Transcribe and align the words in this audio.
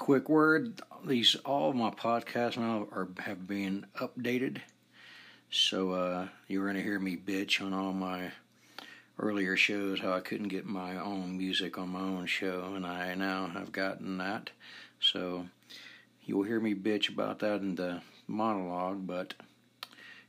quick 0.00 0.30
word: 0.30 0.80
these 1.04 1.36
all 1.44 1.68
of 1.68 1.76
my 1.76 1.90
podcasts 1.90 2.56
now 2.56 2.88
are 2.90 3.06
have 3.18 3.46
been 3.46 3.84
updated, 4.00 4.62
so 5.50 5.92
uh, 5.92 6.28
you're 6.48 6.66
gonna 6.66 6.80
hear 6.80 6.98
me 6.98 7.18
bitch 7.18 7.60
on 7.60 7.74
all 7.74 7.92
my 7.92 8.32
earlier 9.18 9.58
shows 9.58 10.00
how 10.00 10.14
I 10.14 10.20
couldn't 10.20 10.48
get 10.48 10.64
my 10.64 10.96
own 10.96 11.36
music 11.36 11.76
on 11.76 11.90
my 11.90 12.00
own 12.00 12.24
show, 12.24 12.72
and 12.74 12.86
I 12.86 13.14
now 13.14 13.48
have 13.48 13.72
gotten 13.72 14.16
that. 14.16 14.48
So 15.00 15.46
you'll 16.24 16.44
hear 16.44 16.60
me 16.60 16.74
bitch 16.74 17.10
about 17.12 17.40
that 17.40 17.60
in 17.60 17.74
the 17.74 18.00
monologue, 18.26 19.06
but 19.06 19.34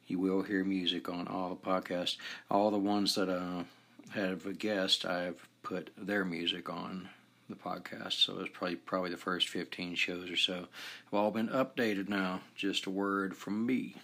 you 0.06 0.20
will 0.20 0.42
hear 0.42 0.66
music 0.66 1.08
on 1.08 1.30
all 1.30 1.48
the 1.48 1.56
podcasts. 1.56 2.18
All 2.50 2.72
the 2.72 2.78
ones 2.78 3.16
that 3.16 3.30
uh, 3.30 3.64
have 4.10 4.46
a 4.46 4.52
guest, 4.52 5.06
I've 5.06 5.48
put 5.64 5.92
their 5.98 6.26
music 6.26 6.70
on 6.70 7.08
the 7.52 7.58
podcast. 7.58 8.14
So 8.14 8.40
it's 8.40 8.50
probably 8.52 8.78
probably 8.78 9.12
the 9.12 9.18
first 9.18 9.50
15 9.50 9.96
shows 9.96 10.30
or 10.30 10.36
so 10.36 10.56
have 10.56 11.14
all 11.14 11.32
been 11.32 11.50
updated 11.50 12.10
now. 12.10 12.42
Just 12.56 12.86
a 12.86 12.90
word 12.90 13.36
from 13.36 13.66
me. 13.66 13.96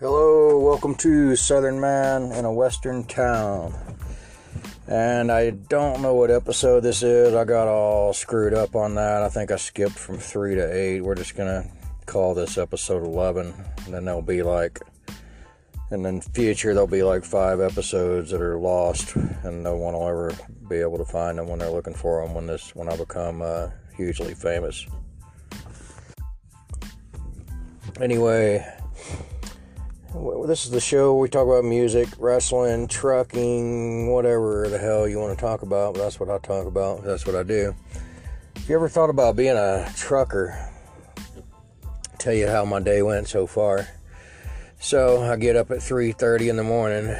Hello, 0.00 0.58
welcome 0.58 0.94
to 0.96 1.36
Southern 1.36 1.80
Man 1.80 2.32
in 2.32 2.44
a 2.44 2.52
Western 2.52 3.04
Town. 3.04 3.74
And 4.86 5.32
I 5.32 5.50
don't 5.50 6.02
know 6.02 6.14
what 6.14 6.30
episode 6.30 6.80
this 6.80 7.02
is. 7.02 7.34
I 7.34 7.44
got 7.44 7.68
all 7.68 8.12
screwed 8.12 8.52
up 8.52 8.76
on 8.76 8.96
that. 8.96 9.22
I 9.22 9.30
think 9.30 9.50
I 9.50 9.56
skipped 9.56 9.98
from 9.98 10.18
3 10.18 10.56
to 10.56 10.76
8. 10.76 11.00
We're 11.00 11.14
just 11.14 11.36
going 11.36 11.48
to 11.48 11.68
call 12.06 12.34
this 12.34 12.58
episode 12.58 13.04
11. 13.04 13.54
And 13.84 13.94
then 13.94 14.04
there'll 14.04 14.22
be 14.22 14.42
like, 14.42 14.80
and 15.90 16.04
then 16.04 16.20
future, 16.20 16.72
there'll 16.74 16.86
be 16.86 17.02
like 17.02 17.24
five 17.24 17.60
episodes 17.60 18.30
that 18.30 18.40
are 18.40 18.58
lost. 18.58 19.14
And 19.16 19.62
no 19.62 19.76
one 19.76 19.94
will 19.94 20.08
ever 20.08 20.32
be 20.68 20.76
able 20.76 20.98
to 20.98 21.04
find 21.04 21.38
them 21.38 21.48
when 21.48 21.58
they're 21.58 21.70
looking 21.70 21.94
for 21.94 22.24
them 22.24 22.34
when, 22.34 22.46
this, 22.46 22.74
when 22.74 22.88
I 22.88 22.96
become 22.96 23.42
uh, 23.42 23.68
hugely 23.96 24.34
famous. 24.34 24.86
Anyway, 28.00 28.66
this 30.46 30.64
is 30.64 30.70
the 30.70 30.80
show 30.80 31.16
we 31.16 31.28
talk 31.28 31.46
about 31.46 31.64
music, 31.64 32.08
wrestling, 32.18 32.88
trucking, 32.88 34.10
whatever 34.10 34.68
the 34.68 34.78
hell 34.78 35.06
you 35.06 35.20
want 35.20 35.36
to 35.36 35.40
talk 35.40 35.62
about. 35.62 35.94
That's 35.94 36.18
what 36.18 36.28
I 36.28 36.38
talk 36.38 36.66
about. 36.66 37.04
That's 37.04 37.26
what 37.26 37.36
I 37.36 37.44
do. 37.44 37.74
If 38.56 38.68
you 38.68 38.74
ever 38.74 38.88
thought 38.88 39.10
about 39.10 39.36
being 39.36 39.56
a 39.56 39.92
trucker, 39.96 40.58
tell 42.24 42.32
you 42.32 42.48
how 42.48 42.64
my 42.64 42.80
day 42.80 43.02
went 43.02 43.28
so 43.28 43.46
far. 43.46 43.86
So 44.80 45.22
I 45.22 45.36
get 45.36 45.56
up 45.56 45.70
at 45.70 45.82
3:30 45.82 46.48
in 46.48 46.56
the 46.56 46.64
morning. 46.64 47.14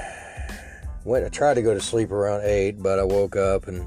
Went. 1.04 1.26
I 1.26 1.28
tried 1.28 1.54
to 1.54 1.62
go 1.62 1.74
to 1.74 1.80
sleep 1.80 2.10
around 2.10 2.40
eight, 2.44 2.82
but 2.82 2.98
I 2.98 3.04
woke 3.04 3.36
up 3.36 3.68
and 3.68 3.86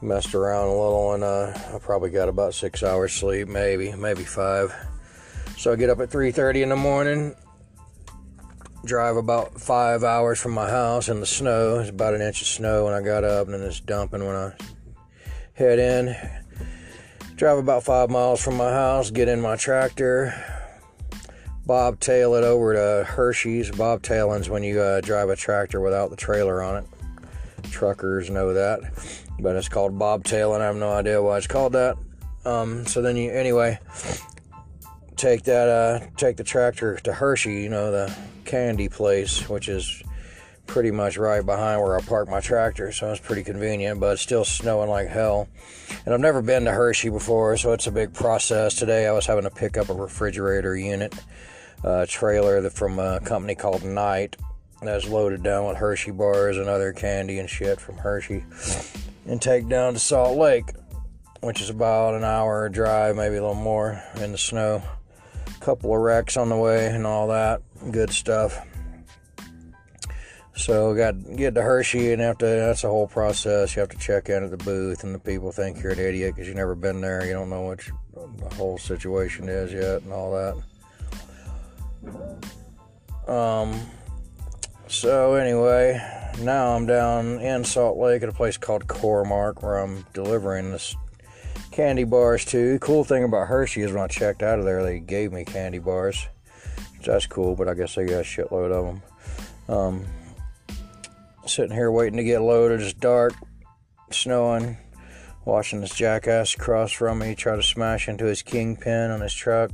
messed 0.00 0.36
around 0.36 0.68
a 0.68 0.70
little, 0.70 1.12
and 1.14 1.24
uh, 1.24 1.52
I 1.74 1.78
probably 1.80 2.10
got 2.10 2.28
about 2.28 2.54
six 2.54 2.84
hours 2.84 3.12
sleep, 3.12 3.48
maybe, 3.48 3.92
maybe 3.96 4.22
five. 4.22 4.72
So 5.56 5.72
I 5.72 5.76
get 5.76 5.90
up 5.90 5.98
at 5.98 6.10
3:30 6.10 6.62
in 6.62 6.68
the 6.68 6.76
morning, 6.76 7.34
drive 8.84 9.16
about 9.16 9.60
five 9.60 10.04
hours 10.04 10.38
from 10.38 10.52
my 10.52 10.70
house 10.70 11.08
in 11.08 11.18
the 11.18 11.26
snow. 11.26 11.80
It's 11.80 11.90
about 11.90 12.14
an 12.14 12.22
inch 12.22 12.42
of 12.42 12.46
snow 12.46 12.84
when 12.84 12.94
I 12.94 13.02
got 13.02 13.24
up, 13.24 13.48
and 13.48 13.54
then 13.54 13.62
it's 13.62 13.80
dumping 13.80 14.24
when 14.24 14.36
I 14.36 14.52
head 15.54 15.80
in. 15.80 16.14
Drive 17.38 17.58
about 17.58 17.84
five 17.84 18.10
miles 18.10 18.42
from 18.42 18.56
my 18.56 18.72
house, 18.72 19.12
get 19.12 19.28
in 19.28 19.40
my 19.40 19.54
tractor, 19.54 20.34
bobtail 21.64 22.34
it 22.34 22.42
over 22.42 22.74
to 22.74 23.04
Hershey's. 23.04 23.70
Bobtailing's 23.70 24.50
when 24.50 24.64
you 24.64 24.80
uh, 24.80 25.00
drive 25.00 25.28
a 25.28 25.36
tractor 25.36 25.80
without 25.80 26.10
the 26.10 26.16
trailer 26.16 26.60
on 26.60 26.82
it. 26.82 27.70
Truckers 27.70 28.28
know 28.28 28.54
that, 28.54 28.80
but 29.38 29.54
it's 29.54 29.68
called 29.68 29.96
bobtailing. 29.96 30.60
I 30.60 30.64
have 30.64 30.74
no 30.74 30.90
idea 30.90 31.22
why 31.22 31.38
it's 31.38 31.46
called 31.46 31.74
that. 31.74 31.96
Um, 32.44 32.84
so 32.86 33.02
then 33.02 33.16
you, 33.16 33.30
anyway, 33.30 33.78
take 35.14 35.44
that, 35.44 35.68
uh, 35.68 36.06
take 36.16 36.38
the 36.38 36.44
tractor 36.44 36.96
to 36.96 37.12
Hershey, 37.12 37.62
you 37.62 37.68
know, 37.68 37.92
the 37.92 38.12
candy 38.46 38.88
place, 38.88 39.48
which 39.48 39.68
is 39.68 40.02
pretty 40.68 40.92
much 40.92 41.16
right 41.16 41.44
behind 41.44 41.82
where 41.82 41.98
I 41.98 42.00
park 42.02 42.28
my 42.28 42.40
tractor, 42.40 42.92
so 42.92 43.10
it's 43.10 43.20
pretty 43.20 43.42
convenient, 43.42 43.98
but 43.98 44.12
it's 44.12 44.22
still 44.22 44.44
snowing 44.44 44.88
like 44.88 45.08
hell. 45.08 45.48
And 46.04 46.14
I've 46.14 46.20
never 46.20 46.42
been 46.42 46.66
to 46.66 46.72
Hershey 46.72 47.08
before, 47.08 47.56
so 47.56 47.72
it's 47.72 47.88
a 47.88 47.90
big 47.90 48.14
process. 48.14 48.74
Today 48.74 49.08
I 49.08 49.12
was 49.12 49.26
having 49.26 49.44
to 49.44 49.50
pick 49.50 49.76
up 49.76 49.88
a 49.88 49.94
refrigerator 49.94 50.76
unit 50.76 51.14
uh, 51.82 52.06
trailer 52.08 52.68
from 52.70 52.98
a 53.00 53.18
company 53.20 53.56
called 53.56 53.82
Knight 53.82 54.36
that's 54.80 55.08
loaded 55.08 55.42
down 55.42 55.66
with 55.66 55.78
Hershey 55.78 56.12
bars 56.12 56.56
and 56.56 56.68
other 56.68 56.92
candy 56.92 57.40
and 57.40 57.50
shit 57.50 57.80
from 57.80 57.96
Hershey 57.96 58.44
and 59.26 59.42
take 59.42 59.68
down 59.68 59.94
to 59.94 59.98
Salt 59.98 60.38
Lake, 60.38 60.70
which 61.40 61.60
is 61.60 61.70
about 61.70 62.14
an 62.14 62.24
hour 62.24 62.68
drive, 62.68 63.16
maybe 63.16 63.36
a 63.36 63.40
little 63.40 63.54
more 63.54 64.00
in 64.20 64.32
the 64.32 64.38
snow 64.38 64.82
couple 65.60 65.92
of 65.94 66.00
wrecks 66.00 66.36
on 66.36 66.48
the 66.48 66.56
way 66.56 66.86
and 66.86 67.06
all 67.06 67.28
that 67.28 67.62
good 67.90 68.10
stuff. 68.10 68.64
So 70.58 70.92
got 70.92 71.36
get 71.36 71.54
to 71.54 71.62
Hershey 71.62 72.12
and 72.12 72.38
to. 72.40 72.44
That's 72.44 72.82
a 72.82 72.88
whole 72.88 73.06
process. 73.06 73.76
You 73.76 73.80
have 73.80 73.90
to 73.90 73.96
check 73.96 74.28
in 74.28 74.42
at 74.42 74.50
the 74.50 74.56
booth, 74.56 75.04
and 75.04 75.14
the 75.14 75.18
people 75.20 75.52
think 75.52 75.80
you're 75.80 75.92
an 75.92 76.00
idiot 76.00 76.34
because 76.34 76.48
you've 76.48 76.56
never 76.56 76.74
been 76.74 77.00
there. 77.00 77.24
You 77.24 77.32
don't 77.32 77.48
know 77.48 77.62
what 77.62 77.78
the 78.12 78.54
whole 78.56 78.76
situation 78.76 79.48
is 79.48 79.72
yet, 79.72 80.02
and 80.02 80.12
all 80.12 80.56
that. 83.24 83.32
Um. 83.32 83.80
So 84.88 85.34
anyway, 85.34 86.00
now 86.40 86.74
I'm 86.74 86.86
down 86.86 87.38
in 87.38 87.62
Salt 87.62 87.96
Lake 87.96 88.24
at 88.24 88.28
a 88.28 88.32
place 88.32 88.56
called 88.56 88.88
Core-Mark 88.88 89.62
where 89.62 89.78
I'm 89.78 90.04
delivering 90.12 90.72
this 90.72 90.96
candy 91.70 92.02
bars 92.02 92.44
too. 92.44 92.80
Cool 92.80 93.04
thing 93.04 93.22
about 93.22 93.46
Hershey 93.46 93.82
is 93.82 93.92
when 93.92 94.02
I 94.02 94.08
checked 94.08 94.42
out 94.42 94.58
of 94.58 94.64
there, 94.64 94.82
they 94.82 94.98
gave 94.98 95.32
me 95.32 95.44
candy 95.44 95.78
bars. 95.78 96.26
That's 97.04 97.26
cool, 97.26 97.54
but 97.54 97.68
I 97.68 97.74
guess 97.74 97.94
they 97.94 98.06
got 98.06 98.20
a 98.20 98.22
shitload 98.22 98.72
of 98.72 98.86
them. 98.86 99.02
Um, 99.68 100.06
sitting 101.48 101.74
here 101.74 101.90
waiting 101.90 102.16
to 102.18 102.24
get 102.24 102.40
loaded. 102.40 102.80
It's 102.80 102.92
dark, 102.92 103.34
snowing. 104.10 104.76
Watching 105.44 105.80
this 105.80 105.94
jackass 105.94 106.54
across 106.54 106.92
from 106.92 107.20
me 107.20 107.34
try 107.34 107.56
to 107.56 107.62
smash 107.62 108.08
into 108.08 108.26
his 108.26 108.42
kingpin 108.42 109.10
on 109.10 109.22
his 109.22 109.32
truck. 109.32 109.70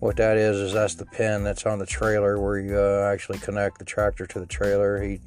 What 0.00 0.16
that 0.16 0.36
is 0.36 0.58
is 0.58 0.72
that's 0.74 0.96
the 0.96 1.06
pin 1.06 1.44
that's 1.44 1.64
on 1.64 1.78
the 1.78 1.86
trailer 1.86 2.38
where 2.38 2.58
you 2.58 2.78
uh, 2.78 3.10
actually 3.10 3.38
connect 3.38 3.78
the 3.78 3.84
tractor 3.84 4.26
to 4.26 4.38
the 4.38 4.46
trailer. 4.46 5.02
He 5.02 5.20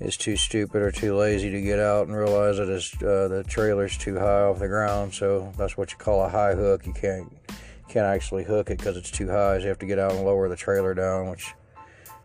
is 0.00 0.16
too 0.16 0.36
stupid 0.36 0.80
or 0.80 0.90
too 0.90 1.14
lazy 1.14 1.50
to 1.50 1.60
get 1.60 1.78
out 1.78 2.06
and 2.06 2.16
realize 2.16 2.56
that 2.56 2.68
his, 2.68 2.92
uh, 3.02 3.28
the 3.28 3.44
trailer's 3.46 3.98
too 3.98 4.18
high 4.18 4.42
off 4.42 4.58
the 4.58 4.66
ground. 4.68 5.12
So 5.12 5.52
that's 5.58 5.76
what 5.76 5.92
you 5.92 5.98
call 5.98 6.24
a 6.24 6.28
high 6.28 6.54
hook. 6.54 6.86
You 6.86 6.94
can't 6.94 7.30
can't 7.88 8.06
actually 8.06 8.44
hook 8.44 8.70
it 8.70 8.78
because 8.78 8.96
it's 8.96 9.10
too 9.10 9.28
high. 9.28 9.58
So 9.58 9.64
you 9.64 9.68
have 9.68 9.78
to 9.80 9.86
get 9.86 9.98
out 9.98 10.12
and 10.12 10.24
lower 10.24 10.48
the 10.48 10.56
trailer 10.56 10.94
down, 10.94 11.28
which 11.28 11.52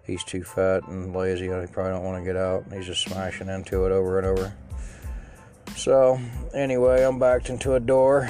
he's 0.06 0.24
too 0.24 0.44
fat 0.44 0.88
and 0.88 1.16
lazy. 1.16 1.48
and 1.48 1.68
He 1.68 1.74
probably 1.74 1.94
don't 1.94 2.04
want 2.04 2.24
to 2.24 2.26
get 2.26 2.38
out. 2.38 2.66
He's 2.74 2.86
just 2.86 3.04
smashing 3.04 3.50
into 3.50 3.86
it 3.86 3.92
over 3.92 4.18
and 4.18 4.28
over. 4.28 4.54
So 5.76 6.20
anyway, 6.54 7.04
I'm 7.04 7.20
backed 7.20 7.50
into 7.50 7.76
a 7.76 7.80
door, 7.80 8.30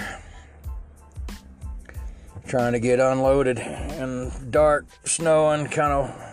trying 2.47 2.73
to 2.73 2.79
get 2.79 2.99
unloaded, 2.99 3.59
and 3.59 4.51
dark, 4.51 4.85
snowing, 5.03 5.67
kind 5.67 5.93
of 5.93 6.25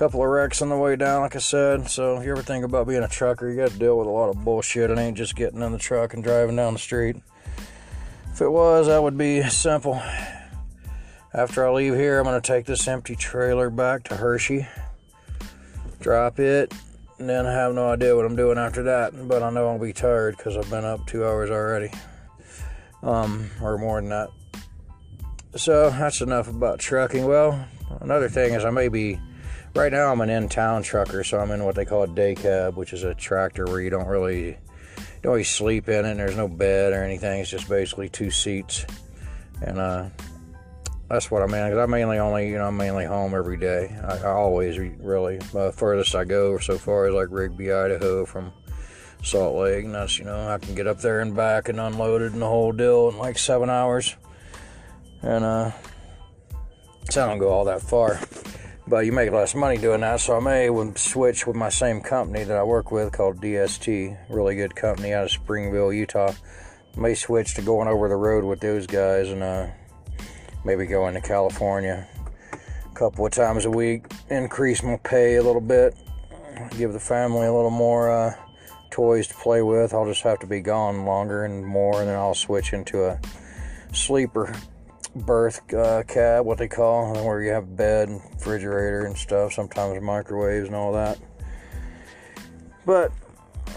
couple 0.00 0.22
of 0.22 0.30
wrecks 0.30 0.62
on 0.62 0.70
the 0.70 0.76
way 0.78 0.96
down, 0.96 1.20
like 1.20 1.36
I 1.36 1.40
said. 1.40 1.90
So 1.90 2.16
if 2.16 2.24
you 2.24 2.32
ever 2.32 2.40
think 2.40 2.64
about 2.64 2.88
being 2.88 3.02
a 3.02 3.08
trucker, 3.08 3.50
you 3.50 3.56
got 3.56 3.70
to 3.70 3.78
deal 3.78 3.98
with 3.98 4.06
a 4.06 4.10
lot 4.10 4.30
of 4.30 4.42
bullshit. 4.42 4.90
It 4.90 4.96
ain't 4.96 5.18
just 5.18 5.36
getting 5.36 5.60
in 5.60 5.72
the 5.72 5.78
truck 5.78 6.14
and 6.14 6.24
driving 6.24 6.56
down 6.56 6.72
the 6.72 6.78
street. 6.78 7.16
If 8.32 8.40
it 8.40 8.50
was, 8.50 8.86
that 8.86 9.02
would 9.02 9.18
be 9.18 9.42
simple. 9.42 10.00
After 11.34 11.68
I 11.68 11.70
leave 11.72 11.94
here, 11.96 12.18
I'm 12.18 12.24
going 12.24 12.40
to 12.40 12.46
take 12.46 12.64
this 12.64 12.88
empty 12.88 13.14
trailer 13.14 13.68
back 13.68 14.04
to 14.04 14.16
Hershey, 14.16 14.66
drop 16.00 16.40
it, 16.40 16.74
and 17.18 17.28
then 17.28 17.46
I 17.46 17.52
have 17.52 17.74
no 17.74 17.90
idea 17.90 18.16
what 18.16 18.24
I'm 18.24 18.36
doing 18.36 18.58
after 18.58 18.82
that. 18.84 19.28
But 19.28 19.42
I 19.42 19.50
know 19.50 19.68
I'll 19.68 19.78
be 19.78 19.92
tired 19.92 20.36
because 20.36 20.56
I've 20.56 20.70
been 20.70 20.84
up 20.84 21.06
two 21.06 21.24
hours 21.24 21.50
already, 21.50 21.90
um, 23.02 23.50
or 23.62 23.78
more 23.78 24.00
than 24.00 24.10
that. 24.10 24.30
So 25.56 25.90
that's 25.90 26.20
enough 26.20 26.48
about 26.48 26.78
trucking. 26.78 27.26
Well, 27.26 27.66
another 28.00 28.28
thing 28.28 28.54
is 28.54 28.64
I 28.64 28.70
may 28.70 28.88
be 28.88 29.18
right 29.74 29.92
now 29.92 30.12
I'm 30.12 30.20
an 30.20 30.30
in-town 30.30 30.82
trucker, 30.82 31.24
so 31.24 31.38
I'm 31.38 31.50
in 31.50 31.64
what 31.64 31.74
they 31.74 31.84
call 31.84 32.04
a 32.04 32.08
day 32.08 32.34
cab, 32.34 32.76
which 32.76 32.92
is 32.92 33.02
a 33.04 33.14
tractor 33.14 33.66
where 33.66 33.80
you 33.80 33.90
don't 33.90 34.06
really 34.06 34.46
you 34.46 34.56
don't 35.22 35.32
really 35.32 35.44
sleep 35.44 35.88
in 35.88 36.04
it. 36.04 36.10
And 36.10 36.20
there's 36.20 36.36
no 36.36 36.48
bed 36.48 36.92
or 36.92 37.02
anything. 37.02 37.40
It's 37.40 37.50
just 37.50 37.68
basically 37.68 38.08
two 38.08 38.30
seats, 38.30 38.86
and 39.60 39.78
uh, 39.78 40.08
that's 41.10 41.30
what 41.30 41.42
I'm 41.42 41.52
in. 41.52 41.70
Cause 41.70 41.78
I 41.78 41.86
mainly 41.86 42.18
only 42.18 42.48
you 42.48 42.56
know 42.56 42.68
I'm 42.68 42.76
mainly 42.76 43.04
home 43.04 43.34
every 43.34 43.56
day. 43.56 43.94
I, 44.02 44.18
I 44.18 44.30
always 44.30 44.78
really 44.78 45.38
The 45.52 45.72
furthest 45.72 46.14
I 46.14 46.24
go 46.24 46.58
so 46.58 46.78
far 46.78 47.08
is 47.08 47.14
like 47.14 47.28
Rigby, 47.30 47.72
Idaho, 47.72 48.24
from 48.24 48.52
Salt 49.22 49.56
Lake, 49.56 49.84
and 49.84 49.94
that's 49.94 50.18
you 50.18 50.24
know 50.24 50.48
I 50.48 50.58
can 50.58 50.74
get 50.74 50.86
up 50.86 51.00
there 51.00 51.20
and 51.20 51.34
back 51.34 51.68
and 51.68 51.80
unload 51.80 52.22
it 52.22 52.32
and 52.32 52.40
the 52.40 52.46
whole 52.46 52.72
deal 52.72 53.08
in 53.10 53.18
like 53.18 53.36
seven 53.36 53.68
hours, 53.68 54.16
and 55.22 55.44
uh, 55.44 55.72
so 57.10 57.24
I 57.24 57.26
don't 57.26 57.38
go 57.38 57.50
all 57.50 57.64
that 57.64 57.82
far 57.82 58.20
but 58.90 59.06
you 59.06 59.12
make 59.12 59.30
less 59.30 59.54
money 59.54 59.78
doing 59.78 60.00
that. 60.00 60.20
So 60.20 60.36
I 60.36 60.40
may 60.40 60.92
switch 60.96 61.46
with 61.46 61.54
my 61.54 61.68
same 61.68 62.00
company 62.00 62.42
that 62.42 62.56
I 62.56 62.64
work 62.64 62.90
with 62.90 63.12
called 63.12 63.40
DST, 63.40 64.18
really 64.28 64.56
good 64.56 64.74
company 64.74 65.14
out 65.14 65.24
of 65.24 65.30
Springville, 65.30 65.92
Utah. 65.92 66.32
I 66.96 67.00
May 67.00 67.14
switch 67.14 67.54
to 67.54 67.62
going 67.62 67.86
over 67.86 68.08
the 68.08 68.16
road 68.16 68.42
with 68.42 68.58
those 68.58 68.88
guys 68.88 69.28
and 69.28 69.44
uh, 69.44 69.68
maybe 70.64 70.86
going 70.86 71.14
to 71.14 71.20
California 71.20 72.06
a 72.52 72.94
couple 72.94 73.24
of 73.24 73.32
times 73.32 73.64
a 73.64 73.70
week, 73.70 74.06
increase 74.28 74.82
my 74.82 74.96
pay 75.04 75.36
a 75.36 75.42
little 75.42 75.60
bit, 75.60 75.94
give 76.76 76.92
the 76.92 77.00
family 77.00 77.46
a 77.46 77.52
little 77.52 77.70
more 77.70 78.10
uh, 78.10 78.34
toys 78.90 79.26
to 79.28 79.34
play 79.34 79.62
with. 79.62 79.94
I'll 79.94 80.06
just 80.06 80.22
have 80.22 80.38
to 80.40 80.46
be 80.46 80.60
gone 80.60 81.04
longer 81.04 81.44
and 81.44 81.64
more, 81.64 82.00
and 82.00 82.08
then 82.08 82.16
I'll 82.16 82.34
switch 82.34 82.72
into 82.72 83.04
a 83.04 83.20
sleeper 83.92 84.54
berth 85.14 85.72
uh, 85.74 86.02
cab, 86.04 86.44
what 86.44 86.58
they 86.58 86.68
call, 86.68 87.14
where 87.24 87.42
you 87.42 87.50
have 87.50 87.76
bed 87.76 88.08
and 88.08 88.20
refrigerator 88.34 89.06
and 89.06 89.16
stuff, 89.16 89.52
sometimes 89.52 90.00
microwaves 90.02 90.66
and 90.66 90.76
all 90.76 90.92
that. 90.92 91.18
But 92.86 93.12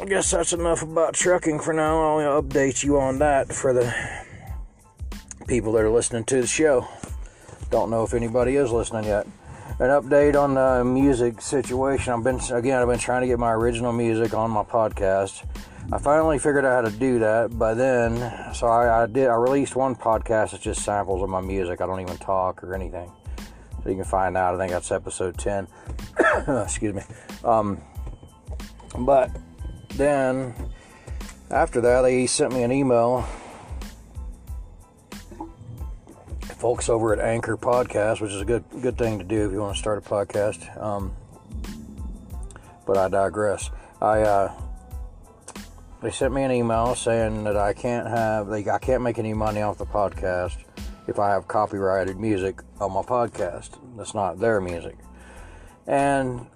I 0.02 0.06
guess 0.06 0.32
that's 0.32 0.54
enough 0.54 0.82
about 0.82 1.14
trucking 1.14 1.60
for 1.60 1.74
now. 1.74 2.18
I'll 2.20 2.42
update 2.42 2.84
you 2.84 3.00
on 3.00 3.20
that 3.20 3.52
for 3.52 3.74
the 3.74 3.94
people 5.48 5.72
that 5.74 5.84
are 5.84 5.90
listening 5.90 6.24
to 6.26 6.42
the 6.42 6.48
show. 6.48 6.88
Don't 7.70 7.90
know 7.90 8.04
if 8.04 8.14
anybody 8.14 8.56
is 8.56 8.72
listening 8.72 9.06
yet. 9.06 9.26
An 9.80 9.90
update 9.90 10.40
on 10.40 10.54
the 10.54 10.84
music 10.86 11.42
situation. 11.42 12.14
I've 12.14 12.24
been 12.24 12.40
again. 12.52 12.82
I've 12.82 12.88
been 12.88 13.00
trying 13.00 13.22
to 13.22 13.28
get 13.28 13.40
my 13.40 13.52
original 13.52 13.92
music 13.92 14.34
on 14.34 14.52
my 14.52 14.64
podcast. 14.64 15.46
I 15.92 15.98
finally 15.98 16.38
figured 16.38 16.64
out 16.66 16.84
how 16.84 16.90
to 16.90 16.96
do 16.96 17.20
that. 17.20 17.58
By 17.58 17.74
then, 17.74 18.54
so 18.54 18.68
I, 18.68 19.04
I 19.04 19.06
did. 19.08 19.28
I 19.28 19.36
released 19.36 19.76
one 19.76 19.96
podcast 19.96 20.52
that's 20.52 20.64
just 20.64 20.84
samples 20.84 21.24
of 21.24 21.30
my 21.30 21.42
music. 21.42 21.82
I 21.82 21.88
don't 21.88 22.00
even 22.00 22.18
talk 22.18 22.64
or 22.64 22.76
anything. 22.76 23.12
So 23.84 23.90
you 23.90 23.96
can 23.96 24.06
find 24.06 24.38
out. 24.38 24.56
I 24.56 24.58
think 24.58 24.72
that's 24.72 24.92
episode 24.92 25.38
ten. 25.38 25.68
Excuse 26.48 26.94
me. 26.94 27.02
Um, 27.44 27.82
but 29.00 29.32
then 29.96 30.54
after 31.50 31.82
that, 31.82 32.02
they 32.02 32.28
sent 32.28 32.54
me 32.54 32.64
an 32.64 32.72
email. 32.72 33.28
Folks 36.64 36.88
over 36.88 37.12
at 37.12 37.20
Anchor 37.20 37.58
Podcast, 37.58 38.22
which 38.22 38.32
is 38.32 38.40
a 38.40 38.46
good 38.46 38.64
good 38.82 38.98
thing 38.98 39.20
to 39.20 39.26
do 39.26 39.46
if 39.46 39.52
you 39.52 39.60
want 39.60 39.76
to 39.76 39.80
start 39.80 39.98
a 39.98 40.02
podcast. 40.10 40.82
Um, 40.82 41.14
but 42.88 42.96
I 42.96 43.10
digress. 43.10 43.70
I 44.02 44.22
uh, 44.22 44.62
they 46.02 46.10
sent 46.10 46.34
me 46.34 46.42
an 46.44 46.52
email 46.52 46.96
saying 46.96 47.44
that 47.44 47.58
I 47.58 47.74
can't 47.74 48.08
have 48.08 48.48
they 48.48 48.70
I 48.70 48.80
can't 48.80 49.04
make 49.04 49.20
any 49.20 49.34
money 49.34 49.62
off 49.62 49.78
the 49.78 49.86
podcast 49.86 50.56
if 51.06 51.20
I 51.20 51.32
have 51.32 51.50
copyrighted 51.50 52.18
music 52.18 52.62
on 52.80 52.94
my 52.94 53.02
podcast. 53.02 53.72
That's 53.98 54.14
not 54.14 54.40
their 54.40 54.62
music, 54.62 54.96
and 55.86 56.48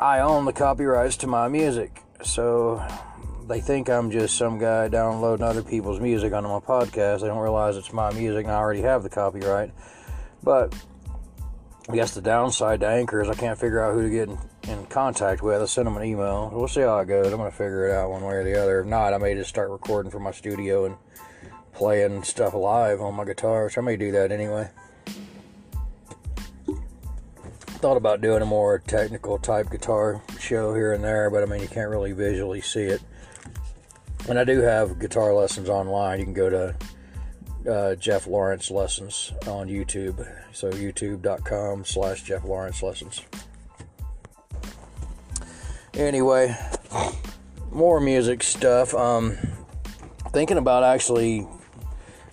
I 0.00 0.18
own 0.18 0.44
the 0.44 0.52
copyrights 0.52 1.16
to 1.18 1.28
my 1.28 1.46
music. 1.46 2.02
So 2.24 2.84
they 3.48 3.60
think 3.60 3.88
I'm 3.88 4.10
just 4.10 4.36
some 4.36 4.58
guy 4.58 4.88
downloading 4.88 5.44
other 5.44 5.62
people's 5.62 6.00
music 6.00 6.32
onto 6.32 6.48
my 6.48 6.60
podcast. 6.60 7.20
They 7.20 7.26
don't 7.26 7.38
realize 7.38 7.76
it's 7.76 7.92
my 7.92 8.12
music 8.12 8.44
and 8.44 8.52
I 8.52 8.56
already 8.56 8.82
have 8.82 9.02
the 9.02 9.08
copyright. 9.08 9.72
But 10.42 10.74
I 11.88 11.94
guess 11.94 12.14
the 12.14 12.20
downside 12.20 12.80
to 12.80 12.88
Anchor 12.88 13.20
is 13.20 13.28
I 13.28 13.34
can't 13.34 13.58
figure 13.58 13.80
out 13.80 13.94
who 13.94 14.02
to 14.02 14.10
get 14.10 14.28
in, 14.28 14.38
in 14.70 14.86
contact 14.86 15.42
with. 15.42 15.60
I 15.60 15.66
send 15.66 15.86
them 15.86 15.96
an 15.96 16.04
email. 16.04 16.50
We'll 16.52 16.68
see 16.68 16.80
how 16.80 16.98
it 16.98 17.06
goes. 17.06 17.26
I'm 17.26 17.38
going 17.38 17.50
to 17.50 17.56
figure 17.56 17.88
it 17.88 17.94
out 17.94 18.10
one 18.10 18.22
way 18.22 18.34
or 18.34 18.44
the 18.44 18.60
other. 18.60 18.80
If 18.80 18.86
not, 18.86 19.14
I 19.14 19.18
may 19.18 19.34
just 19.34 19.50
start 19.50 19.70
recording 19.70 20.10
from 20.10 20.22
my 20.22 20.32
studio 20.32 20.84
and 20.84 20.96
playing 21.72 22.22
stuff 22.22 22.54
live 22.54 23.00
on 23.00 23.14
my 23.14 23.24
guitar, 23.24 23.64
which 23.64 23.78
I 23.78 23.80
may 23.80 23.96
do 23.96 24.12
that 24.12 24.30
anyway 24.30 24.70
thought 27.82 27.96
about 27.96 28.20
doing 28.20 28.40
a 28.40 28.46
more 28.46 28.78
technical 28.78 29.38
type 29.38 29.68
guitar 29.68 30.22
show 30.38 30.72
here 30.72 30.92
and 30.92 31.02
there, 31.02 31.28
but 31.30 31.42
I 31.42 31.46
mean, 31.46 31.60
you 31.60 31.66
can't 31.66 31.90
really 31.90 32.12
visually 32.12 32.60
see 32.60 32.84
it. 32.84 33.02
And 34.28 34.38
I 34.38 34.44
do 34.44 34.60
have 34.60 34.98
guitar 34.98 35.34
lessons 35.34 35.68
online. 35.68 36.20
You 36.20 36.24
can 36.24 36.34
go 36.34 36.48
to 36.50 36.76
uh, 37.70 37.94
Jeff 37.96 38.26
Lawrence 38.26 38.70
Lessons 38.70 39.32
on 39.46 39.68
YouTube. 39.68 40.26
So 40.52 40.70
youtube.com 40.70 41.84
slash 41.84 42.22
Jeff 42.22 42.44
Lawrence 42.44 42.82
Lessons. 42.82 43.22
Anyway, 45.94 46.56
more 47.70 48.00
music 48.00 48.42
stuff. 48.42 48.94
Um, 48.94 49.36
thinking 50.30 50.56
about 50.56 50.84
actually, 50.84 51.46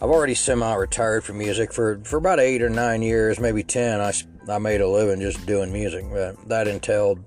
I've 0.02 0.10
already 0.10 0.36
semi-retired 0.36 1.24
from 1.24 1.38
music 1.40 1.74
for 1.74 2.00
for 2.06 2.18
about 2.18 2.40
eight 2.40 2.62
or 2.62 2.70
nine 2.70 3.02
years, 3.02 3.40
maybe 3.40 3.64
ten. 3.64 4.00
I 4.00 4.14
I 4.48 4.60
made 4.60 4.80
a 4.80 4.88
living 4.88 5.20
just 5.20 5.46
doing 5.46 5.74
music. 5.74 6.06
But 6.10 6.48
that 6.48 6.68
entailed 6.68 7.24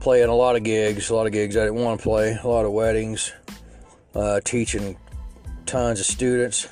playing 0.00 0.30
a 0.30 0.34
lot 0.34 0.56
of 0.56 0.62
gigs, 0.62 1.10
a 1.10 1.14
lot 1.14 1.26
of 1.26 1.32
gigs 1.32 1.56
I 1.56 1.64
didn't 1.64 1.84
want 1.84 2.00
to 2.00 2.04
play, 2.04 2.38
a 2.42 2.48
lot 2.48 2.64
of 2.64 2.72
weddings, 2.72 3.32
uh, 4.14 4.40
teaching 4.40 4.96
tons 5.66 6.00
of 6.00 6.06
students, 6.06 6.68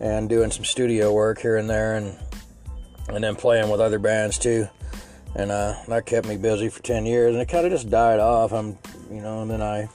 and 0.00 0.28
doing 0.28 0.50
some 0.50 0.64
studio 0.64 1.12
work 1.12 1.40
here 1.40 1.56
and 1.56 1.68
there, 1.68 1.96
and 1.96 2.16
and 3.08 3.22
then 3.22 3.36
playing 3.36 3.70
with 3.70 3.80
other 3.80 3.98
bands 3.98 4.38
too. 4.38 4.68
And 5.34 5.50
uh, 5.50 5.74
that 5.88 6.06
kept 6.06 6.26
me 6.26 6.36
busy 6.36 6.68
for 6.68 6.82
10 6.82 7.06
years, 7.06 7.32
and 7.32 7.40
it 7.40 7.48
kind 7.48 7.64
of 7.64 7.72
just 7.72 7.88
died 7.88 8.20
off. 8.20 8.52
I'm, 8.52 8.78
you 9.10 9.22
know, 9.22 9.42
and 9.42 9.50
then 9.50 9.62
I, 9.62 9.88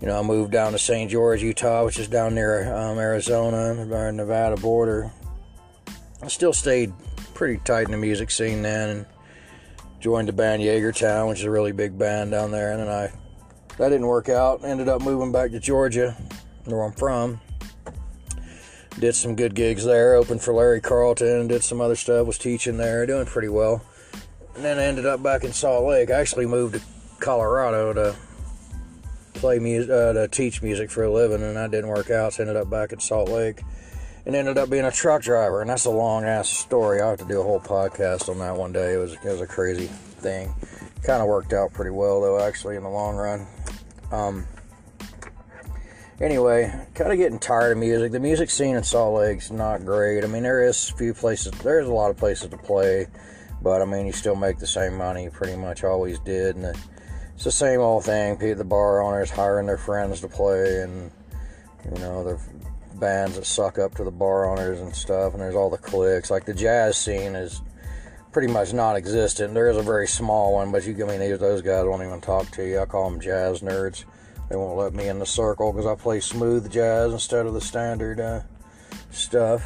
you 0.00 0.06
know, 0.06 0.18
I 0.18 0.22
moved 0.22 0.52
down 0.52 0.72
to 0.72 0.78
St. 0.78 1.10
George, 1.10 1.42
Utah, 1.42 1.84
which 1.84 1.98
is 1.98 2.08
down 2.08 2.34
near 2.34 2.72
um, 2.74 2.98
Arizona, 2.98 3.86
or 3.90 4.12
Nevada 4.12 4.56
border. 4.56 5.10
I 6.22 6.28
still 6.28 6.52
stayed 6.52 6.92
pretty 7.34 7.60
tight 7.64 7.86
in 7.86 7.92
the 7.92 7.96
music 7.96 8.30
scene 8.30 8.62
then 8.62 8.88
and 8.90 9.06
joined 10.00 10.28
the 10.28 10.32
band 10.32 10.62
Jaegertown, 10.62 11.28
which 11.28 11.38
is 11.38 11.44
a 11.44 11.50
really 11.50 11.72
big 11.72 11.98
band 11.98 12.30
down 12.32 12.50
there. 12.50 12.72
And 12.72 12.80
then 12.80 12.88
I, 12.88 13.10
that 13.82 13.88
didn't 13.88 14.06
work 14.06 14.28
out. 14.28 14.64
Ended 14.64 14.88
up 14.88 15.02
moving 15.02 15.32
back 15.32 15.50
to 15.50 15.58
Georgia, 15.58 16.16
where 16.66 16.84
I'm 16.84 16.92
from. 16.92 17.40
Did 19.00 19.16
some 19.16 19.34
good 19.34 19.56
gigs 19.56 19.84
there, 19.84 20.14
opened 20.14 20.40
for 20.40 20.54
Larry 20.54 20.80
Carlton, 20.80 21.48
did 21.48 21.64
some 21.64 21.80
other 21.80 21.96
stuff, 21.96 22.24
was 22.28 22.38
teaching 22.38 22.76
there, 22.76 23.04
doing 23.06 23.26
pretty 23.26 23.48
well. 23.48 23.82
And 24.54 24.64
then 24.64 24.78
I 24.78 24.84
ended 24.84 25.04
up 25.04 25.20
back 25.20 25.42
in 25.42 25.52
Salt 25.52 25.84
Lake. 25.84 26.12
I 26.12 26.20
actually 26.20 26.46
moved 26.46 26.74
to 26.74 26.80
Colorado 27.18 27.92
to 27.92 28.14
play 29.34 29.58
music, 29.58 29.90
uh, 29.90 30.12
to 30.12 30.28
teach 30.28 30.62
music 30.62 30.88
for 30.88 31.02
a 31.02 31.12
living, 31.12 31.42
and 31.42 31.56
that 31.56 31.72
didn't 31.72 31.90
work 31.90 32.08
out. 32.08 32.34
So 32.34 32.44
ended 32.44 32.56
up 32.56 32.70
back 32.70 32.92
in 32.92 33.00
Salt 33.00 33.30
Lake 33.30 33.62
and 34.26 34.36
ended 34.36 34.58
up 34.58 34.70
being 34.70 34.84
a 34.84 34.92
truck 34.92 35.22
driver. 35.22 35.60
And 35.60 35.68
that's 35.68 35.86
a 35.86 35.90
long 35.90 36.24
ass 36.24 36.48
story. 36.48 37.00
I 37.00 37.08
have 37.08 37.18
to 37.18 37.24
do 37.24 37.40
a 37.40 37.42
whole 37.42 37.58
podcast 37.58 38.28
on 38.28 38.38
that 38.38 38.56
one 38.56 38.72
day. 38.72 38.94
It 38.94 38.98
was 38.98 39.14
it 39.14 39.24
was 39.24 39.40
a 39.40 39.46
crazy 39.48 39.86
thing. 39.86 40.54
Kind 41.02 41.20
of 41.20 41.26
worked 41.26 41.52
out 41.52 41.72
pretty 41.72 41.90
well 41.90 42.20
though, 42.20 42.40
actually, 42.40 42.76
in 42.76 42.84
the 42.84 42.88
long 42.88 43.16
run. 43.16 43.44
Um, 44.12 44.46
anyway, 46.20 46.72
kind 46.94 47.10
of 47.10 47.18
getting 47.18 47.38
tired 47.38 47.72
of 47.72 47.78
music. 47.78 48.12
The 48.12 48.20
music 48.20 48.50
scene 48.50 48.76
in 48.76 48.84
Salt 48.84 49.18
Lake's 49.18 49.50
not 49.50 49.84
great. 49.84 50.22
I 50.22 50.26
mean, 50.26 50.42
there 50.42 50.64
is 50.64 50.90
a 50.90 50.96
few 50.96 51.14
places. 51.14 51.52
There's 51.52 51.88
a 51.88 51.92
lot 51.92 52.10
of 52.10 52.18
places 52.18 52.50
to 52.50 52.58
play, 52.58 53.06
but 53.62 53.80
I 53.80 53.86
mean, 53.86 54.06
you 54.06 54.12
still 54.12 54.36
make 54.36 54.58
the 54.58 54.66
same 54.66 54.96
money. 54.96 55.24
You 55.24 55.30
pretty 55.30 55.56
much 55.56 55.82
always 55.82 56.18
did, 56.20 56.56
and 56.56 56.66
it's 57.34 57.44
the 57.44 57.50
same 57.50 57.80
old 57.80 58.04
thing. 58.04 58.36
The 58.38 58.64
bar 58.64 59.02
owners 59.02 59.30
hiring 59.30 59.66
their 59.66 59.78
friends 59.78 60.20
to 60.20 60.28
play, 60.28 60.82
and 60.82 61.10
you 61.84 61.98
know 62.00 62.22
the 62.22 62.40
bands 62.96 63.36
that 63.36 63.46
suck 63.46 63.78
up 63.78 63.94
to 63.96 64.04
the 64.04 64.10
bar 64.10 64.48
owners 64.48 64.78
and 64.78 64.94
stuff, 64.94 65.32
and 65.32 65.42
there's 65.42 65.54
all 65.54 65.70
the 65.70 65.78
cliques. 65.78 66.30
Like 66.30 66.44
the 66.44 66.54
jazz 66.54 66.98
scene 66.98 67.34
is 67.34 67.62
pretty 68.32 68.52
much 68.52 68.72
non-existent. 68.72 69.52
There 69.54 69.68
is 69.68 69.76
a 69.76 69.82
very 69.82 70.08
small 70.08 70.54
one, 70.54 70.72
but 70.72 70.86
you, 70.86 70.94
I 71.06 71.16
mean, 71.16 71.38
those 71.38 71.62
guys 71.62 71.84
won't 71.84 72.02
even 72.02 72.20
talk 72.20 72.50
to 72.52 72.66
you. 72.66 72.80
I 72.80 72.86
call 72.86 73.10
them 73.10 73.20
jazz 73.20 73.60
nerds. 73.60 74.04
They 74.48 74.56
won't 74.56 74.78
let 74.78 74.94
me 74.94 75.08
in 75.08 75.18
the 75.18 75.26
circle 75.26 75.72
because 75.72 75.86
I 75.86 75.94
play 75.94 76.20
smooth 76.20 76.70
jazz 76.70 77.12
instead 77.12 77.46
of 77.46 77.54
the 77.54 77.60
standard 77.60 78.20
uh, 78.20 78.40
stuff. 79.10 79.62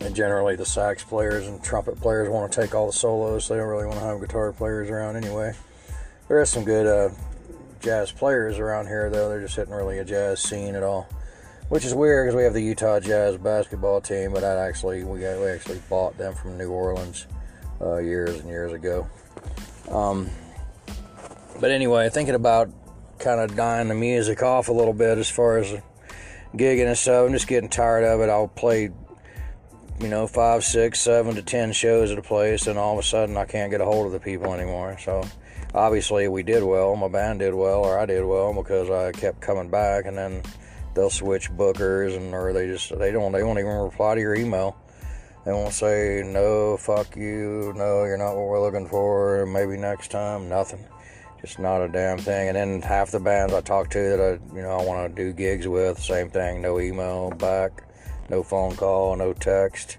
And 0.00 0.14
generally, 0.14 0.56
the 0.56 0.64
sax 0.64 1.04
players 1.04 1.46
and 1.46 1.62
trumpet 1.62 2.00
players 2.00 2.28
want 2.30 2.50
to 2.50 2.60
take 2.60 2.74
all 2.74 2.86
the 2.86 2.92
solos. 2.92 3.44
So 3.44 3.54
they 3.54 3.60
don't 3.60 3.68
really 3.68 3.86
want 3.86 3.98
to 3.98 4.04
have 4.04 4.20
guitar 4.20 4.52
players 4.52 4.88
around 4.88 5.16
anyway. 5.16 5.52
There 6.28 6.40
is 6.40 6.48
some 6.48 6.64
good 6.64 6.86
uh, 6.86 7.14
jazz 7.80 8.10
players 8.10 8.58
around 8.58 8.86
here, 8.86 9.10
though. 9.10 9.28
There 9.28 9.40
just 9.40 9.58
isn't 9.58 9.74
really 9.74 9.98
a 9.98 10.04
jazz 10.04 10.40
scene 10.40 10.74
at 10.74 10.82
all 10.82 11.08
which 11.70 11.84
is 11.84 11.94
weird 11.94 12.26
because 12.26 12.36
we 12.36 12.42
have 12.42 12.52
the 12.52 12.60
Utah 12.60 13.00
Jazz 13.00 13.38
basketball 13.38 14.00
team, 14.00 14.32
but 14.32 14.44
I 14.44 14.66
actually 14.68 15.04
we 15.04 15.20
got, 15.20 15.38
we 15.40 15.46
actually 15.46 15.80
bought 15.88 16.18
them 16.18 16.34
from 16.34 16.58
New 16.58 16.70
Orleans 16.70 17.26
uh, 17.80 17.98
years 17.98 18.38
and 18.40 18.48
years 18.48 18.72
ago. 18.72 19.08
Um, 19.88 20.28
but 21.60 21.70
anyway, 21.70 22.10
thinking 22.10 22.34
about 22.34 22.70
kind 23.20 23.40
of 23.40 23.54
dying 23.54 23.88
the 23.88 23.94
music 23.94 24.42
off 24.42 24.68
a 24.68 24.72
little 24.72 24.92
bit 24.92 25.16
as 25.18 25.30
far 25.30 25.58
as 25.58 25.72
gigging 26.54 26.86
and 26.86 26.98
stuff. 26.98 27.26
I'm 27.26 27.32
just 27.32 27.46
getting 27.46 27.68
tired 27.68 28.04
of 28.04 28.20
it. 28.20 28.28
I'll 28.28 28.48
play, 28.48 28.90
you 30.00 30.08
know, 30.08 30.26
five, 30.26 30.64
six, 30.64 31.00
seven 31.00 31.36
to 31.36 31.42
ten 31.42 31.72
shows 31.72 32.10
at 32.10 32.18
a 32.18 32.22
place, 32.22 32.66
and 32.66 32.80
all 32.80 32.94
of 32.94 32.98
a 32.98 33.06
sudden 33.06 33.36
I 33.36 33.44
can't 33.44 33.70
get 33.70 33.80
a 33.80 33.84
hold 33.84 34.06
of 34.06 34.12
the 34.12 34.18
people 34.18 34.52
anymore. 34.52 34.98
So 34.98 35.22
obviously 35.72 36.26
we 36.26 36.42
did 36.42 36.64
well. 36.64 36.96
My 36.96 37.08
band 37.08 37.38
did 37.38 37.54
well, 37.54 37.84
or 37.84 37.96
I 37.96 38.06
did 38.06 38.24
well 38.24 38.52
because 38.52 38.90
I 38.90 39.12
kept 39.12 39.40
coming 39.40 39.70
back, 39.70 40.06
and 40.06 40.18
then 40.18 40.42
they'll 40.94 41.10
switch 41.10 41.50
bookers 41.50 42.16
and 42.16 42.34
or 42.34 42.52
they 42.52 42.66
just 42.66 42.96
they 42.98 43.12
don't 43.12 43.32
they 43.32 43.42
won't 43.42 43.58
even 43.58 43.72
reply 43.72 44.14
to 44.14 44.20
your 44.20 44.34
email. 44.34 44.76
They 45.44 45.52
won't 45.52 45.72
say 45.72 46.22
no, 46.24 46.76
fuck 46.76 47.16
you, 47.16 47.72
no, 47.74 48.04
you're 48.04 48.18
not 48.18 48.36
what 48.36 48.46
we're 48.46 48.60
looking 48.60 48.86
for. 48.86 49.46
Maybe 49.46 49.76
next 49.76 50.10
time, 50.10 50.48
nothing. 50.48 50.84
Just 51.40 51.58
not 51.58 51.80
a 51.80 51.88
damn 51.88 52.18
thing. 52.18 52.48
And 52.48 52.56
then 52.56 52.82
half 52.82 53.10
the 53.10 53.20
bands 53.20 53.54
I 53.54 53.62
talk 53.62 53.88
to 53.90 53.98
that 53.98 54.20
I, 54.20 54.54
you 54.54 54.60
know, 54.60 54.72
I 54.72 54.84
want 54.84 55.16
to 55.16 55.22
do 55.22 55.32
gigs 55.32 55.66
with, 55.66 55.98
same 55.98 56.28
thing. 56.28 56.60
No 56.60 56.78
email 56.78 57.30
back, 57.30 57.84
no 58.28 58.42
phone 58.42 58.76
call, 58.76 59.16
no 59.16 59.32
text. 59.32 59.96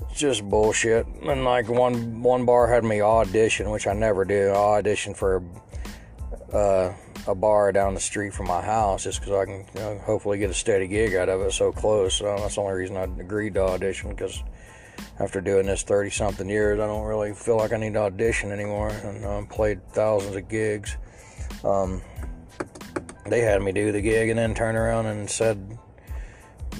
It's 0.00 0.18
just 0.18 0.48
bullshit. 0.48 1.06
And 1.06 1.44
like 1.44 1.68
one 1.68 2.22
one 2.22 2.46
bar 2.46 2.72
had 2.72 2.84
me 2.84 3.02
audition, 3.02 3.70
which 3.70 3.86
I 3.86 3.92
never 3.92 4.24
do. 4.24 4.48
I 4.48 4.78
audition 4.78 5.12
for 5.12 5.42
uh, 6.52 6.92
a 7.26 7.34
bar 7.34 7.72
down 7.72 7.94
the 7.94 8.00
street 8.00 8.32
from 8.32 8.46
my 8.46 8.60
house 8.60 9.04
just 9.04 9.20
because 9.20 9.34
I 9.34 9.44
can 9.44 9.66
you 9.74 9.80
know, 9.80 9.98
hopefully 10.04 10.38
get 10.38 10.50
a 10.50 10.54
steady 10.54 10.86
gig 10.88 11.14
out 11.14 11.28
of 11.28 11.40
it 11.42 11.52
so 11.52 11.72
close. 11.72 12.14
So 12.14 12.36
that's 12.38 12.56
the 12.56 12.60
only 12.60 12.74
reason 12.74 12.96
I 12.96 13.04
agreed 13.04 13.54
to 13.54 13.62
audition 13.62 14.10
because 14.10 14.42
after 15.20 15.40
doing 15.40 15.66
this 15.66 15.82
30 15.82 16.10
something 16.10 16.48
years, 16.48 16.80
I 16.80 16.86
don't 16.86 17.04
really 17.04 17.34
feel 17.34 17.56
like 17.56 17.72
I 17.72 17.76
need 17.76 17.94
to 17.94 18.00
audition 18.00 18.50
anymore. 18.50 18.90
And 18.90 19.24
I 19.24 19.38
um, 19.38 19.46
played 19.46 19.86
thousands 19.88 20.36
of 20.36 20.48
gigs. 20.48 20.96
Um, 21.64 22.02
they 23.26 23.40
had 23.40 23.62
me 23.62 23.72
do 23.72 23.92
the 23.92 24.00
gig 24.00 24.28
and 24.28 24.38
then 24.38 24.54
turn 24.54 24.74
around 24.74 25.06
and 25.06 25.30
said 25.30 25.78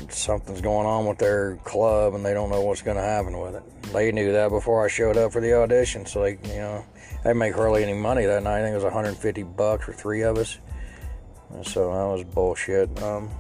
something's 0.09 0.61
going 0.61 0.87
on 0.87 1.07
with 1.07 1.19
their 1.19 1.57
club 1.65 2.15
and 2.15 2.25
they 2.25 2.35
don't 2.35 2.51
know 2.51 2.63
what's 2.63 2.83
going 2.83 2.97
to 2.97 3.03
happen 3.03 3.39
with 3.39 3.55
it. 3.55 3.63
They 3.93 4.11
knew 4.13 4.33
that 4.33 4.49
before 4.49 4.85
I 4.85 4.89
showed 4.89 5.17
up 5.17 5.33
for 5.33 5.41
the 5.41 5.55
audition, 5.55 6.07
so 6.07 6.23
they, 6.23 6.39
you 6.45 6.61
know, 6.61 6.85
I 7.21 7.29
didn't 7.29 7.39
make 7.39 7.55
hardly 7.55 7.83
any 7.83 7.95
money 7.95 8.27
that 8.27 8.43
night. 8.43 8.61
I 8.61 8.63
think 8.63 8.73
it 8.73 8.77
was 8.77 8.85
150 8.85 9.43
bucks 9.45 9.85
for 9.85 9.93
three 9.93 10.23
of 10.23 10.39
us. 10.39 10.59
So 11.63 11.93
that 11.93 12.05
was 12.05 12.25
bullshit. 12.25 13.03
Um, 13.03 13.31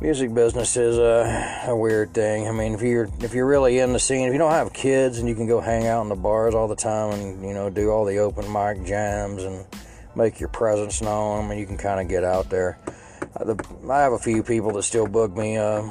music 0.00 0.32
business 0.32 0.76
is 0.76 0.98
a, 0.98 1.64
a, 1.66 1.76
weird 1.76 2.14
thing. 2.14 2.46
I 2.46 2.52
mean, 2.52 2.74
if 2.74 2.82
you're 2.82 3.08
if 3.20 3.34
you're 3.34 3.46
really 3.46 3.78
in 3.80 3.92
the 3.92 3.98
scene, 3.98 4.28
if 4.28 4.32
you 4.32 4.38
don't 4.38 4.52
have 4.52 4.72
kids 4.72 5.18
and 5.18 5.28
you 5.28 5.34
can 5.34 5.46
go 5.46 5.60
hang 5.60 5.86
out 5.86 6.02
in 6.02 6.08
the 6.08 6.14
bars 6.14 6.54
all 6.54 6.68
the 6.68 6.76
time 6.76 7.12
and 7.12 7.44
you 7.44 7.52
know 7.52 7.70
do 7.70 7.90
all 7.90 8.04
the 8.04 8.18
open 8.18 8.50
mic 8.50 8.86
jams 8.86 9.42
and 9.42 9.66
make 10.14 10.38
your 10.38 10.48
presence 10.48 11.02
known, 11.02 11.44
I 11.44 11.48
mean, 11.48 11.58
you 11.58 11.66
can 11.66 11.76
kind 11.76 12.00
of 12.00 12.08
get 12.08 12.22
out 12.22 12.50
there. 12.50 12.78
Uh, 13.36 13.44
the, 13.44 13.90
I 13.90 14.00
have 14.00 14.12
a 14.12 14.18
few 14.18 14.42
people 14.42 14.72
that 14.72 14.84
still 14.84 15.06
book 15.06 15.36
me. 15.36 15.56
Uh, 15.56 15.82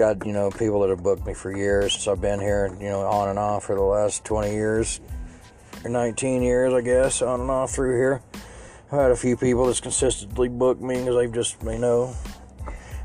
got 0.00 0.24
you 0.24 0.32
know 0.32 0.50
people 0.50 0.80
that 0.80 0.88
have 0.88 1.02
booked 1.02 1.26
me 1.26 1.34
for 1.34 1.54
years 1.54 1.92
since 1.92 2.08
I've 2.08 2.22
been 2.22 2.40
here, 2.40 2.74
you 2.80 2.88
know, 2.88 3.02
on 3.02 3.28
and 3.28 3.38
off 3.38 3.64
for 3.64 3.74
the 3.74 3.82
last 3.82 4.24
20 4.24 4.50
years 4.50 4.98
or 5.84 5.90
19 5.90 6.42
years, 6.42 6.72
I 6.72 6.80
guess, 6.80 7.20
on 7.20 7.40
and 7.42 7.50
off 7.50 7.72
through 7.72 7.96
here. 7.96 8.22
I've 8.90 8.98
had 8.98 9.10
a 9.10 9.16
few 9.16 9.36
people 9.36 9.66
that's 9.66 9.80
consistently 9.80 10.48
booked 10.48 10.80
me 10.80 10.96
because 10.96 11.16
they've 11.16 11.32
just, 11.32 11.62
you 11.62 11.78
know, 11.78 12.14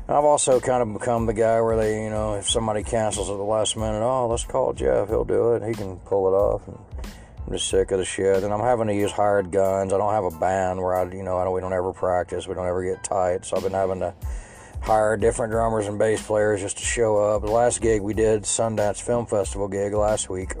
I've 0.08 0.24
also 0.24 0.58
kind 0.58 0.82
of 0.82 0.94
become 0.94 1.26
the 1.26 1.34
guy 1.34 1.60
where 1.60 1.76
they, 1.76 2.02
you 2.02 2.08
know, 2.08 2.36
if 2.36 2.48
somebody 2.48 2.82
cancels 2.82 3.28
at 3.28 3.36
the 3.36 3.42
last 3.42 3.76
minute, 3.76 4.00
oh, 4.00 4.26
let's 4.28 4.44
call 4.44 4.72
Jeff. 4.72 5.08
He'll 5.08 5.24
do 5.24 5.52
it. 5.52 5.66
He 5.66 5.74
can 5.74 5.98
pull 5.98 6.28
it 6.28 6.36
off. 6.36 6.66
And 6.66 6.78
I'm 7.46 7.52
just 7.52 7.68
sick 7.68 7.90
of 7.90 7.98
the 7.98 8.06
shit. 8.06 8.42
And 8.42 8.54
I'm 8.54 8.60
having 8.60 8.86
to 8.86 8.94
use 8.94 9.12
hired 9.12 9.50
guns. 9.50 9.92
I 9.92 9.98
don't 9.98 10.14
have 10.14 10.24
a 10.24 10.38
band 10.38 10.80
where 10.80 10.96
I, 10.96 11.12
you 11.12 11.22
know, 11.22 11.36
I 11.36 11.44
don't, 11.44 11.52
we 11.52 11.60
don't 11.60 11.74
ever 11.74 11.92
practice. 11.92 12.48
We 12.48 12.54
don't 12.54 12.66
ever 12.66 12.82
get 12.82 13.04
tight. 13.04 13.44
So 13.44 13.56
I've 13.56 13.62
been 13.62 13.72
having 13.72 14.00
to 14.00 14.14
hire 14.86 15.16
different 15.16 15.52
drummers 15.52 15.86
and 15.86 15.98
bass 15.98 16.24
players 16.24 16.62
just 16.62 16.78
to 16.78 16.84
show 16.84 17.18
up. 17.18 17.42
The 17.42 17.50
last 17.50 17.80
gig 17.80 18.00
we 18.00 18.14
did, 18.14 18.44
Sundance 18.44 19.02
Film 19.02 19.26
Festival 19.26 19.68
gig 19.68 19.92
last 19.92 20.30
week, 20.30 20.54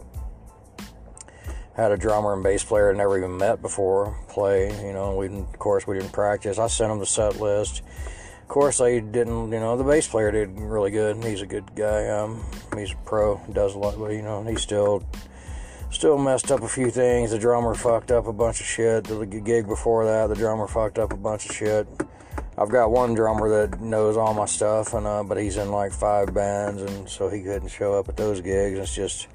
had 1.74 1.92
a 1.92 1.96
drummer 1.96 2.34
and 2.34 2.42
bass 2.42 2.64
player 2.64 2.90
I'd 2.90 2.96
never 2.96 3.16
even 3.16 3.38
met 3.38 3.62
before 3.62 4.16
play. 4.28 4.68
You 4.86 4.92
know, 4.92 5.16
we 5.16 5.26
of 5.28 5.58
course 5.58 5.86
we 5.86 5.98
didn't 5.98 6.12
practice. 6.12 6.58
I 6.58 6.66
sent 6.66 6.90
them 6.90 6.98
the 6.98 7.06
set 7.06 7.40
list 7.40 7.82
of 8.46 8.50
course, 8.50 8.78
they 8.78 9.00
didn't. 9.00 9.50
You 9.50 9.58
know, 9.58 9.76
the 9.76 9.82
bass 9.82 10.06
player 10.06 10.30
did 10.30 10.60
really 10.60 10.92
good. 10.92 11.16
He's 11.24 11.42
a 11.42 11.46
good 11.46 11.74
guy. 11.74 12.06
Um, 12.06 12.44
he's 12.76 12.92
a 12.92 12.96
pro. 13.04 13.40
Does 13.52 13.74
a 13.74 13.78
lot, 13.78 13.98
but 13.98 14.12
you 14.12 14.22
know, 14.22 14.44
he 14.44 14.54
still 14.54 15.02
still 15.90 16.16
messed 16.16 16.52
up 16.52 16.62
a 16.62 16.68
few 16.68 16.92
things. 16.92 17.32
The 17.32 17.40
drummer 17.40 17.74
fucked 17.74 18.12
up 18.12 18.28
a 18.28 18.32
bunch 18.32 18.60
of 18.60 18.66
shit. 18.66 19.02
The 19.02 19.26
gig 19.26 19.66
before 19.66 20.04
that, 20.04 20.28
the 20.28 20.36
drummer 20.36 20.68
fucked 20.68 21.00
up 21.00 21.12
a 21.12 21.16
bunch 21.16 21.50
of 21.50 21.56
shit. 21.56 21.88
I've 22.58 22.70
got 22.70 22.90
one 22.90 23.12
drummer 23.14 23.50
that 23.50 23.82
knows 23.82 24.16
all 24.16 24.32
my 24.32 24.46
stuff, 24.46 24.94
and 24.94 25.06
uh, 25.06 25.22
but 25.22 25.36
he's 25.36 25.58
in 25.58 25.70
like 25.70 25.92
five 25.92 26.32
bands, 26.32 26.80
and 26.80 27.08
so 27.08 27.28
he 27.28 27.42
couldn't 27.42 27.68
show 27.68 27.94
up 27.94 28.08
at 28.08 28.16
those 28.16 28.40
gigs. 28.40 28.78
It's 28.78 28.94
just, 28.94 29.28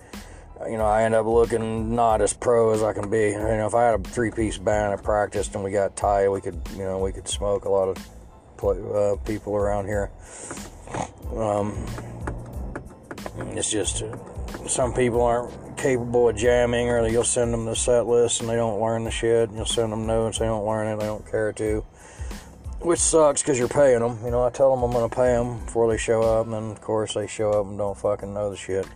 you 0.67 0.77
know, 0.77 0.85
I 0.85 1.03
end 1.03 1.13
up 1.13 1.27
looking 1.27 1.93
not 1.95 2.21
as 2.21 2.33
pro 2.33 2.71
as 2.71 2.81
I 2.81 2.93
can 2.93 3.11
be. 3.11 3.29
You 3.29 3.37
know, 3.37 3.67
if 3.67 3.75
I 3.75 3.85
had 3.85 3.99
a 3.99 4.03
three-piece 4.03 4.57
band, 4.57 4.93
I 4.93 4.95
practiced 4.95 5.53
and 5.53 5.63
we 5.63 5.69
got 5.69 5.95
tight, 5.95 6.29
we 6.29 6.41
could, 6.41 6.59
you 6.71 6.83
know, 6.83 6.97
we 6.97 7.11
could 7.11 7.27
smoke 7.27 7.65
a 7.65 7.69
lot 7.69 7.89
of 7.89 7.97
uh, 8.63 9.15
people 9.23 9.55
around 9.55 9.85
here. 9.85 10.09
Um, 11.35 11.85
it's 13.55 13.69
just 13.69 14.03
some 14.67 14.93
people 14.93 15.21
aren't 15.21 15.77
capable 15.77 16.29
of 16.29 16.35
jamming, 16.35 16.89
or 16.89 17.07
you'll 17.07 17.23
send 17.23 17.53
them 17.53 17.65
the 17.65 17.75
set 17.75 18.07
list 18.07 18.41
and 18.41 18.49
they 18.49 18.55
don't 18.55 18.81
learn 18.81 19.03
the 19.03 19.11
shit. 19.11 19.49
And 19.49 19.57
you'll 19.57 19.67
send 19.67 19.91
them 19.91 20.07
notes, 20.07 20.39
they 20.39 20.45
don't 20.45 20.65
learn 20.65 20.87
it, 20.87 20.99
they 20.99 21.05
don't 21.05 21.29
care 21.29 21.53
to. 21.53 21.85
Which 22.81 22.99
sucks 22.99 23.41
because 23.41 23.59
you're 23.59 23.67
paying 23.67 23.99
them. 23.99 24.19
You 24.23 24.31
know, 24.31 24.43
I 24.43 24.49
tell 24.49 24.75
them 24.75 24.83
I'm 24.83 24.91
going 24.91 25.09
to 25.09 25.15
pay 25.15 25.33
them 25.33 25.63
before 25.65 25.89
they 25.91 25.97
show 25.97 26.21
up, 26.21 26.45
and 26.45 26.53
then 26.53 26.71
of 26.71 26.81
course 26.81 27.13
they 27.13 27.27
show 27.27 27.51
up 27.51 27.65
and 27.65 27.77
don't 27.77 27.97
fucking 27.97 28.33
know 28.33 28.49
the 28.49 28.57
shit. 28.57 28.87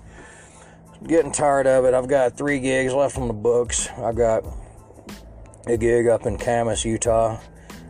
getting 1.08 1.32
tired 1.32 1.68
of 1.68 1.86
it. 1.86 1.94
I've 1.94 2.08
got 2.08 2.36
three 2.36 2.60
gigs 2.60 2.94
left 2.94 3.18
on 3.18 3.28
the 3.28 3.34
books. 3.34 3.88
I've 3.98 4.16
got 4.16 4.44
a 5.68 5.78
gig 5.78 6.08
up 6.08 6.26
in 6.26 6.38
Kamas, 6.38 6.84
Utah 6.84 7.40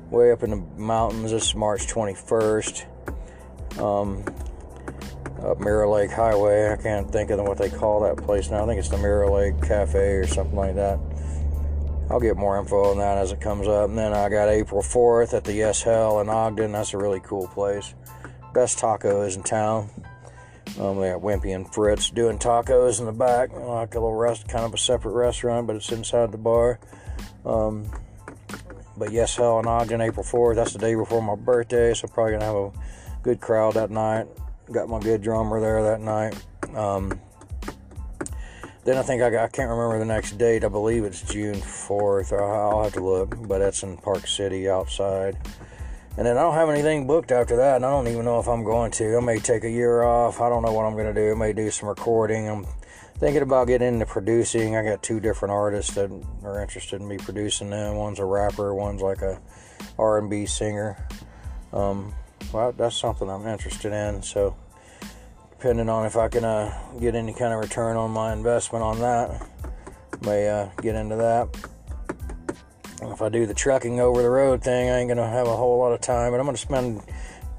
way 0.10 0.32
up 0.32 0.44
in 0.44 0.52
the 0.52 0.64
mountains. 0.78 1.32
This 1.32 1.48
is 1.48 1.56
March 1.56 1.88
21st. 1.88 2.86
Um, 3.80 4.24
up 5.44 5.60
Mirror 5.60 5.88
Lake 5.90 6.12
Highway. 6.12 6.72
I 6.72 6.75
can't 6.78 7.12
think 7.12 7.30
of 7.32 7.40
what 7.42 7.58
they 7.58 7.70
call 7.70 8.02
that 8.02 8.18
place 8.18 8.50
now. 8.50 8.64
I 8.64 8.68
think 8.68 8.80
it's 8.80 8.90
the 8.90 8.98
Mirror 8.98 9.30
Lake 9.30 9.62
Cafe 9.62 10.00
or 10.00 10.28
something 10.28 10.56
like 10.56 10.75
that. 10.75 11.00
I'll 12.09 12.19
get 12.19 12.38
more 12.38 12.59
info 12.59 12.91
on 12.91 12.97
that 13.00 13.17
as 13.17 13.31
it 13.31 13.41
comes 13.41 13.67
up. 13.67 13.89
And 13.89 13.97
then 13.97 14.13
I 14.13 14.29
got 14.29 14.50
April 14.50 14.81
4th 14.81 15.33
at 15.33 15.43
the 15.43 15.53
Yes 15.53 15.81
Hell 15.81 16.21
in 16.21 16.29
Ogden. 16.29 16.71
That's 16.71 16.93
a 16.93 16.97
really 16.97 17.19
cool 17.21 17.47
place. 17.47 17.93
Best 18.53 18.79
tacos 18.79 19.35
in 19.35 19.43
town. 19.43 19.89
Um, 20.79 20.97
we 20.97 21.07
got 21.07 21.21
Wimpy 21.21 21.55
and 21.55 21.71
Fritz 21.74 22.09
doing 22.09 22.38
tacos 22.38 23.00
in 23.00 23.05
the 23.05 23.12
back, 23.12 23.53
like 23.53 23.95
a 23.95 24.00
little 24.00 24.15
rest, 24.15 24.47
kind 24.47 24.65
of 24.65 24.74
a 24.74 24.77
separate 24.77 25.13
restaurant, 25.13 25.67
but 25.67 25.75
it's 25.75 25.91
inside 25.91 26.31
the 26.31 26.38
bar. 26.38 26.79
Um, 27.45 27.89
but 28.97 29.12
yes, 29.12 29.35
hell 29.35 29.59
in 29.59 29.67
Ogden, 29.67 30.01
April 30.01 30.25
4th. 30.25 30.55
That's 30.55 30.74
the 30.74 30.79
day 30.79 30.95
before 30.95 31.21
my 31.21 31.35
birthday, 31.35 31.93
so 31.93 32.07
probably 32.07 32.33
gonna 32.33 32.45
have 32.45 32.55
a 32.55 32.71
good 33.24 33.39
crowd 33.39 33.75
that 33.75 33.89
night. 33.89 34.27
Got 34.71 34.89
my 34.89 35.00
good 35.00 35.21
drummer 35.21 35.59
there 35.59 35.83
that 35.83 36.01
night. 36.01 36.35
Um, 36.75 37.19
then 38.86 38.98
I 38.98 39.01
think 39.01 39.22
I, 39.22 39.27
I 39.44 39.48
can't 39.48 39.70
remember 39.70 39.98
the 39.98 40.06
next 40.06 40.38
date. 40.38 40.63
I 40.63 40.68
believe 40.68 41.04
it's 41.04 41.22
June 41.24 41.56
4th. 41.56 42.32
I'll 42.32 42.84
have 42.84 42.94
to 42.94 43.04
look, 43.04 43.36
but 43.48 43.58
that's 43.58 43.82
in 43.82 43.98
Park 43.98 44.27
City 44.27 44.70
outside. 44.70 45.38
And 46.18 46.25
then 46.25 46.38
I 46.38 46.42
don't 46.42 46.54
have 46.54 46.70
anything 46.70 47.08
booked 47.08 47.32
after 47.32 47.58
that, 47.58 47.77
and 47.77 47.86
I 47.86 47.89
don't 47.89 48.08
even 48.08 48.24
know 48.24 48.39
if 48.39 48.48
I'm 48.48 48.63
going 48.63 48.92
to. 48.92 49.18
I 49.18 49.20
may 49.20 49.39
take 49.39 49.63
a 49.63 49.70
year 49.70 50.04
off. 50.04 50.39
I 50.39 50.48
don't 50.50 50.63
know 50.63 50.72
what 50.72 50.86
I'm 50.86 50.94
going 50.94 51.13
to 51.13 51.20
do. 51.20 51.32
I 51.32 51.36
may 51.36 51.51
do 51.51 51.70
some 51.72 51.89
recording. 51.89 52.48
I'm 52.48 52.65
thinking 53.18 53.42
about 53.42 53.68
getting 53.68 53.88
into 53.88 54.06
producing. 54.06 54.77
I 54.77 54.84
got 54.84 55.01
two 55.01 55.20
different 55.20 55.51
artists 55.51 55.96
that 55.96 56.12
are 56.44 56.62
interested 56.62 57.01
in 57.01 57.08
me 57.08 57.18
producing 57.18 57.72
them. 57.72 57.96
One's 57.96 58.20
a 58.20 58.25
rapper, 58.25 58.74
one's 58.74 59.01
like 59.01 59.22
a 59.24 59.42
R&B 59.98 60.46
singer. 60.46 61.06
Um, 61.74 62.13
well, 62.54 62.72
that's 62.72 62.98
something 62.98 63.30
I'm 63.30 63.48
interested 63.48 63.92
in. 63.92 64.22
So, 64.22 64.56
depending 65.65 65.89
on 65.89 66.05
if 66.05 66.15
I 66.15 66.27
can 66.27 66.45
uh, 66.45 66.72
get 67.00 67.15
any 67.15 67.34
kind 67.34 67.51
of 67.51 67.60
return 67.60 67.98
on 67.98 68.12
my 68.12 68.34
investment 68.34 68.84
on 68.84 69.00
that, 69.00 69.50
may 70.22 70.48
uh, 70.48 70.69
get 70.79 70.93
into 70.93 71.15
that. 71.15 71.50
If 73.01 73.19
I 73.19 73.29
do 73.29 73.48
the 73.48 73.55
trucking 73.55 74.00
over 74.00 74.22
the 74.22 74.29
road 74.29 74.63
thing, 74.63 74.91
I 74.91 75.00
ain't 75.00 75.10
gonna 75.10 75.27
have 75.27 75.48
a 75.48 75.57
whole 75.57 75.79
lot 75.79 75.91
of 75.91 76.01
time, 76.01 76.31
but 76.31 76.39
I'm 76.39 76.45
gonna 76.45 76.55
spend. 76.55 77.01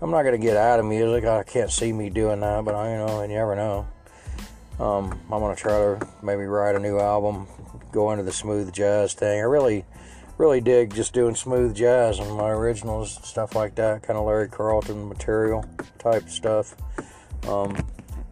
I'm 0.01 0.13
not 0.13 0.23
gonna 0.23 0.39
get 0.39 0.57
out 0.57 0.79
of 0.79 0.87
music. 0.87 1.25
I 1.25 1.43
can't 1.43 1.69
see 1.69 1.93
me 1.93 2.09
doing 2.09 2.39
that, 2.39 2.65
but 2.65 2.77
I, 2.77 2.93
you 2.93 2.99
know, 2.99 3.23
and 3.23 3.33
you 3.33 3.39
never 3.39 3.57
know. 3.57 3.89
Um, 4.79 5.11
I'm 5.25 5.41
gonna 5.41 5.57
try 5.57 5.77
to 5.77 6.09
maybe 6.23 6.45
write 6.45 6.77
a 6.77 6.79
new 6.79 7.01
album, 7.01 7.49
go 7.91 8.13
into 8.13 8.23
the 8.23 8.31
smooth 8.31 8.73
jazz 8.73 9.15
thing. 9.15 9.41
I 9.41 9.43
really, 9.43 9.85
really 10.39 10.61
dig 10.61 10.95
just 10.95 11.13
doing 11.13 11.35
smooth 11.35 11.75
jazz 11.75 12.21
and 12.21 12.37
my 12.37 12.51
originals, 12.51 13.19
stuff 13.25 13.57
like 13.57 13.75
that, 13.75 14.05
kind 14.05 14.17
of 14.17 14.27
Larry 14.27 14.49
Carlton 14.49 15.09
material 15.09 15.65
type 15.99 16.29
stuff. 16.29 16.77
Um, 17.49 17.77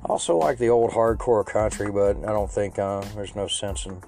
also 0.05 0.37
like 0.37 0.59
the 0.59 0.69
old 0.69 0.91
hardcore 0.91 1.47
country, 1.47 1.91
but 1.91 2.17
I 2.19 2.33
don't 2.33 2.51
think 2.51 2.79
uh, 2.79 3.01
there's 3.15 3.35
no 3.35 3.47
sense 3.47 3.87
in 3.87 4.03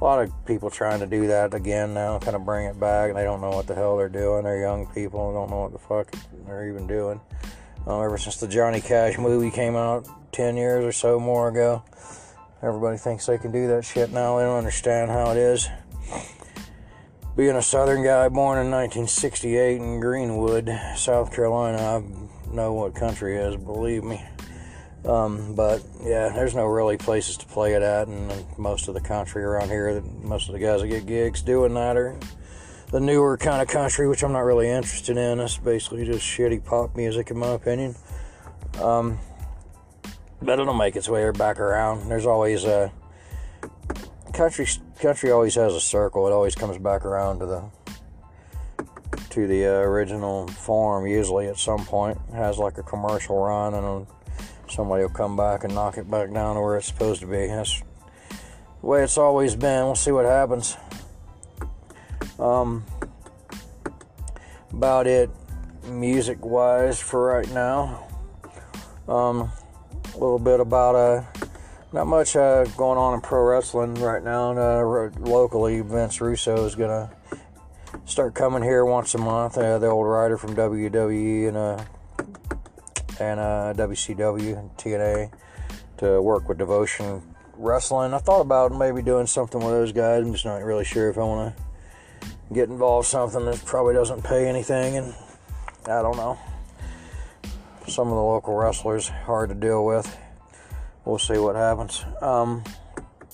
a 0.00 0.04
lot 0.04 0.20
of 0.20 0.46
people 0.46 0.68
trying 0.68 0.98
to 0.98 1.06
do 1.06 1.28
that 1.28 1.54
again 1.54 1.94
now, 1.94 2.18
kind 2.18 2.34
of 2.34 2.44
bring 2.44 2.66
it 2.66 2.78
back. 2.80 3.10
And 3.10 3.16
they 3.16 3.22
don't 3.22 3.40
know 3.40 3.50
what 3.50 3.68
the 3.68 3.74
hell 3.74 3.96
they're 3.96 4.08
doing. 4.08 4.42
They're 4.42 4.60
young 4.60 4.86
people, 4.88 5.32
don't 5.32 5.48
know 5.48 5.60
what 5.60 5.72
the 5.72 5.78
fuck 5.78 6.12
they're 6.44 6.68
even 6.68 6.88
doing. 6.88 7.20
Uh, 7.86 8.00
ever 8.00 8.18
since 8.18 8.36
the 8.38 8.48
Johnny 8.48 8.80
Cash 8.80 9.18
movie 9.18 9.50
came 9.50 9.76
out 9.76 10.08
10 10.32 10.56
years 10.56 10.84
or 10.84 10.92
so 10.92 11.20
more 11.20 11.48
ago, 11.48 11.84
everybody 12.62 12.96
thinks 12.96 13.26
they 13.26 13.38
can 13.38 13.52
do 13.52 13.68
that 13.68 13.84
shit 13.84 14.10
now. 14.10 14.38
They 14.38 14.44
don't 14.44 14.58
understand 14.58 15.10
how 15.10 15.30
it 15.30 15.36
is. 15.36 15.68
Being 17.36 17.56
a 17.56 17.62
southern 17.62 18.04
guy 18.04 18.28
born 18.28 18.58
in 18.58 18.70
1968 18.70 19.76
in 19.80 20.00
Greenwood, 20.00 20.68
South 20.96 21.32
Carolina, 21.32 21.78
I 21.78 22.52
know 22.52 22.72
what 22.74 22.94
country 22.94 23.36
is, 23.36 23.56
believe 23.56 24.04
me. 24.04 24.22
Um, 25.04 25.54
but 25.54 25.82
yeah, 26.02 26.28
there's 26.28 26.54
no 26.54 26.66
really 26.66 26.96
places 26.96 27.36
to 27.38 27.46
play 27.46 27.74
it 27.74 27.82
at, 27.82 28.06
and, 28.06 28.30
most 28.56 28.86
of 28.86 28.94
the 28.94 29.00
country 29.00 29.42
around 29.42 29.68
here, 29.68 30.00
most 30.22 30.48
of 30.48 30.52
the 30.52 30.60
guys 30.60 30.80
that 30.80 30.88
get 30.88 31.06
gigs 31.06 31.42
doing 31.42 31.74
that 31.74 31.96
are 31.96 32.16
the 32.92 33.00
newer 33.00 33.36
kind 33.36 33.60
of 33.60 33.68
country, 33.68 34.06
which 34.06 34.22
I'm 34.22 34.32
not 34.32 34.40
really 34.40 34.68
interested 34.68 35.16
in. 35.16 35.40
It's 35.40 35.56
basically 35.56 36.04
just 36.04 36.24
shitty 36.24 36.64
pop 36.64 36.94
music, 36.94 37.30
in 37.30 37.38
my 37.38 37.48
opinion. 37.48 37.96
Um, 38.80 39.18
but 40.40 40.60
it'll 40.60 40.74
make 40.74 40.94
its 40.94 41.08
way 41.08 41.28
back 41.30 41.58
around. 41.58 42.08
There's 42.08 42.26
always 42.26 42.64
a 42.64 42.92
country. 44.32 44.66
Country 45.00 45.30
always 45.30 45.54
has 45.56 45.74
a 45.74 45.80
circle. 45.80 46.26
It 46.28 46.32
always 46.32 46.54
comes 46.54 46.78
back 46.78 47.04
around 47.04 47.40
to 47.40 47.46
the 47.46 47.64
to 49.30 49.46
the 49.46 49.66
uh, 49.66 49.70
original 49.70 50.46
form. 50.48 51.06
Usually, 51.06 51.48
at 51.48 51.56
some 51.58 51.84
point, 51.84 52.18
it 52.28 52.34
has 52.34 52.58
like 52.58 52.78
a 52.78 52.82
commercial 52.82 53.42
run, 53.42 53.74
and 53.74 54.06
somebody 54.72 55.02
will 55.02 55.10
come 55.10 55.36
back 55.36 55.64
and 55.64 55.74
knock 55.74 55.98
it 55.98 56.10
back 56.10 56.32
down 56.32 56.56
to 56.56 56.60
where 56.60 56.76
it's 56.76 56.86
supposed 56.86 57.20
to 57.20 57.26
be. 57.26 57.46
That's 57.46 57.82
the 58.80 58.86
way 58.86 59.02
it's 59.02 59.18
always 59.18 59.54
been. 59.54 59.84
We'll 59.84 59.94
see 59.94 60.12
what 60.12 60.24
happens. 60.24 60.76
Um, 62.38 62.84
about 64.72 65.06
it, 65.06 65.30
music 65.88 66.44
wise, 66.44 67.00
for 67.00 67.26
right 67.26 67.50
now. 67.52 68.08
Um, 69.06 69.52
a 70.14 70.18
little 70.18 70.38
bit 70.38 70.60
about 70.60 70.94
uh, 70.94 71.24
not 71.92 72.06
much 72.06 72.34
uh, 72.36 72.64
going 72.76 72.98
on 72.98 73.14
in 73.14 73.20
pro 73.20 73.42
wrestling 73.44 73.94
right 73.96 74.22
now. 74.22 74.52
Uh, 74.52 75.10
locally, 75.18 75.80
Vince 75.80 76.20
Russo 76.20 76.64
is 76.64 76.74
gonna 76.74 77.10
start 78.06 78.34
coming 78.34 78.62
here 78.62 78.84
once 78.84 79.14
a 79.14 79.18
month. 79.18 79.58
Uh, 79.58 79.78
the 79.78 79.88
old 79.88 80.06
writer 80.06 80.38
from 80.38 80.56
WWE 80.56 81.48
and 81.48 81.86
and 83.22 83.38
uh, 83.38 83.72
WCW 83.76 84.58
and 84.58 84.70
TNA 84.76 85.32
to 85.98 86.20
work 86.20 86.48
with 86.48 86.58
Devotion 86.58 87.22
Wrestling. 87.56 88.12
I 88.12 88.18
thought 88.18 88.40
about 88.40 88.72
maybe 88.72 89.02
doing 89.02 89.26
something 89.26 89.60
with 89.60 89.70
those 89.70 89.92
guys. 89.92 90.24
I'm 90.24 90.32
just 90.32 90.44
not 90.44 90.62
really 90.62 90.84
sure 90.84 91.08
if 91.08 91.16
I 91.16 91.22
want 91.22 91.54
to 92.20 92.32
get 92.52 92.68
involved 92.68 93.06
something 93.06 93.44
that 93.44 93.64
probably 93.64 93.94
doesn't 93.94 94.24
pay 94.24 94.48
anything, 94.48 94.96
and 94.96 95.14
I 95.84 96.02
don't 96.02 96.16
know. 96.16 96.38
Some 97.86 98.08
of 98.08 98.14
the 98.14 98.22
local 98.22 98.54
wrestlers 98.54 99.08
hard 99.08 99.50
to 99.50 99.54
deal 99.54 99.84
with. 99.84 100.16
We'll 101.04 101.18
see 101.18 101.38
what 101.38 101.54
happens. 101.54 102.04
Um, 102.20 102.64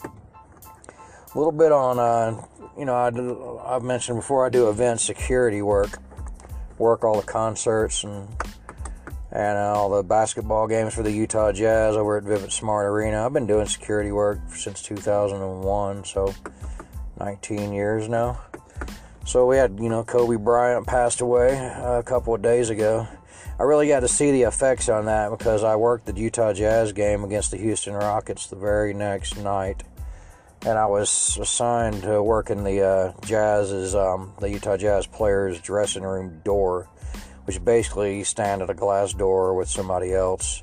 a 0.05 1.39
little 1.39 1.53
bit 1.53 1.73
on, 1.73 1.99
uh, 1.99 2.43
you 2.79 2.85
know, 2.85 2.95
I 2.95 3.11
do, 3.11 3.61
I've 3.65 3.83
mentioned 3.83 4.19
before 4.19 4.45
I 4.45 4.51
do 4.51 4.69
event 4.69 5.01
security 5.01 5.63
work, 5.63 5.99
work 6.79 7.05
all 7.05 7.21
the 7.21 7.27
concerts 7.27 8.05
and 8.05 8.29
and 9.31 9.59
uh, 9.59 9.73
all 9.75 9.91
the 9.91 10.03
basketball 10.03 10.67
games 10.67 10.95
for 10.95 11.03
the 11.03 11.13
Utah 11.13 11.53
Jazz 11.53 11.97
over 11.97 12.17
at 12.17 12.25
Vivint 12.25 12.53
Smart 12.53 12.87
Arena. 12.87 13.25
I've 13.27 13.33
been 13.33 13.47
doing 13.47 13.67
security 13.67 14.13
work 14.13 14.41
since 14.55 14.83
2001, 14.83 16.05
so 16.05 16.35
19 17.21 17.73
years 17.73 18.09
now. 18.09 18.41
So 19.27 19.47
we 19.47 19.59
had, 19.59 19.79
you 19.79 19.91
know, 19.91 20.05
Kobe 20.05 20.37
Bryant 20.37 20.87
passed 20.87 21.21
away 21.21 21.55
a 21.55 22.03
couple 22.03 22.35
of 22.35 22.41
days 22.41 22.71
ago. 22.71 23.07
I 23.61 23.65
really 23.65 23.89
got 23.89 24.01
to 24.01 24.09
see 24.09 24.31
the 24.31 24.43
effects 24.43 24.89
on 24.89 25.07
that 25.07 25.31
because 25.31 25.65
I 25.65 25.77
worked 25.77 26.07
the 26.07 26.15
Utah 26.15 26.53
Jazz 26.53 26.93
game 26.93 27.25
against 27.25 27.51
the 27.51 27.59
Houston 27.59 27.93
Rockets 27.93 28.47
the 28.47 28.57
very 28.57 28.95
next 28.95 29.37
night. 29.37 29.83
And 30.63 30.79
I 30.79 30.87
was 30.87 31.37
assigned 31.41 32.03
to 32.05 32.23
work 32.23 32.51
in 32.51 32.65
the 32.65 32.83
uh, 32.83 33.13
Jazz's, 33.27 33.95
um, 33.95 34.33
the 34.41 34.49
Utah 34.49 34.77
Jazz 34.77 35.07
players' 35.07 35.61
dressing 35.61 36.05
room 36.05 36.41
door, 36.45 36.89
which 37.49 37.65
basically 37.65 38.19
you 38.19 38.25
stand 38.25 38.61
at 38.61 38.69
a 38.69 38.75
glass 38.75 39.15
door 39.15 39.55
with 39.55 39.71
somebody 39.71 40.13
else. 40.13 40.63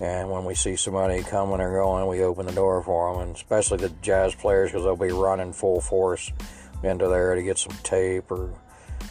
And 0.00 0.30
when 0.30 0.44
we 0.44 0.54
see 0.54 0.76
somebody 0.76 1.24
coming 1.24 1.60
or 1.60 1.72
going, 1.72 2.06
we 2.06 2.22
open 2.22 2.46
the 2.46 2.52
door 2.52 2.80
for 2.84 3.12
them, 3.12 3.22
and 3.22 3.34
especially 3.34 3.78
the 3.78 3.88
Jazz 4.00 4.36
players 4.36 4.70
because 4.70 4.84
they'll 4.84 4.94
be 4.94 5.10
running 5.10 5.52
full 5.52 5.80
force 5.80 6.30
into 6.84 7.08
there 7.08 7.34
to 7.34 7.42
get 7.42 7.58
some 7.58 7.76
tape 7.82 8.30
or 8.30 8.54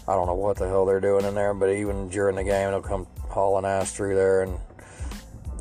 I 0.08 0.13
don't 0.13 0.27
know 0.27 0.34
what 0.34 0.55
the 0.55 0.69
hell 0.69 0.86
they're 0.86 1.01
doing 1.01 1.25
in 1.25 1.36
there. 1.36 1.53
But 1.53 1.71
even 1.71 2.08
during 2.08 2.38
the 2.38 2.45
game, 2.45 2.69
they'll 2.69 2.82
come 2.82 3.05
hauling 3.27 3.65
ass 3.65 3.91
through 3.91 4.15
there 4.15 4.43
and 4.43 4.58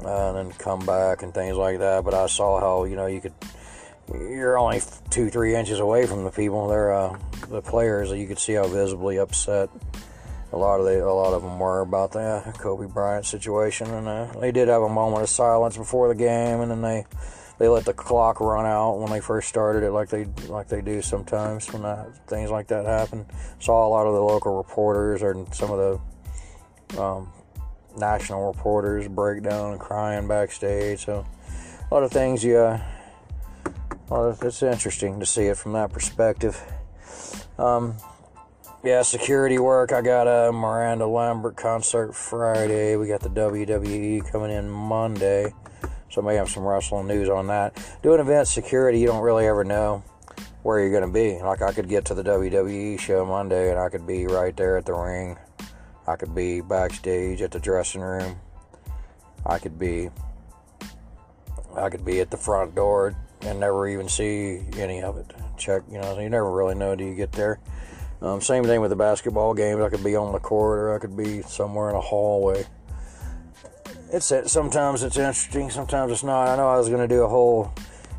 uh, 0.04 0.28
and 0.28 0.36
then 0.36 0.58
come 0.58 0.86
back 0.86 1.24
and 1.24 1.34
things 1.34 1.56
like 1.56 1.80
that. 1.80 2.04
But 2.04 2.14
I 2.14 2.28
saw 2.28 2.60
how 2.60 2.84
you 2.84 2.94
know 2.94 3.06
you 3.06 3.20
could 3.20 3.34
you're 4.12 4.60
only 4.60 4.80
two 5.10 5.28
three 5.28 5.56
inches 5.56 5.80
away 5.80 6.06
from 6.06 6.22
the 6.22 6.30
people. 6.30 6.68
They're 6.68 6.94
uh, 6.94 7.18
the 7.48 7.62
players. 7.62 8.12
You 8.12 8.28
could 8.28 8.38
see 8.38 8.52
how 8.52 8.68
visibly 8.68 9.18
upset 9.18 9.70
a 10.52 10.56
lot 10.56 10.80
of 10.80 10.86
the 10.86 11.04
a 11.04 11.12
lot 11.12 11.34
of 11.34 11.42
them 11.42 11.58
were 11.58 11.80
about 11.80 12.12
the 12.12 12.42
Kobe 12.58 12.86
Bryant 12.86 13.26
situation, 13.26 13.88
and 13.90 14.08
uh, 14.08 14.26
they 14.40 14.52
did 14.52 14.68
have 14.68 14.82
a 14.82 14.88
moment 14.88 15.22
of 15.22 15.28
silence 15.28 15.76
before 15.76 16.08
the 16.08 16.14
game, 16.14 16.60
and 16.60 16.70
then 16.70 16.82
they 16.82 17.04
they 17.58 17.68
let 17.68 17.84
the 17.84 17.92
clock 17.92 18.40
run 18.40 18.64
out 18.64 18.98
when 18.98 19.10
they 19.10 19.20
first 19.20 19.48
started 19.48 19.82
it, 19.82 19.90
like 19.90 20.08
they 20.08 20.26
like 20.48 20.68
they 20.68 20.80
do 20.80 21.02
sometimes 21.02 21.72
when 21.72 21.82
that, 21.82 22.26
things 22.28 22.50
like 22.50 22.68
that 22.68 22.86
happen. 22.86 23.26
Saw 23.58 23.86
a 23.86 23.90
lot 23.90 24.06
of 24.06 24.14
the 24.14 24.22
local 24.22 24.56
reporters 24.56 25.22
or 25.22 25.34
some 25.52 25.70
of 25.72 26.00
the 26.94 27.02
um, 27.02 27.32
national 27.96 28.46
reporters 28.46 29.08
break 29.08 29.42
down 29.42 29.72
and 29.72 29.80
crying 29.80 30.28
backstage. 30.28 31.04
So 31.04 31.26
a 31.90 31.94
lot 31.94 32.04
of 32.04 32.12
things, 32.12 32.44
yeah. 32.44 32.82
Of, 34.10 34.42
it's 34.42 34.62
interesting 34.62 35.20
to 35.20 35.26
see 35.26 35.46
it 35.46 35.56
from 35.58 35.72
that 35.72 35.92
perspective. 35.92 36.62
Um, 37.58 37.96
yeah, 38.84 39.02
security 39.02 39.58
work. 39.58 39.92
I 39.92 40.02
got 40.02 40.26
a 40.28 40.52
Miranda 40.52 41.06
Lambert 41.06 41.56
concert 41.56 42.14
Friday. 42.14 42.96
We 42.96 43.08
got 43.08 43.20
the 43.20 43.28
WWE 43.28 44.30
coming 44.30 44.52
in 44.52 44.68
Monday. 44.70 45.52
So 46.10 46.22
I 46.22 46.24
may 46.24 46.34
have 46.36 46.48
some 46.48 46.62
wrestling 46.62 47.06
news 47.06 47.28
on 47.28 47.48
that. 47.48 47.76
Doing 48.02 48.20
event 48.20 48.48
security, 48.48 49.00
you 49.00 49.06
don't 49.06 49.22
really 49.22 49.46
ever 49.46 49.64
know 49.64 50.02
where 50.62 50.80
you're 50.80 50.90
going 50.90 51.02
to 51.02 51.12
be. 51.12 51.42
Like 51.42 51.60
I 51.60 51.72
could 51.72 51.88
get 51.88 52.04
to 52.06 52.14
the 52.14 52.22
WWE 52.22 52.98
show 52.98 53.26
Monday 53.26 53.70
and 53.70 53.78
I 53.78 53.88
could 53.88 54.06
be 54.06 54.26
right 54.26 54.56
there 54.56 54.76
at 54.76 54.86
the 54.86 54.94
ring. 54.94 55.36
I 56.06 56.16
could 56.16 56.34
be 56.34 56.60
backstage 56.60 57.42
at 57.42 57.50
the 57.50 57.60
dressing 57.60 58.00
room. 58.00 58.36
I 59.44 59.58
could 59.58 59.78
be 59.78 60.10
I 61.76 61.90
could 61.90 62.04
be 62.04 62.20
at 62.20 62.30
the 62.30 62.36
front 62.36 62.74
door 62.74 63.14
and 63.42 63.60
never 63.60 63.86
even 63.88 64.08
see 64.08 64.62
any 64.76 65.02
of 65.02 65.16
it. 65.16 65.32
Check, 65.56 65.82
you 65.90 66.00
know, 66.00 66.18
you 66.18 66.28
never 66.28 66.50
really 66.50 66.74
know 66.74 66.96
till 66.96 67.06
you 67.06 67.14
get 67.14 67.32
there. 67.32 67.60
Um, 68.20 68.40
same 68.40 68.64
thing 68.64 68.80
with 68.80 68.90
the 68.90 68.96
basketball 68.96 69.54
games. 69.54 69.80
I 69.80 69.88
could 69.88 70.02
be 70.02 70.16
on 70.16 70.32
the 70.32 70.40
court 70.40 70.78
or 70.78 70.94
I 70.94 70.98
could 70.98 71.16
be 71.16 71.42
somewhere 71.42 71.90
in 71.90 71.96
a 71.96 72.00
hallway 72.00 72.64
it's 74.10 74.32
sometimes 74.50 75.02
it's 75.02 75.16
interesting, 75.16 75.70
sometimes 75.70 76.12
it's 76.12 76.24
not. 76.24 76.48
I 76.48 76.56
know 76.56 76.68
I 76.68 76.78
was 76.78 76.88
going 76.88 77.06
to 77.06 77.14
do 77.14 77.22
a 77.22 77.28
whole 77.28 77.72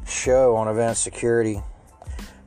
show 0.08 0.56
on 0.56 0.68
event 0.68 0.98
security, 0.98 1.62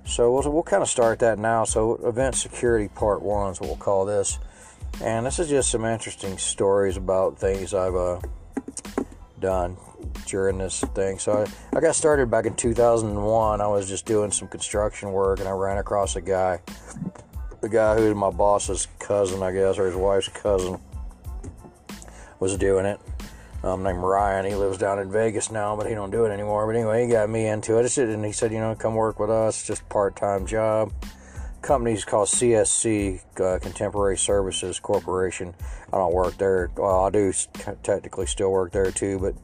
so 0.05 0.33
we'll, 0.33 0.53
we'll 0.53 0.63
kind 0.63 0.83
of 0.83 0.89
start 0.89 1.19
that 1.21 1.39
now. 1.39 1.65
So, 1.65 1.95
event 2.07 2.37
security 2.37 2.89
part 2.89 3.23
one 3.23 3.53
is 3.53 3.61
what 3.61 3.69
we'll 3.69 3.77
call 3.77 4.05
this, 4.05 4.39
and 5.03 5.27
this 5.27 5.39
is 5.39 5.49
just 5.49 5.71
some 5.71 5.85
interesting 5.85 6.39
stories 6.39 6.97
about 6.97 7.39
things 7.39 7.75
I've 7.75 7.97
uh, 7.97 8.21
done 9.41 9.77
during 10.27 10.59
this 10.59 10.81
thing. 10.95 11.19
So, 11.19 11.45
I, 11.45 11.77
I 11.77 11.81
got 11.81 11.97
started 11.97 12.31
back 12.31 12.47
in 12.47 12.55
2001. 12.55 13.61
I 13.61 13.67
was 13.67 13.89
just 13.89 14.07
doing 14.07 14.31
some 14.31 14.49
construction 14.49 15.11
work, 15.13 15.41
and 15.41 15.49
I 15.49 15.53
ran 15.53 15.79
across 15.79 16.15
a 16.15 16.21
guy, 16.21 16.61
the 17.63 17.69
guy 17.69 17.97
who's 17.97 18.15
my 18.15 18.31
boss's 18.31 18.89
cousin, 18.99 19.43
I 19.43 19.53
guess, 19.53 19.79
or 19.79 19.87
his 19.87 19.95
wife's 19.95 20.29
cousin, 20.29 20.79
was 22.41 22.59
doing 22.59 22.85
it 22.85 23.01
um, 23.63 23.83
named 23.83 24.01
Ryan. 24.01 24.45
He 24.45 24.55
lives 24.55 24.79
down 24.79 24.99
in 24.99 25.11
Vegas 25.11 25.51
now, 25.51 25.77
but 25.77 25.87
he 25.87 25.95
don't 25.95 26.11
do 26.11 26.25
it 26.25 26.31
anymore. 26.31 26.67
But 26.67 26.77
anyway, 26.77 27.05
he 27.07 27.11
got 27.11 27.31
me 27.31 27.47
into 27.47 27.79
it. 27.79 27.97
And 27.97 28.25
he 28.25 28.33
said, 28.33 28.53
you 28.53 28.59
know, 28.59 28.75
come 28.75 28.95
work 28.95 29.21
with 29.21 29.31
us. 29.31 29.65
Just 29.65 29.89
part-time 29.89 30.47
job. 30.47 30.93
Company's 31.63 32.05
called 32.05 32.27
CSC, 32.27 33.21
uh, 33.41 33.61
Contemporary 33.61 34.19
Services 34.19 34.81
Corporation. 34.81 35.55
I 35.93 35.99
don't 35.99 36.13
work 36.13 36.37
there. 36.37 36.71
Well, 36.77 37.05
I 37.05 37.11
do 37.11 37.33
technically 37.85 38.27
still 38.27 38.51
work 38.51 38.73
there 38.73 38.91
too, 38.91 39.21
but 39.21 39.37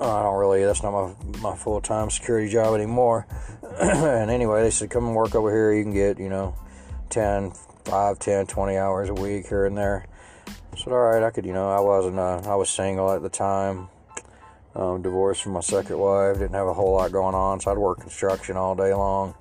uh, 0.00 0.20
I 0.20 0.22
don't 0.22 0.38
really. 0.38 0.64
That's 0.64 0.84
not 0.84 0.92
my 0.92 1.40
my 1.40 1.56
full-time 1.56 2.10
security 2.10 2.48
job 2.48 2.76
anymore. 2.76 3.26
and 3.80 4.30
anyway, 4.30 4.62
they 4.62 4.70
said, 4.70 4.90
come 4.90 5.06
and 5.06 5.16
work 5.16 5.34
over 5.34 5.50
here. 5.50 5.72
You 5.72 5.82
can 5.82 5.92
get, 5.92 6.20
you 6.20 6.28
know, 6.28 6.54
10, 7.10 7.52
5, 7.84 8.18
10, 8.18 8.46
20 8.46 8.76
hours 8.76 9.08
a 9.08 9.14
week 9.14 9.48
here 9.48 9.66
and 9.66 9.76
there. 9.76 10.06
I 10.46 10.76
said, 10.76 10.92
all 10.92 11.00
right, 11.00 11.22
I 11.22 11.30
could, 11.30 11.44
you 11.44 11.52
know, 11.52 11.68
I 11.68 11.80
wasn't, 11.80 12.18
uh, 12.18 12.40
I 12.46 12.54
was 12.54 12.70
single 12.70 13.10
at 13.10 13.22
the 13.22 13.28
time, 13.28 13.88
um, 14.76 15.02
divorced 15.02 15.42
from 15.42 15.52
my 15.52 15.60
second 15.60 15.98
wife, 15.98 16.38
didn't 16.38 16.54
have 16.54 16.68
a 16.68 16.72
whole 16.72 16.92
lot 16.92 17.10
going 17.10 17.34
on, 17.34 17.60
so 17.60 17.72
I'd 17.72 17.78
work 17.78 18.00
construction 18.00 18.56
all 18.56 18.76
day 18.76 18.94
long, 18.94 19.34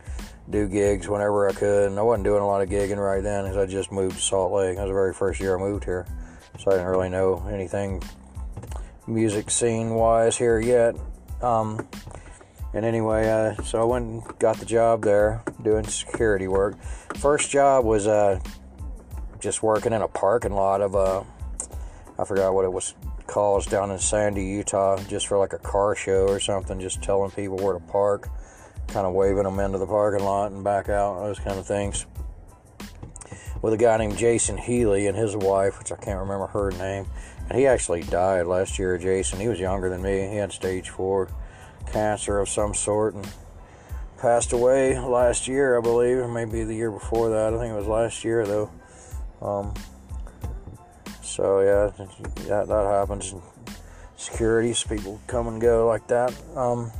do 0.49 0.67
gigs 0.67 1.07
whenever 1.07 1.47
I 1.47 1.53
could, 1.53 1.91
and 1.91 1.99
I 1.99 2.01
wasn't 2.01 2.23
doing 2.23 2.41
a 2.41 2.47
lot 2.47 2.63
of 2.63 2.69
gigging 2.69 2.97
right 2.97 3.21
then 3.21 3.43
because 3.43 3.57
I 3.57 3.67
just 3.67 3.91
moved 3.91 4.15
to 4.15 4.21
Salt 4.21 4.51
Lake. 4.51 4.75
That 4.75 4.83
was 4.83 4.89
the 4.89 4.95
very 4.95 5.13
first 5.13 5.39
year 5.39 5.55
I 5.55 5.59
moved 5.59 5.83
here, 5.83 6.07
so 6.57 6.71
I 6.71 6.75
didn't 6.75 6.87
really 6.87 7.09
know 7.09 7.47
anything 7.51 8.01
music 9.05 9.51
scene 9.51 9.93
wise 9.93 10.35
here 10.35 10.59
yet. 10.59 10.95
Um, 11.43 11.87
and 12.73 12.83
anyway, 12.83 13.29
uh, 13.29 13.61
so 13.61 13.79
I 13.79 13.85
went 13.85 14.05
and 14.05 14.39
got 14.39 14.57
the 14.57 14.65
job 14.65 15.03
there 15.03 15.43
doing 15.63 15.85
security 15.85 16.47
work. 16.47 16.81
First 17.15 17.49
job 17.49 17.85
was 17.85 18.07
uh, 18.07 18.39
just 19.39 19.63
working 19.63 19.93
in 19.93 20.01
a 20.01 20.07
parking 20.07 20.53
lot 20.53 20.81
of 20.81 20.95
a, 20.95 21.25
I 22.17 22.25
forgot 22.25 22.53
what 22.53 22.65
it 22.65 22.73
was 22.73 22.93
called, 23.27 23.69
down 23.69 23.91
in 23.91 23.99
Sandy, 23.99 24.45
Utah, 24.45 24.97
just 25.03 25.27
for 25.27 25.37
like 25.37 25.53
a 25.53 25.59
car 25.59 25.95
show 25.95 26.27
or 26.27 26.39
something, 26.39 26.79
just 26.79 27.01
telling 27.01 27.31
people 27.31 27.57
where 27.57 27.73
to 27.73 27.79
park, 27.79 28.29
kind 28.87 29.05
of 29.05 29.13
waving 29.13 29.43
them 29.43 29.59
into 29.59 29.77
the 29.77 29.85
parking 29.85 30.25
lot 30.25 30.51
and 30.51 30.63
back 30.63 30.89
out, 30.89 31.19
those 31.19 31.39
kind 31.39 31.59
of 31.59 31.65
things. 31.65 32.05
With 33.61 33.73
a 33.73 33.77
guy 33.77 33.97
named 33.97 34.17
Jason 34.17 34.57
Healy 34.57 35.07
and 35.07 35.17
his 35.17 35.35
wife, 35.35 35.79
which 35.79 35.91
I 35.91 35.95
can't 35.97 36.19
remember 36.19 36.47
her 36.47 36.71
name, 36.71 37.07
and 37.49 37.57
he 37.57 37.67
actually 37.67 38.03
died 38.03 38.47
last 38.47 38.79
year. 38.79 38.97
Jason, 38.97 39.39
he 39.39 39.47
was 39.47 39.59
younger 39.59 39.89
than 39.89 40.01
me. 40.01 40.29
He 40.29 40.37
had 40.37 40.51
stage 40.51 40.89
four 40.89 41.29
cancer 41.91 42.39
of 42.39 42.47
some 42.47 42.73
sort 42.73 43.15
and 43.15 43.27
passed 44.21 44.53
away 44.53 44.99
last 44.99 45.47
year, 45.47 45.77
I 45.77 45.81
believe, 45.81 46.17
or 46.17 46.27
maybe 46.27 46.63
the 46.63 46.75
year 46.75 46.91
before 46.91 47.29
that. 47.29 47.53
I 47.53 47.57
think 47.57 47.71
it 47.71 47.77
was 47.77 47.87
last 47.87 48.23
year 48.23 48.45
though. 48.45 48.69
Um, 49.41 49.73
so 51.21 51.61
yeah, 51.61 52.05
that 52.47 52.67
that 52.67 52.85
happens. 52.85 53.33
Securities, 54.17 54.83
people 54.83 55.19
come 55.27 55.47
and 55.47 55.61
go 55.61 55.87
like 55.87 56.07
that. 56.07 56.33
Um, 56.55 56.91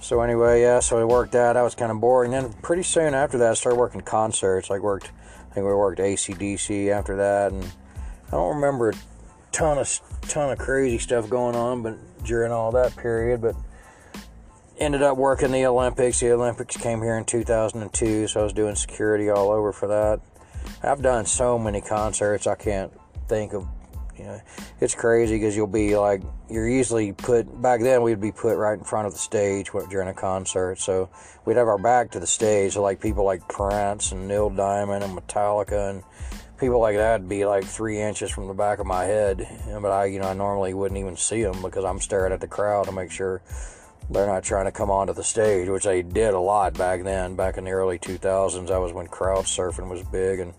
so 0.00 0.22
anyway, 0.22 0.62
yeah, 0.62 0.80
so 0.80 0.98
I 0.98 1.04
worked 1.04 1.32
that. 1.32 1.52
That 1.52 1.62
was 1.62 1.74
kind 1.74 1.92
of 1.92 2.00
boring. 2.00 2.30
Then 2.30 2.52
pretty 2.62 2.82
soon 2.82 3.12
after 3.12 3.36
that, 3.38 3.50
I 3.50 3.54
started 3.54 3.78
working 3.78 4.00
concerts. 4.00 4.70
Like 4.70 4.80
worked, 4.80 5.10
I 5.50 5.54
think 5.54 5.66
we 5.66 5.74
worked 5.74 6.00
ACDC 6.00 6.88
after 6.88 7.16
that, 7.16 7.52
and 7.52 7.64
I 8.28 8.30
don't 8.30 8.56
remember 8.56 8.90
a 8.90 8.94
ton 9.52 9.78
of 9.78 10.00
ton 10.22 10.50
of 10.50 10.58
crazy 10.58 10.98
stuff 10.98 11.28
going 11.28 11.54
on, 11.54 11.82
but 11.82 11.98
during 12.24 12.50
all 12.50 12.72
that 12.72 12.96
period, 12.96 13.42
but 13.42 13.54
ended 14.80 15.02
up 15.02 15.16
working 15.16 15.52
the 15.52 15.66
Olympics. 15.66 16.20
The 16.20 16.32
Olympics 16.32 16.76
came 16.76 17.02
here 17.02 17.16
in 17.16 17.24
2002, 17.24 18.26
so 18.26 18.40
I 18.40 18.42
was 18.42 18.52
doing 18.52 18.74
security 18.74 19.28
all 19.28 19.50
over 19.50 19.72
for 19.72 19.88
that. 19.88 20.20
I've 20.82 21.02
done 21.02 21.26
so 21.26 21.58
many 21.58 21.80
concerts, 21.80 22.46
I 22.46 22.54
can't 22.54 22.92
think 23.28 23.52
of. 23.52 23.66
You 24.16 24.26
know, 24.26 24.40
it's 24.80 24.94
crazy 24.94 25.36
because 25.36 25.56
you'll 25.56 25.66
be 25.66 25.96
like, 25.96 26.20
you're 26.50 26.68
usually 26.68 27.12
put 27.12 27.62
back 27.62 27.80
then. 27.80 28.02
We'd 28.02 28.20
be 28.20 28.32
put 28.32 28.58
right 28.58 28.78
in 28.78 28.84
front 28.84 29.06
of 29.06 29.14
the 29.14 29.18
stage 29.18 29.70
during 29.88 30.08
a 30.08 30.14
concert, 30.14 30.78
so 30.78 31.08
we'd 31.46 31.56
have 31.56 31.68
our 31.68 31.78
back 31.78 32.10
to 32.10 32.20
the 32.20 32.26
stage. 32.26 32.74
So 32.74 32.82
like 32.82 33.00
people 33.00 33.24
like 33.24 33.48
Prince 33.48 34.12
and 34.12 34.28
Neil 34.28 34.50
Diamond 34.50 35.04
and 35.04 35.16
Metallica 35.16 35.88
and 35.88 36.02
people 36.58 36.80
like 36.80 36.96
that 36.96 37.20
would 37.20 37.30
be 37.30 37.46
like 37.46 37.64
three 37.64 37.98
inches 37.98 38.30
from 38.30 38.46
the 38.46 38.52
back 38.52 38.78
of 38.78 38.86
my 38.86 39.04
head. 39.04 39.48
But 39.80 39.90
I, 39.90 40.04
you 40.04 40.20
know, 40.20 40.28
I 40.28 40.34
normally 40.34 40.74
wouldn't 40.74 41.00
even 41.00 41.16
see 41.16 41.42
them 41.42 41.62
because 41.62 41.86
I'm 41.86 41.98
staring 41.98 42.34
at 42.34 42.42
the 42.42 42.46
crowd 42.46 42.84
to 42.86 42.92
make 42.92 43.10
sure 43.10 43.40
they're 44.10 44.26
not 44.26 44.42
trying 44.42 44.64
to 44.64 44.72
come 44.72 44.90
onto 44.90 45.12
the 45.12 45.22
stage, 45.22 45.68
which 45.68 45.84
they 45.84 46.02
did 46.02 46.34
a 46.34 46.40
lot 46.40 46.74
back 46.74 47.04
then. 47.04 47.36
Back 47.36 47.56
in 47.56 47.64
the 47.64 47.70
early 47.70 47.98
2000s, 47.98 48.68
that 48.68 48.80
was 48.80 48.92
when 48.92 49.06
crowd 49.06 49.44
surfing 49.44 49.88
was 49.88 50.02
big, 50.02 50.40
and 50.40 50.52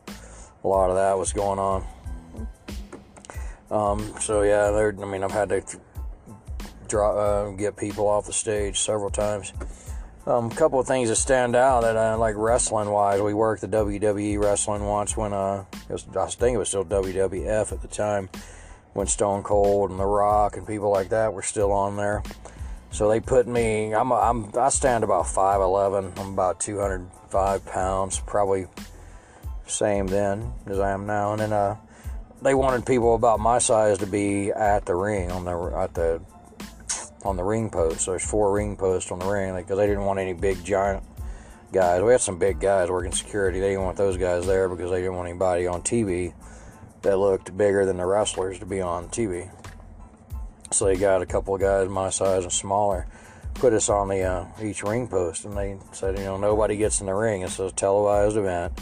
a 0.64 0.68
lot 0.68 0.90
of 0.90 0.96
that 0.96 1.18
was 1.18 1.34
going 1.34 1.60
on. 1.60 1.86
Um, 3.70 4.14
so 4.20 4.42
yeah, 4.42 4.70
I 4.70 5.06
mean, 5.06 5.24
I've 5.24 5.32
had 5.32 5.50
to 5.50 5.64
draw, 6.88 7.18
uh, 7.18 7.52
get 7.52 7.78
people 7.78 8.08
off 8.08 8.26
the 8.26 8.34
stage 8.34 8.80
several 8.80 9.10
times. 9.10 9.54
Um, 10.28 10.52
a 10.52 10.56
couple 10.56 10.80
of 10.80 10.86
things 10.86 11.10
that 11.10 11.16
stand 11.16 11.56
out 11.56 11.82
that 11.82 11.98
I 11.98 12.14
like 12.14 12.36
wrestling 12.38 12.90
wise. 12.90 13.22
We 13.22 13.34
worked 13.34 13.62
the 13.62 13.68
WWE 13.68 14.40
wrestling 14.40 14.86
once 14.86 15.18
when 15.18 15.34
uh, 15.34 15.66
was, 15.90 16.06
I 16.16 16.28
think 16.28 16.56
it 16.56 16.58
was 16.60 16.68
still 16.68 16.86
WWF 16.86 17.72
at 17.72 17.82
the 17.82 17.88
time 17.88 18.30
when 18.94 19.08
Stone 19.08 19.44
Cold 19.44 19.90
and 19.90 20.00
The 20.00 20.06
Rock 20.06 20.58
and 20.58 20.68
people 20.68 20.92
like 20.92 21.10
that 21.10 21.34
were 21.34 21.42
still 21.42 21.72
on 21.72 21.98
there. 21.98 22.22
So 22.92 23.10
they 23.10 23.20
put 23.20 23.48
me. 23.48 23.96
I'm. 23.96 24.12
I'm. 24.12 24.52
I 24.58 24.70
stand 24.70 25.04
about 25.04 25.28
five 25.28 25.62
eleven. 25.62 26.12
I'm 26.18 26.34
about 26.34 26.60
two 26.60 26.80
hundred 26.80 27.08
five 27.30 27.66
pounds, 27.66 28.20
probably 28.20 28.68
same 29.66 30.08
then 30.08 30.54
as 30.66 30.80
I 30.80 30.92
am 30.92 31.08
now. 31.08 31.32
And 31.32 31.42
then 31.42 31.54
uh, 31.54 31.78
they 32.42 32.54
wanted 32.54 32.86
people 32.86 33.16
about 33.16 33.40
my 33.40 33.60
size 33.60 33.98
to 34.00 34.08
be 34.08 34.52
at 34.52 34.86
the 34.86 34.96
ring 34.96 35.32
on 35.32 35.46
the 35.46 35.78
at 35.78 35.94
the 35.94 36.22
on 37.24 37.38
the 37.38 37.44
ring 37.44 37.70
post. 37.70 38.02
So 38.02 38.12
there's 38.12 38.30
four 38.30 38.52
ring 38.52 38.76
posts 38.76 39.12
on 39.12 39.20
the 39.20 39.28
ring 39.28 39.56
because 39.56 39.78
they 39.78 39.88
didn't 39.88 40.06
want 40.06 40.20
any 40.20 40.34
big 40.34 40.64
giant 40.64 41.04
guys. 41.72 42.02
We 42.02 42.12
had 42.12 42.22
some 42.22 42.40
big 42.40 42.60
guys 42.60 42.90
working 42.90 43.14
security. 43.14 43.60
They 43.60 43.70
didn't 43.70 43.84
want 43.84 43.98
those 43.98 44.18
guys 44.18 44.46
there 44.46 44.68
because 44.68 44.92
they 44.92 44.98
didn't 44.98 45.16
want 45.16 45.30
anybody 45.30 45.68
on 45.68 45.82
TV 45.82 46.34
that 47.04 47.18
looked 47.18 47.56
bigger 47.58 47.86
than 47.86 47.98
the 47.98 48.06
wrestlers 48.06 48.60
to 48.60 48.66
be 48.66 48.82
on 48.82 49.08
TV. 49.10 49.50
So 50.72 50.86
they 50.86 50.96
got 50.96 51.22
a 51.22 51.26
couple 51.26 51.54
of 51.54 51.60
guys 51.60 51.90
my 51.90 52.10
size 52.10 52.44
and 52.44 52.52
smaller, 52.52 53.06
put 53.56 53.74
us 53.74 53.90
on 53.90 54.08
the 54.08 54.22
uh, 54.22 54.46
each 54.62 54.84
ring 54.84 55.08
post, 55.08 55.44
and 55.44 55.56
they 55.58 55.78
said, 55.92 56.18
you 56.18 56.24
know, 56.24 56.38
nobody 56.38 56.78
gets 56.78 57.02
in 57.02 57.08
the 57.08 57.14
ring. 57.14 57.42
It's 57.42 57.60
a 57.60 57.72
televised 57.72 58.38
event. 58.38 58.80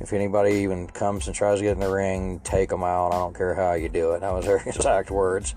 If 0.00 0.12
anybody 0.12 0.54
even 0.62 0.88
comes 0.88 1.28
and 1.28 1.36
tries 1.36 1.58
to 1.58 1.64
get 1.64 1.72
in 1.72 1.80
the 1.80 1.90
ring, 1.90 2.40
take 2.42 2.68
them 2.68 2.82
out. 2.82 3.12
I 3.12 3.18
don't 3.18 3.36
care 3.36 3.54
how 3.54 3.74
you 3.74 3.88
do 3.88 4.12
it. 4.12 4.20
That 4.20 4.32
was 4.32 4.44
their 4.44 4.56
exact 4.66 5.12
words. 5.12 5.54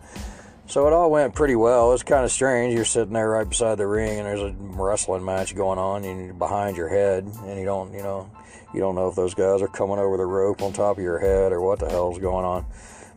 So 0.68 0.86
it 0.86 0.94
all 0.94 1.10
went 1.10 1.34
pretty 1.34 1.56
well. 1.56 1.94
It's 1.94 2.04
kind 2.04 2.24
of 2.24 2.32
strange. 2.32 2.76
You're 2.76 2.86
sitting 2.86 3.14
there 3.14 3.30
right 3.30 3.50
beside 3.50 3.80
the 3.80 3.88
ring, 3.88 4.20
and 4.20 4.28
there's 4.28 4.42
a 4.42 4.54
wrestling 4.60 5.26
match 5.26 5.56
going 5.56 5.80
on, 5.80 6.04
and 6.04 6.38
behind 6.38 6.78
your 6.78 6.90
head, 6.90 7.24
and 7.24 7.58
you 7.58 7.66
don't, 7.66 7.94
you 7.94 8.04
know, 8.04 8.30
you 8.76 8.80
don't 8.80 8.94
know 8.94 9.08
if 9.08 9.16
those 9.16 9.34
guys 9.34 9.64
are 9.64 9.68
coming 9.68 9.98
over 9.98 10.18
the 10.18 10.26
rope 10.26 10.62
on 10.62 10.72
top 10.72 10.98
of 10.98 11.04
your 11.04 11.18
head 11.18 11.52
or 11.52 11.62
what 11.62 11.80
the 11.80 11.90
hell's 11.90 12.20
going 12.20 12.46
on. 12.46 12.66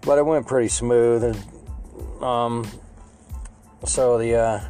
But 0.01 0.17
it 0.17 0.25
went 0.25 0.47
pretty 0.47 0.69
smooth, 0.69 1.23
and 1.23 1.37
um, 2.21 2.67
so 3.85 4.19
the 4.19 4.35
uh, 4.35 4.61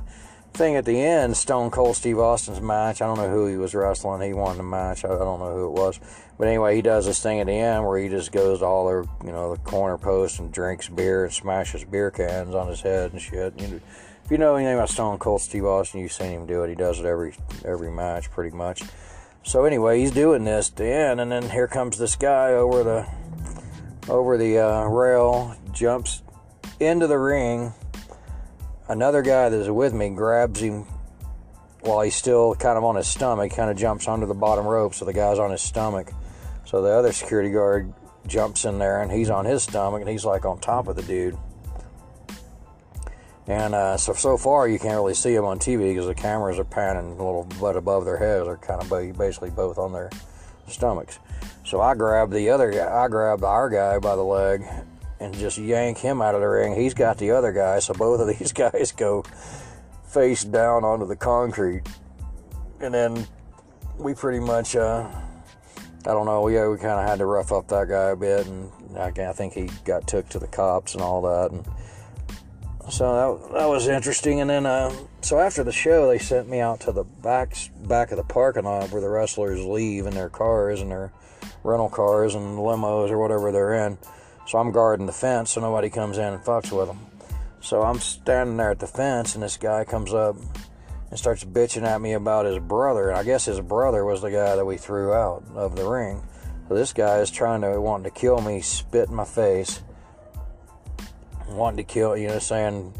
thing 0.53 0.77
at 0.77 0.85
the 0.85 1.01
end, 1.01 1.37
Stone 1.37 1.71
Cold 1.71 1.97
Steve 1.97 2.19
Austin's 2.19 2.61
match. 2.61 3.01
I 3.01 3.07
don't 3.07 3.17
know 3.17 3.31
who 3.31 3.47
he 3.47 3.57
was 3.57 3.75
wrestling. 3.75 4.21
He 4.27 4.35
won 4.35 4.57
the 4.57 4.63
match. 4.63 5.05
I, 5.05 5.09
don't 5.09 5.41
know 5.41 5.55
who 5.55 5.67
it 5.67 5.73
was. 5.73 6.01
But 6.39 6.49
anyway, 6.49 6.77
he 6.77 6.83
does 6.83 7.07
this 7.07 7.23
thing 7.23 7.41
at 7.41 7.47
the 7.47 7.53
end 7.53 7.87
where 7.87 7.99
he 7.99 8.09
just 8.09 8.33
goes 8.33 8.61
to 8.61 8.65
all 8.65 8.87
the 8.87 9.09
you 9.25 9.33
know 9.33 9.55
the 9.55 9.61
corner 9.61 9.99
posts 9.99 10.39
and 10.39 10.53
drinks 10.53 10.89
beer 10.89 11.25
and 11.25 11.33
smashes 11.33 11.85
beer 11.85 12.11
cans 12.11 12.55
on 12.55 12.69
his 12.69 12.81
head 12.81 13.13
and 13.13 13.21
shit. 13.21 13.55
If 13.59 14.31
you 14.31 14.39
know 14.39 14.55
anything 14.55 14.75
about 14.75 14.91
Stone 14.91 15.19
Cold 15.19 15.41
Steve 15.41 15.65
Austin, 15.65 16.01
you've 16.01 16.13
seen 16.13 16.31
him 16.31 16.47
do 16.47 16.63
it. 16.63 16.69
He 16.69 16.75
does 16.75 16.99
it 17.01 17.07
every 17.07 17.35
every 17.65 17.91
match 17.91 18.31
pretty 18.31 18.57
much. 18.57 18.83
So 19.43 19.65
anyway, 19.65 20.01
he's 20.01 20.11
doing 20.11 20.45
this 20.45 20.71
at 20.71 20.77
the 20.77 20.87
end, 20.87 21.21
and 21.21 21.33
then 21.33 21.51
here 21.51 21.67
comes 21.67 21.99
this 21.99 22.17
guy 22.17 22.53
over 22.53 22.83
the 22.83 23.07
over 24.09 24.37
the 24.37 24.59
uh, 24.59 24.85
rail, 24.85 25.57
jumps 25.73 26.23
into 26.81 27.07
the 27.07 27.19
ring. 27.19 27.73
Another 28.89 29.23
guy 29.23 29.49
that's 29.49 29.69
with 29.69 29.95
me 29.95 30.11
grabs 30.11 30.61
him 30.61 30.87
while 31.83 32.01
he's 32.01 32.15
still 32.15 32.55
kind 32.55 32.77
of 32.77 32.85
on 32.85 32.97
his 32.97 33.07
stomach, 33.07 33.53
kind 33.55 33.71
of 33.71 33.77
jumps 33.77 34.09
under 34.09 34.27
the 34.27 34.35
bottom 34.35 34.67
rope, 34.67 34.95
so 34.95 35.05
the 35.05 35.13
guy's 35.13 35.39
on 35.39 35.51
his 35.51 35.63
stomach. 35.63 36.13
So 36.65 36.83
the 36.83 36.91
other 36.91 37.13
security 37.13 37.51
guard 37.51 37.93
jumps 38.27 38.65
in 38.65 38.79
there 38.79 39.03
and 39.03 39.11
he's 39.11 39.31
on 39.31 39.45
his 39.45 39.63
stomach 39.63 40.01
and 40.01 40.11
he's 40.11 40.25
like 40.25 40.45
on 40.45 40.59
top 40.59 40.89
of 40.89 40.97
the 40.97 41.03
dude. 41.03 41.37
And 43.47 43.75
uh, 43.75 43.97
so 43.97 44.13
so 44.13 44.37
far 44.37 44.69
you 44.69 44.79
can't 44.79 44.95
really 44.95 45.15
see 45.15 45.35
him 45.35 45.45
on 45.45 45.59
TV 45.59 45.91
because 45.91 46.07
the 46.07 46.15
cameras 46.15 46.59
are 46.59 46.65
panning 46.65 47.19
a 47.19 47.25
little 47.25 47.49
bit 47.61 47.77
above 47.77 48.05
their 48.05 48.19
heads. 48.19 48.45
They're 48.45 48.57
kind 48.57 48.81
of 48.81 49.19
basically 49.19 49.51
both 49.51 49.79
on 49.79 49.93
their 49.93 50.11
stomachs. 50.69 51.19
So 51.65 51.81
I 51.81 51.95
grab 51.95 52.31
the 52.31 52.51
other 52.51 52.71
guy, 52.71 53.05
I 53.05 53.09
grab 53.09 53.43
our 53.43 53.69
guy 53.69 53.99
by 53.99 54.15
the 54.15 54.23
leg 54.23 54.65
and 55.21 55.35
just 55.35 55.59
yank 55.59 55.99
him 55.99 56.23
out 56.23 56.35
of 56.35 56.41
the 56.41 56.49
ring. 56.49 56.75
He's 56.75 56.95
got 56.95 57.19
the 57.19 57.31
other 57.31 57.53
guy, 57.53 57.79
so 57.79 57.95
both 57.95 58.21
of 58.21 58.29
these 58.39 58.53
guys 58.53 58.93
go 58.93 59.23
face 60.09 60.43
down 60.43 60.83
onto 60.83 61.07
the 61.07 61.17
concrete. 61.17 61.83
And 62.81 62.93
then 62.93 63.27
we 63.99 64.15
pretty 64.15 64.41
much, 64.41 64.75
uh, 64.75 65.07
I 65.07 66.11
don't 66.11 66.25
know, 66.25 66.49
yeah, 66.49 66.67
we 66.67 66.79
kind 66.79 66.99
of 66.99 67.07
had 67.07 67.19
to 67.19 67.27
rough 67.27 67.53
up 67.53 67.69
that 67.69 67.89
guy 67.89 68.11
a 68.11 68.17
bit, 68.17 68.47
and 68.47 68.71
I, 68.97 69.09
I 69.09 69.33
think 69.33 69.53
he 69.53 69.69
got 69.85 70.09
took 70.09 70.29
to 70.31 70.39
the 70.39 70.47
cops 70.47 70.95
and 70.95 71.03
all 71.03 71.21
that. 71.23 71.51
And 71.53 71.67
so 72.91 73.39
that, 73.45 73.53
that 73.59 73.67
was 73.67 73.87
interesting. 73.87 74.41
And 74.41 74.49
then, 74.49 74.65
uh, 74.65 74.91
so 75.21 75.39
after 75.39 75.63
the 75.63 75.73
show, 75.73 76.09
they 76.09 76.19
sent 76.19 76.49
me 76.49 76.61
out 76.61 76.81
to 76.81 76.93
the 76.93 77.05
back 77.05 77.55
back 77.83 78.11
of 78.11 78.17
the 78.17 78.25
parking 78.25 78.65
lot 78.65 78.91
where 78.91 79.03
the 79.03 79.09
wrestlers 79.11 79.63
leave 79.63 80.07
in 80.07 80.15
their 80.15 80.31
cars 80.31 80.81
and 80.81 80.91
their 80.91 81.13
rental 81.63 81.91
cars 81.91 82.35
and 82.35 82.59
limos 82.59 83.11
or 83.11 83.19
whatever 83.19 83.53
they're 83.53 83.75
in 83.87 83.99
so 84.51 84.59
I'm 84.59 84.73
guarding 84.73 85.07
the 85.07 85.13
fence 85.13 85.53
so 85.53 85.61
nobody 85.61 85.91
comes 85.91 86.19
in 86.19 86.25
and 86.25 86.43
fucks 86.43 86.77
with 86.77 86.89
them. 86.89 86.99
So 87.61 87.83
I'm 87.83 88.01
standing 88.01 88.57
there 88.57 88.73
at 88.73 88.81
the 88.81 88.89
fence, 88.89 89.37
and 89.37 89.45
this 89.45 89.57
guy 89.57 89.85
comes 89.85 90.13
up 90.13 90.35
and 91.09 91.17
starts 91.17 91.45
bitching 91.45 91.85
at 91.85 92.01
me 92.01 92.15
about 92.15 92.47
his 92.47 92.59
brother. 92.59 93.11
And 93.11 93.19
I 93.19 93.23
guess 93.23 93.45
his 93.45 93.61
brother 93.61 94.05
was 94.05 94.23
the 94.23 94.31
guy 94.33 94.57
that 94.57 94.65
we 94.65 94.77
threw 94.77 95.13
out 95.13 95.45
of 95.55 95.77
the 95.77 95.89
ring. 95.89 96.21
So 96.67 96.75
this 96.75 96.93
guy 96.93 97.19
is 97.19 97.31
trying 97.31 97.61
to 97.61 97.81
wanting 97.81 98.11
to 98.13 98.19
kill 98.19 98.41
me, 98.41 98.61
spit 98.61 99.09
in 99.09 99.15
my 99.15 99.25
face, 99.25 99.83
wanting 101.51 101.77
to 101.77 101.85
kill, 101.85 102.17
you 102.17 102.27
know, 102.27 102.41
saying 102.41 102.93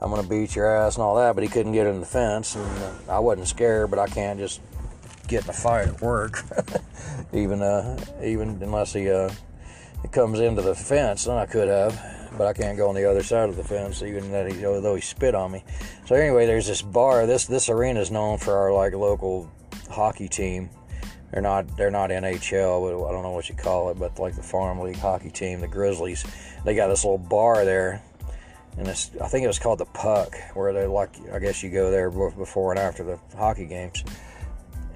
I'm 0.00 0.10
gonna 0.10 0.26
beat 0.26 0.56
your 0.56 0.68
ass 0.68 0.96
and 0.96 1.04
all 1.04 1.14
that. 1.18 1.36
But 1.36 1.44
he 1.44 1.48
couldn't 1.48 1.72
get 1.72 1.86
in 1.86 2.00
the 2.00 2.06
fence, 2.06 2.56
and 2.56 3.08
I 3.08 3.20
wasn't 3.20 3.46
scared. 3.46 3.90
But 3.90 4.00
I 4.00 4.08
can't 4.08 4.40
just 4.40 4.60
get 5.28 5.44
in 5.44 5.50
a 5.50 5.52
fight 5.52 5.86
at 5.86 6.00
work, 6.00 6.42
even 7.32 7.62
uh, 7.62 7.96
even 8.24 8.60
unless 8.60 8.92
he 8.92 9.08
uh, 9.08 9.30
it 10.06 10.12
comes 10.12 10.38
into 10.38 10.62
the 10.62 10.74
fence, 10.74 11.26
and 11.26 11.36
I 11.36 11.46
could 11.46 11.68
have, 11.68 12.30
but 12.38 12.46
I 12.46 12.52
can't 12.52 12.76
go 12.78 12.88
on 12.88 12.94
the 12.94 13.10
other 13.10 13.24
side 13.24 13.48
of 13.48 13.56
the 13.56 13.64
fence, 13.64 14.02
even 14.02 14.30
that 14.30 14.50
he, 14.50 14.58
though 14.58 14.94
he 14.94 15.00
spit 15.00 15.34
on 15.34 15.50
me. 15.50 15.64
So 16.06 16.14
anyway, 16.14 16.46
there's 16.46 16.66
this 16.66 16.80
bar. 16.80 17.26
This 17.26 17.46
this 17.46 17.68
arena 17.68 18.00
is 18.00 18.10
known 18.12 18.38
for 18.38 18.56
our 18.56 18.72
like 18.72 18.94
local 18.94 19.50
hockey 19.90 20.28
team. 20.28 20.70
They're 21.32 21.42
not 21.42 21.76
they're 21.76 21.90
not 21.90 22.10
NHL, 22.10 22.80
but 22.82 23.08
I 23.08 23.12
don't 23.12 23.24
know 23.24 23.32
what 23.32 23.48
you 23.48 23.56
call 23.56 23.90
it, 23.90 23.98
but 23.98 24.18
like 24.20 24.36
the 24.36 24.42
farm 24.42 24.78
league 24.78 24.96
hockey 24.96 25.30
team, 25.30 25.60
the 25.60 25.66
Grizzlies. 25.66 26.24
They 26.64 26.76
got 26.76 26.86
this 26.86 27.04
little 27.04 27.18
bar 27.18 27.64
there, 27.64 28.00
and 28.78 28.86
it's 28.86 29.10
I 29.20 29.26
think 29.26 29.42
it 29.42 29.48
was 29.48 29.58
called 29.58 29.80
the 29.80 29.86
Puck, 29.86 30.36
where 30.54 30.72
they 30.72 30.86
like 30.86 31.10
I 31.32 31.40
guess 31.40 31.64
you 31.64 31.70
go 31.70 31.90
there 31.90 32.10
before 32.10 32.70
and 32.70 32.78
after 32.78 33.02
the 33.02 33.18
hockey 33.36 33.66
games. 33.66 34.04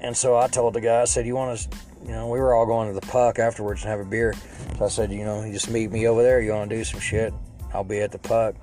And 0.00 0.16
so 0.16 0.38
I 0.38 0.46
told 0.46 0.74
the 0.74 0.80
guy, 0.80 1.02
I 1.02 1.04
said, 1.04 1.26
"You 1.26 1.34
want 1.34 1.58
to?" 1.58 1.78
You 2.10 2.16
know, 2.16 2.26
we 2.26 2.40
were 2.40 2.54
all 2.54 2.66
going 2.66 2.88
to 2.88 3.00
the 3.00 3.06
Puck 3.06 3.38
afterwards 3.38 3.82
and 3.82 3.90
have 3.92 4.00
a 4.00 4.04
beer. 4.04 4.34
So 4.76 4.84
I 4.84 4.88
said, 4.88 5.12
"You 5.12 5.24
know, 5.24 5.44
you 5.44 5.52
just 5.52 5.70
meet 5.70 5.92
me 5.92 6.08
over 6.08 6.24
there. 6.24 6.40
You 6.40 6.50
want 6.50 6.68
to 6.68 6.76
do 6.76 6.82
some 6.82 6.98
shit? 6.98 7.32
I'll 7.72 7.84
be 7.84 8.00
at 8.00 8.10
the 8.10 8.18
Puck 8.18 8.56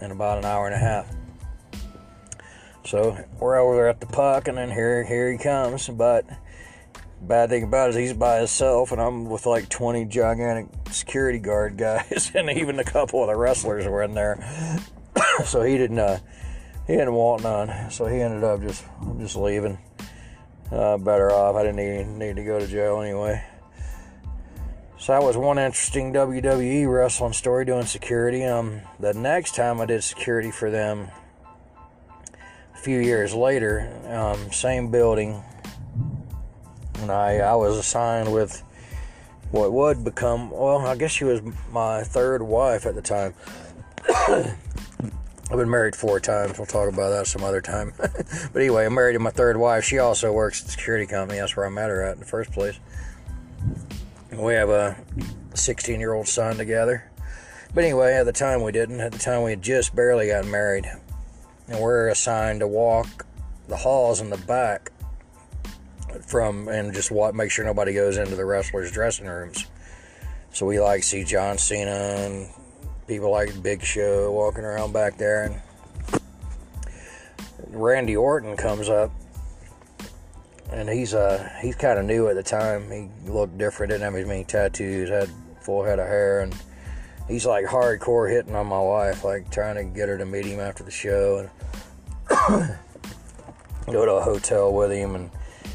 in 0.00 0.10
about 0.10 0.38
an 0.38 0.44
hour 0.44 0.66
and 0.66 0.74
a 0.74 0.78
half." 0.78 1.08
So 2.84 3.16
we're 3.38 3.56
over 3.56 3.76
there 3.76 3.86
at 3.86 4.00
the 4.00 4.06
Puck, 4.06 4.48
and 4.48 4.58
then 4.58 4.68
here 4.68 5.04
here 5.04 5.30
he 5.30 5.38
comes. 5.38 5.88
But 5.88 6.24
bad 7.22 7.50
thing 7.50 7.62
about 7.62 7.90
it 7.90 7.90
is 7.90 7.96
he's 8.08 8.12
by 8.14 8.38
himself, 8.38 8.90
and 8.90 9.00
I'm 9.00 9.26
with 9.26 9.46
like 9.46 9.68
20 9.68 10.06
gigantic 10.06 10.66
security 10.90 11.38
guard 11.38 11.76
guys, 11.76 12.32
and 12.34 12.50
even 12.50 12.80
a 12.80 12.84
couple 12.84 13.22
of 13.22 13.28
the 13.28 13.36
wrestlers 13.36 13.86
were 13.86 14.02
in 14.02 14.14
there. 14.14 14.44
so 15.44 15.62
he 15.62 15.78
didn't 15.78 16.00
uh, 16.00 16.18
he 16.88 16.94
didn't 16.94 17.14
want 17.14 17.44
none. 17.44 17.92
So 17.92 18.06
he 18.06 18.20
ended 18.20 18.42
up 18.42 18.60
just 18.60 18.84
just 19.20 19.36
leaving. 19.36 19.78
Uh, 20.70 20.98
better 20.98 21.30
off. 21.32 21.56
I 21.56 21.62
didn't 21.62 21.76
need, 21.76 22.06
need 22.06 22.36
to 22.36 22.44
go 22.44 22.58
to 22.58 22.66
jail 22.66 23.00
anyway. 23.00 23.42
So 24.98 25.12
that 25.12 25.22
was 25.22 25.36
one 25.36 25.58
interesting 25.58 26.12
WWE 26.12 26.92
wrestling 26.92 27.32
story 27.32 27.64
doing 27.64 27.86
security. 27.86 28.44
Um, 28.44 28.80
the 28.98 29.14
next 29.14 29.54
time 29.54 29.80
I 29.80 29.86
did 29.86 30.02
security 30.02 30.50
for 30.50 30.70
them, 30.70 31.08
a 32.74 32.78
few 32.78 32.98
years 32.98 33.32
later, 33.32 33.88
um, 34.08 34.52
same 34.52 34.90
building, 34.90 35.42
and 36.96 37.10
I 37.10 37.38
I 37.38 37.54
was 37.54 37.76
assigned 37.76 38.32
with 38.32 38.62
what 39.50 39.72
would 39.72 40.04
become 40.04 40.50
well, 40.50 40.78
I 40.86 40.96
guess 40.96 41.12
she 41.12 41.24
was 41.24 41.40
my 41.70 42.02
third 42.02 42.42
wife 42.42 42.84
at 42.84 42.94
the 42.94 43.02
time. 43.02 43.34
I've 45.50 45.56
been 45.56 45.70
married 45.70 45.96
four 45.96 46.20
times. 46.20 46.58
We'll 46.58 46.66
talk 46.66 46.92
about 46.92 47.08
that 47.10 47.26
some 47.26 47.42
other 47.42 47.62
time. 47.62 47.94
but 47.98 48.54
anyway, 48.54 48.84
I'm 48.84 48.94
married 48.94 49.14
to 49.14 49.18
my 49.18 49.30
third 49.30 49.56
wife. 49.56 49.82
She 49.82 49.98
also 49.98 50.30
works 50.30 50.60
at 50.60 50.66
the 50.66 50.72
security 50.72 51.06
company. 51.06 51.38
That's 51.38 51.56
where 51.56 51.64
I 51.64 51.70
met 51.70 51.88
her 51.88 52.02
at 52.02 52.14
in 52.14 52.20
the 52.20 52.26
first 52.26 52.52
place. 52.52 52.78
We 54.30 54.52
have 54.52 54.68
a 54.68 54.96
16 55.54 55.98
year 56.00 56.12
old 56.12 56.28
son 56.28 56.56
together. 56.58 57.10
But 57.74 57.84
anyway, 57.84 58.14
at 58.14 58.24
the 58.24 58.32
time 58.32 58.62
we 58.62 58.72
didn't. 58.72 59.00
At 59.00 59.12
the 59.12 59.18
time 59.18 59.42
we 59.42 59.50
had 59.50 59.62
just 59.62 59.96
barely 59.96 60.28
gotten 60.28 60.50
married. 60.50 60.90
And 61.66 61.80
we're 61.80 62.08
assigned 62.08 62.60
to 62.60 62.68
walk 62.68 63.26
the 63.68 63.76
halls 63.76 64.20
in 64.20 64.28
the 64.28 64.36
back 64.36 64.92
from 66.26 66.68
and 66.68 66.92
just 66.92 67.10
walk, 67.10 67.34
make 67.34 67.50
sure 67.50 67.64
nobody 67.64 67.94
goes 67.94 68.18
into 68.18 68.36
the 68.36 68.44
wrestlers' 68.44 68.92
dressing 68.92 69.26
rooms. 69.26 69.66
So 70.52 70.66
we 70.66 70.78
like 70.78 71.04
see 71.04 71.24
John 71.24 71.56
Cena 71.56 71.90
and 71.90 72.48
people 73.08 73.30
like 73.30 73.62
Big 73.62 73.82
Show 73.82 74.30
walking 74.30 74.64
around 74.64 74.92
back 74.92 75.16
there, 75.16 75.44
and 75.44 75.60
Randy 77.70 78.16
Orton 78.16 78.56
comes 78.56 78.88
up, 78.88 79.10
and 80.70 80.88
he's 80.88 81.14
uh 81.14 81.50
he's 81.60 81.74
kind 81.74 81.98
of 81.98 82.04
new 82.04 82.28
at 82.28 82.36
the 82.36 82.42
time. 82.42 82.90
He 82.90 83.08
looked 83.30 83.56
different, 83.58 83.90
didn't 83.90 84.04
have 84.04 84.14
as 84.14 84.26
many 84.26 84.44
tattoos, 84.44 85.08
had 85.08 85.30
full 85.62 85.82
head 85.82 85.98
of 85.98 86.06
hair, 86.06 86.40
and 86.40 86.54
he's 87.26 87.46
like 87.46 87.64
hardcore 87.64 88.30
hitting 88.30 88.54
on 88.54 88.66
my 88.66 88.80
wife, 88.80 89.24
like 89.24 89.50
trying 89.50 89.76
to 89.76 89.84
get 89.84 90.08
her 90.08 90.18
to 90.18 90.26
meet 90.26 90.44
him 90.44 90.60
after 90.60 90.84
the 90.84 90.90
show 90.90 91.38
and 91.38 91.50
go 93.86 94.04
to 94.04 94.12
a 94.12 94.22
hotel 94.22 94.72
with 94.72 94.92
him. 94.92 95.14
And 95.14 95.30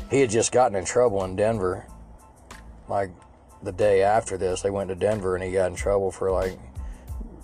he 0.10 0.22
had 0.22 0.30
just 0.30 0.52
gotten 0.52 0.78
in 0.78 0.86
trouble 0.86 1.24
in 1.24 1.36
Denver, 1.36 1.88
like 2.88 3.10
the 3.63 3.72
day 3.72 4.04
after 4.04 4.38
this. 4.38 4.62
They 4.62 4.69
went 4.69 4.89
to 4.89 4.96
Denver, 4.96 5.36
and 5.36 5.43
he 5.43 5.52
got 5.52 5.72
in 5.72 5.76
trouble 5.76 6.12
for 6.12 6.32
like 6.32 6.60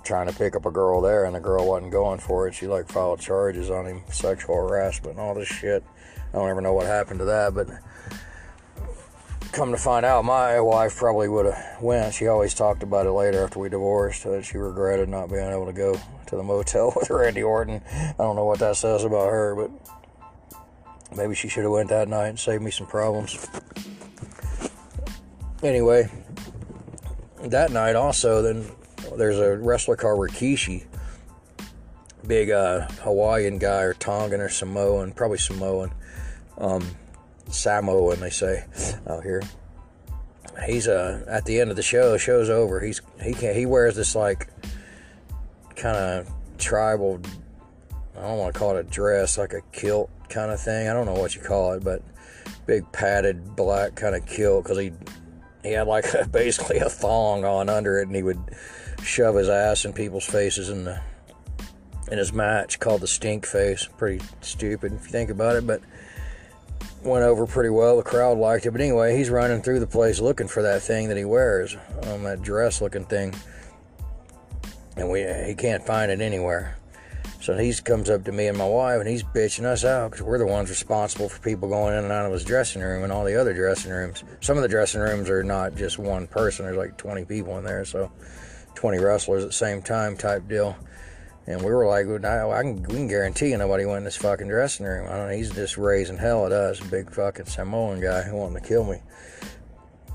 trying 0.04 0.28
to 0.28 0.34
pick 0.34 0.56
up 0.56 0.66
a 0.66 0.72
girl 0.72 1.02
there, 1.02 1.26
and 1.26 1.36
the 1.36 1.40
girl 1.40 1.68
wasn't 1.68 1.92
going 1.92 2.20
for 2.20 2.48
it. 2.48 2.56
She 2.56 2.68
like 2.68 2.88
filed 2.88 3.20
charges 3.20 3.70
on 3.70 3.86
him, 3.86 4.04
sexual 4.12 4.56
harassment, 4.56 5.18
and 5.18 5.20
all 5.20 5.34
this 5.34 5.48
shit. 5.48 5.84
I 6.34 6.38
don't 6.38 6.50
ever 6.50 6.62
know 6.62 6.74
what 6.74 6.86
happened 6.86 7.20
to 7.20 7.26
that, 7.26 7.54
but 7.54 7.68
come 9.52 9.72
to 9.72 9.78
find 9.78 10.06
out, 10.06 10.24
my 10.26 10.60
wife 10.60 10.96
probably 10.96 11.28
would 11.28 11.46
have 11.48 11.82
went. 11.82 12.14
She 12.14 12.28
always 12.28 12.54
talked 12.54 12.84
about 12.84 13.06
it 13.06 13.12
later 13.12 13.44
after 13.44 13.60
we 13.60 13.70
divorced 13.70 14.24
that 14.24 14.46
she 14.46 14.58
regretted 14.58 15.10
not 15.10 15.30
being 15.30 15.50
able 15.50 15.66
to 15.66 15.74
go 15.74 16.00
to 16.28 16.36
the 16.36 16.44
motel 16.44 16.94
with 16.96 17.10
Randy 17.10 17.44
Orton. 17.44 17.82
I 17.92 18.14
don't 18.18 18.36
know 18.36 18.46
what 18.46 18.60
that 18.60 18.78
says 18.78 19.04
about 19.04 19.30
her, 19.30 19.56
but 19.56 21.18
maybe 21.18 21.36
she 21.36 21.50
should 21.50 21.64
have 21.64 21.72
went 21.72 21.90
that 21.90 22.08
night 22.08 22.28
and 22.28 22.40
saved 22.40 22.64
me 22.64 22.72
some 22.72 22.88
problems. 22.88 23.48
Anyway, 25.62 26.10
that 27.44 27.72
night 27.72 27.96
also, 27.96 28.42
then 28.42 28.66
there's 29.18 29.40
a 29.40 29.58
wrestler 29.58 29.96
called 29.96 30.20
Rikishi, 30.20 30.86
big 32.26 32.50
uh, 32.50 32.88
Hawaiian 33.02 33.58
guy 33.58 33.82
or 33.82 33.94
Tongan 33.94 34.42
or 34.42 34.50
Samoan, 34.50 35.12
probably 35.12 35.38
Samoan, 35.38 35.92
um, 36.58 36.86
Samoan 37.50 38.20
they 38.20 38.30
say 38.30 38.66
out 39.08 39.24
here. 39.24 39.42
He's 40.66 40.88
uh, 40.88 41.24
at 41.28 41.46
the 41.46 41.60
end 41.60 41.70
of 41.70 41.78
the 41.78 41.84
show. 41.84 42.18
Show's 42.18 42.50
over. 42.50 42.80
He's 42.80 43.02
he 43.24 43.34
can 43.34 43.56
he 43.56 43.66
wears 43.66 43.96
this 43.96 44.16
like 44.16 44.50
kind 45.76 45.96
of 45.96 46.30
tribal. 46.58 47.22
I 48.18 48.22
don't 48.22 48.38
want 48.38 48.54
to 48.54 48.60
call 48.60 48.76
it 48.76 48.86
a 48.86 48.90
dress, 48.90 49.38
like 49.38 49.54
a 49.54 49.62
kilt 49.72 50.10
kind 50.28 50.52
of 50.52 50.60
thing. 50.60 50.90
I 50.90 50.94
don't 50.94 51.06
know 51.06 51.14
what 51.14 51.36
you 51.36 51.42
call 51.42 51.74
it, 51.74 51.84
but 51.84 52.02
big 52.66 52.92
padded 52.92 53.56
black 53.56 53.96
kind 53.96 54.16
of 54.16 54.26
kilt 54.26 54.64
because 54.64 54.78
he 54.78 54.92
he 55.64 55.72
had 55.72 55.88
like 55.88 56.06
a, 56.14 56.28
basically 56.32 56.78
a 56.78 56.90
thong 56.90 57.46
on 57.46 57.70
under 57.70 58.00
it, 58.00 58.08
and 58.08 58.16
he 58.16 58.24
would 58.24 58.40
shove 59.04 59.36
his 59.36 59.50
ass 59.50 59.86
in 59.86 59.94
people's 59.94 60.26
faces 60.26 60.70
in 60.70 60.84
the 60.86 61.02
in 62.12 62.18
his 62.18 62.34
match 62.34 62.80
called 62.80 63.02
the 63.02 63.08
Stink 63.08 63.46
Face. 63.46 63.88
Pretty 63.98 64.24
stupid 64.42 64.94
if 64.94 65.04
you 65.04 65.10
think 65.10 65.30
about 65.30 65.56
it, 65.56 65.68
but 65.68 65.82
went 67.04 67.24
over 67.24 67.46
pretty 67.46 67.70
well. 67.70 67.98
The 67.98 68.04
crowd 68.04 68.38
liked 68.38 68.66
it. 68.66 68.72
But 68.72 68.82
anyway, 68.82 69.16
he's 69.16 69.30
running 69.30 69.62
through 69.62 69.80
the 69.80 69.88
place 69.88 70.20
looking 70.20 70.48
for 70.48 70.64
that 70.64 70.82
thing 70.82 71.08
that 71.10 71.18
he 71.18 71.26
wears, 71.26 71.76
um, 72.04 72.24
that 72.24 72.42
dress 72.42 72.82
looking 72.82 73.06
thing, 73.06 73.34
and 74.98 75.10
we 75.10 75.26
he 75.46 75.56
can't 75.56 75.86
find 75.86 76.12
it 76.12 76.22
anywhere. 76.22 76.76
So 77.42 77.58
he 77.58 77.74
comes 77.74 78.10
up 78.10 78.26
to 78.26 78.34
me 78.34 78.48
and 78.48 78.58
my 78.58 78.68
wife, 78.68 79.00
and 79.00 79.08
he's 79.08 79.24
bitching 79.24 79.64
us 79.64 79.86
out 79.86 80.12
because 80.12 80.26
we're 80.26 80.38
the 80.38 80.46
ones 80.46 80.70
responsible 80.70 81.30
for 81.30 81.40
people 81.40 81.70
going 81.70 81.98
in 81.98 82.04
and 82.04 82.12
out 82.12 82.26
of 82.26 82.34
his 82.34 82.44
dressing 82.44 82.82
room 82.82 83.04
and 83.04 83.14
all 83.14 83.24
the 83.24 83.40
other 83.40 83.54
dressing 83.54 83.92
rooms. 83.92 84.26
Some 84.42 84.58
of 84.58 84.62
the 84.62 84.68
dressing 84.68 85.00
rooms 85.00 85.30
are 85.30 85.44
not 85.44 85.76
just 85.76 85.98
one 85.98 86.28
person; 86.28 86.66
there's 86.66 86.78
like 86.78 86.98
20 86.98 87.26
people 87.26 87.58
in 87.58 87.64
there, 87.64 87.86
so 87.86 88.12
20 88.76 88.98
wrestlers 89.00 89.44
at 89.44 89.50
the 89.50 89.54
same 89.54 89.82
time 89.82 90.16
type 90.18 90.48
deal. 90.48 90.76
And 91.48 91.62
we 91.62 91.72
were 91.72 91.88
like, 91.88 92.06
I, 92.06 92.62
can, 92.62 92.84
we 92.84 92.96
can 92.96 93.08
guarantee 93.08 93.56
nobody 93.56 93.86
went 93.86 94.00
in 94.00 94.04
this 94.04 94.16
fucking 94.18 94.48
dressing 94.48 94.86
room. 94.86 95.08
I 95.08 95.18
don't 95.18 95.30
know, 95.30 95.36
he's 95.36 95.52
just 95.52 95.78
raising 95.78 96.18
hell 96.18 96.46
at 96.46 96.52
us, 96.52 96.80
big 96.80 97.12
fucking 97.12 97.48
Samoan 97.48 98.00
guy 98.00 98.22
who 98.22 98.36
wanted 98.36 98.62
to 98.62 98.68
kill 98.68 98.84
me. 98.84 99.02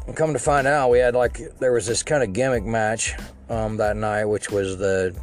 And 0.06 0.16
come 0.16 0.32
to 0.32 0.38
find 0.38 0.66
out, 0.66 0.90
we 0.90 0.98
had 0.98 1.14
like, 1.14 1.40
there 1.58 1.72
was 1.72 1.86
this 1.86 2.02
kind 2.02 2.22
of 2.22 2.32
gimmick 2.32 2.64
match 2.64 3.14
um, 3.48 3.78
that 3.78 3.96
night, 3.96 4.26
which 4.26 4.50
was 4.50 4.78
the 4.78 5.16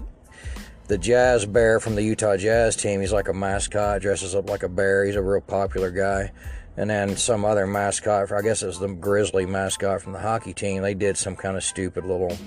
the 0.92 0.98
Jazz 0.98 1.46
Bear 1.46 1.80
from 1.80 1.96
the 1.96 2.02
Utah 2.02 2.36
Jazz 2.36 2.76
team. 2.76 3.00
He's 3.00 3.14
like 3.14 3.30
a 3.30 3.34
mascot, 3.34 4.02
dresses 4.02 4.36
up 4.36 4.50
like 4.50 4.64
a 4.64 4.68
bear. 4.68 5.06
He's 5.06 5.16
a 5.16 5.22
real 5.22 5.40
popular 5.40 5.90
guy. 5.90 6.34
And 6.76 6.90
then 6.90 7.16
some 7.16 7.46
other 7.46 7.66
mascot, 7.66 8.30
I 8.34 8.42
guess 8.42 8.62
it 8.62 8.66
was 8.66 8.80
the 8.80 8.90
Grizzly 8.90 9.46
mascot 9.46 10.02
from 10.02 10.12
the 10.12 10.20
hockey 10.20 10.54
team. 10.54 10.82
They 10.82 10.94
did 10.94 11.16
some 11.16 11.38
kind 11.38 11.56
of 11.56 11.64
stupid 11.64 12.04
little 12.04 12.38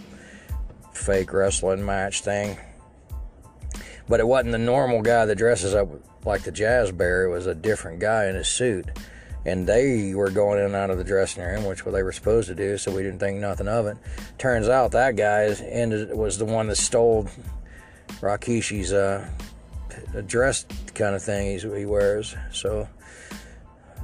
fake 0.94 1.32
wrestling 1.32 1.84
match 1.84 2.22
thing. 2.22 2.56
But 4.08 4.20
it 4.20 4.26
wasn't 4.26 4.52
the 4.52 4.58
normal 4.58 5.02
guy 5.02 5.26
that 5.26 5.36
dresses 5.36 5.74
up 5.74 5.88
like 6.24 6.42
the 6.42 6.52
Jazz 6.52 6.92
Bear. 6.92 7.24
It 7.24 7.30
was 7.30 7.46
a 7.46 7.54
different 7.54 8.00
guy 8.00 8.26
in 8.26 8.36
a 8.36 8.44
suit. 8.44 8.86
And 9.46 9.66
they 9.66 10.14
were 10.14 10.30
going 10.30 10.58
in 10.58 10.66
and 10.66 10.74
out 10.74 10.90
of 10.90 10.96
the 10.96 11.04
dressing 11.04 11.42
room, 11.42 11.64
which 11.64 11.84
what 11.84 11.92
they 11.92 12.02
were 12.02 12.12
supposed 12.12 12.48
to 12.48 12.54
do, 12.54 12.78
so 12.78 12.90
we 12.90 13.02
didn't 13.02 13.18
think 13.18 13.40
nothing 13.40 13.68
of 13.68 13.86
it. 13.86 13.98
Turns 14.38 14.70
out 14.70 14.92
that 14.92 15.16
guy 15.16 15.44
ended, 15.44 16.16
was 16.16 16.38
the 16.38 16.46
one 16.46 16.68
that 16.68 16.76
stole 16.76 17.28
Rikishi's 18.20 18.90
uh, 18.92 19.28
dress 20.26 20.64
kind 20.94 21.14
of 21.14 21.22
thing 21.22 21.58
he 21.58 21.84
wears. 21.84 22.34
So 22.52 22.88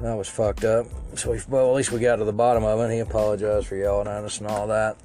that 0.03 0.15
was 0.15 0.29
fucked 0.29 0.65
up. 0.65 0.87
So, 1.15 1.33
we, 1.33 1.41
well, 1.49 1.71
at 1.71 1.75
least 1.75 1.91
we 1.91 2.01
got 2.01 2.17
to 2.17 2.25
the 2.25 2.33
bottom 2.35 2.65
of 2.65 2.79
it. 2.81 2.93
He 2.93 3.01
apologized 3.01 3.67
for 3.67 3.77
yelling 3.77 4.09
at 4.09 4.25
us 4.25 4.41
and 4.41 4.47
all 4.47 4.67
that 4.67 4.99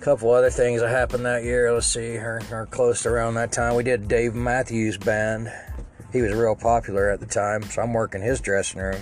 couple 0.00 0.30
other 0.30 0.50
things 0.50 0.80
that 0.80 0.88
happened 0.88 1.26
that 1.26 1.44
year. 1.44 1.72
Let's 1.72 1.86
see, 1.86 2.16
or, 2.16 2.40
or 2.50 2.66
close 2.66 3.02
to 3.02 3.10
around 3.10 3.34
that 3.34 3.52
time, 3.52 3.74
we 3.74 3.82
did 3.82 4.08
Dave 4.08 4.34
Matthews 4.34 4.96
Band. 4.96 5.52
He 6.12 6.22
was 6.22 6.32
real 6.32 6.56
popular 6.56 7.10
at 7.10 7.20
the 7.20 7.26
time, 7.26 7.62
so 7.62 7.82
I'm 7.82 7.92
working 7.92 8.22
his 8.22 8.40
dressing 8.40 8.80
room. 8.80 9.00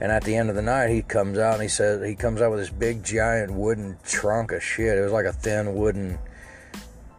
And 0.00 0.12
at 0.12 0.22
the 0.22 0.36
end 0.36 0.50
of 0.50 0.54
the 0.54 0.62
night, 0.62 0.90
he 0.90 1.02
comes 1.02 1.38
out 1.38 1.54
and 1.54 1.62
he 1.62 1.68
says 1.68 2.06
he 2.06 2.14
comes 2.14 2.40
out 2.40 2.50
with 2.50 2.60
this 2.60 2.70
big 2.70 3.02
giant 3.02 3.52
wooden 3.52 3.96
trunk 4.04 4.52
of 4.52 4.62
shit. 4.62 4.96
It 4.96 5.00
was 5.00 5.12
like 5.12 5.26
a 5.26 5.32
thin 5.32 5.74
wooden 5.74 6.18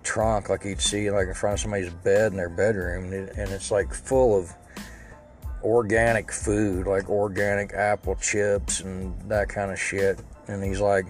trunk, 0.03 0.49
like 0.49 0.63
you'd 0.63 0.79
see 0.79 1.11
like 1.11 1.27
in 1.27 1.33
front 1.33 1.55
of 1.55 1.59
somebody's 1.59 1.91
bed 1.91 2.31
in 2.31 2.37
their 2.37 2.47
bedroom, 2.47 3.11
and 3.11 3.49
it's 3.51 3.71
like 3.71 3.93
full 3.93 4.39
of 4.39 4.53
organic 5.61 6.31
food, 6.31 6.87
like 6.87 7.09
organic 7.09 7.73
apple 7.73 8.15
chips 8.15 8.79
and 8.79 9.29
that 9.29 9.49
kind 9.49 9.71
of 9.71 9.79
shit. 9.79 10.21
And 10.49 10.63
he's 10.63 10.81
like, 10.81 11.05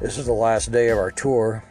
this 0.00 0.18
is 0.18 0.26
the 0.26 0.32
last 0.32 0.70
day 0.70 0.88
of 0.88 0.98
our 0.98 1.10
tour. 1.10 1.64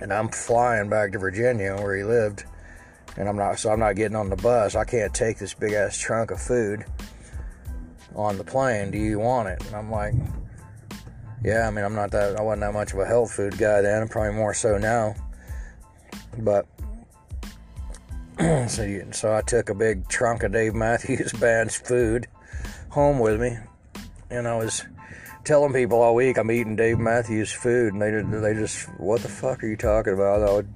and 0.00 0.12
I'm 0.12 0.28
flying 0.28 0.88
back 0.88 1.12
to 1.12 1.18
Virginia 1.18 1.76
where 1.76 1.94
he 1.96 2.02
lived, 2.02 2.44
and 3.16 3.28
I'm 3.28 3.36
not 3.36 3.58
so 3.58 3.70
I'm 3.70 3.80
not 3.80 3.96
getting 3.96 4.16
on 4.16 4.30
the 4.30 4.36
bus. 4.36 4.74
I 4.74 4.84
can't 4.84 5.12
take 5.12 5.38
this 5.38 5.52
big 5.54 5.72
ass 5.72 5.98
trunk 5.98 6.30
of 6.30 6.40
food 6.40 6.84
on 8.14 8.38
the 8.38 8.44
plane. 8.44 8.90
Do 8.90 8.98
you 8.98 9.18
want 9.18 9.48
it? 9.48 9.64
And 9.66 9.76
I'm 9.76 9.90
like, 9.90 10.14
yeah. 11.44 11.68
I 11.68 11.70
mean, 11.70 11.84
I'm 11.84 11.94
not 11.94 12.10
that 12.12 12.36
I 12.36 12.42
wasn't 12.42 12.62
that 12.62 12.72
much 12.72 12.92
of 12.94 12.98
a 12.98 13.06
health 13.06 13.32
food 13.32 13.58
guy 13.58 13.82
then. 13.82 14.08
Probably 14.08 14.32
more 14.34 14.54
so 14.54 14.78
now, 14.78 15.14
but. 16.38 16.66
so, 18.68 18.82
you, 18.82 19.08
so 19.12 19.34
I 19.34 19.40
took 19.40 19.70
a 19.70 19.74
big 19.74 20.08
trunk 20.08 20.42
of 20.42 20.52
Dave 20.52 20.74
Matthews 20.74 21.32
Band's 21.40 21.74
food 21.74 22.26
home 22.90 23.18
with 23.18 23.40
me, 23.40 23.56
and 24.30 24.46
I 24.46 24.56
was 24.56 24.84
telling 25.46 25.72
people 25.72 26.02
all 26.02 26.14
week 26.14 26.36
I'm 26.36 26.50
eating 26.50 26.76
Dave 26.76 26.98
Matthews 26.98 27.52
food, 27.52 27.94
and 27.94 28.02
they 28.02 28.10
they 28.40 28.52
just, 28.52 28.88
what 28.98 29.22
the 29.22 29.28
fuck 29.28 29.62
are 29.62 29.66
you 29.66 29.76
talking 29.76 30.12
about? 30.12 30.42
I 30.42 30.52
would 30.52 30.68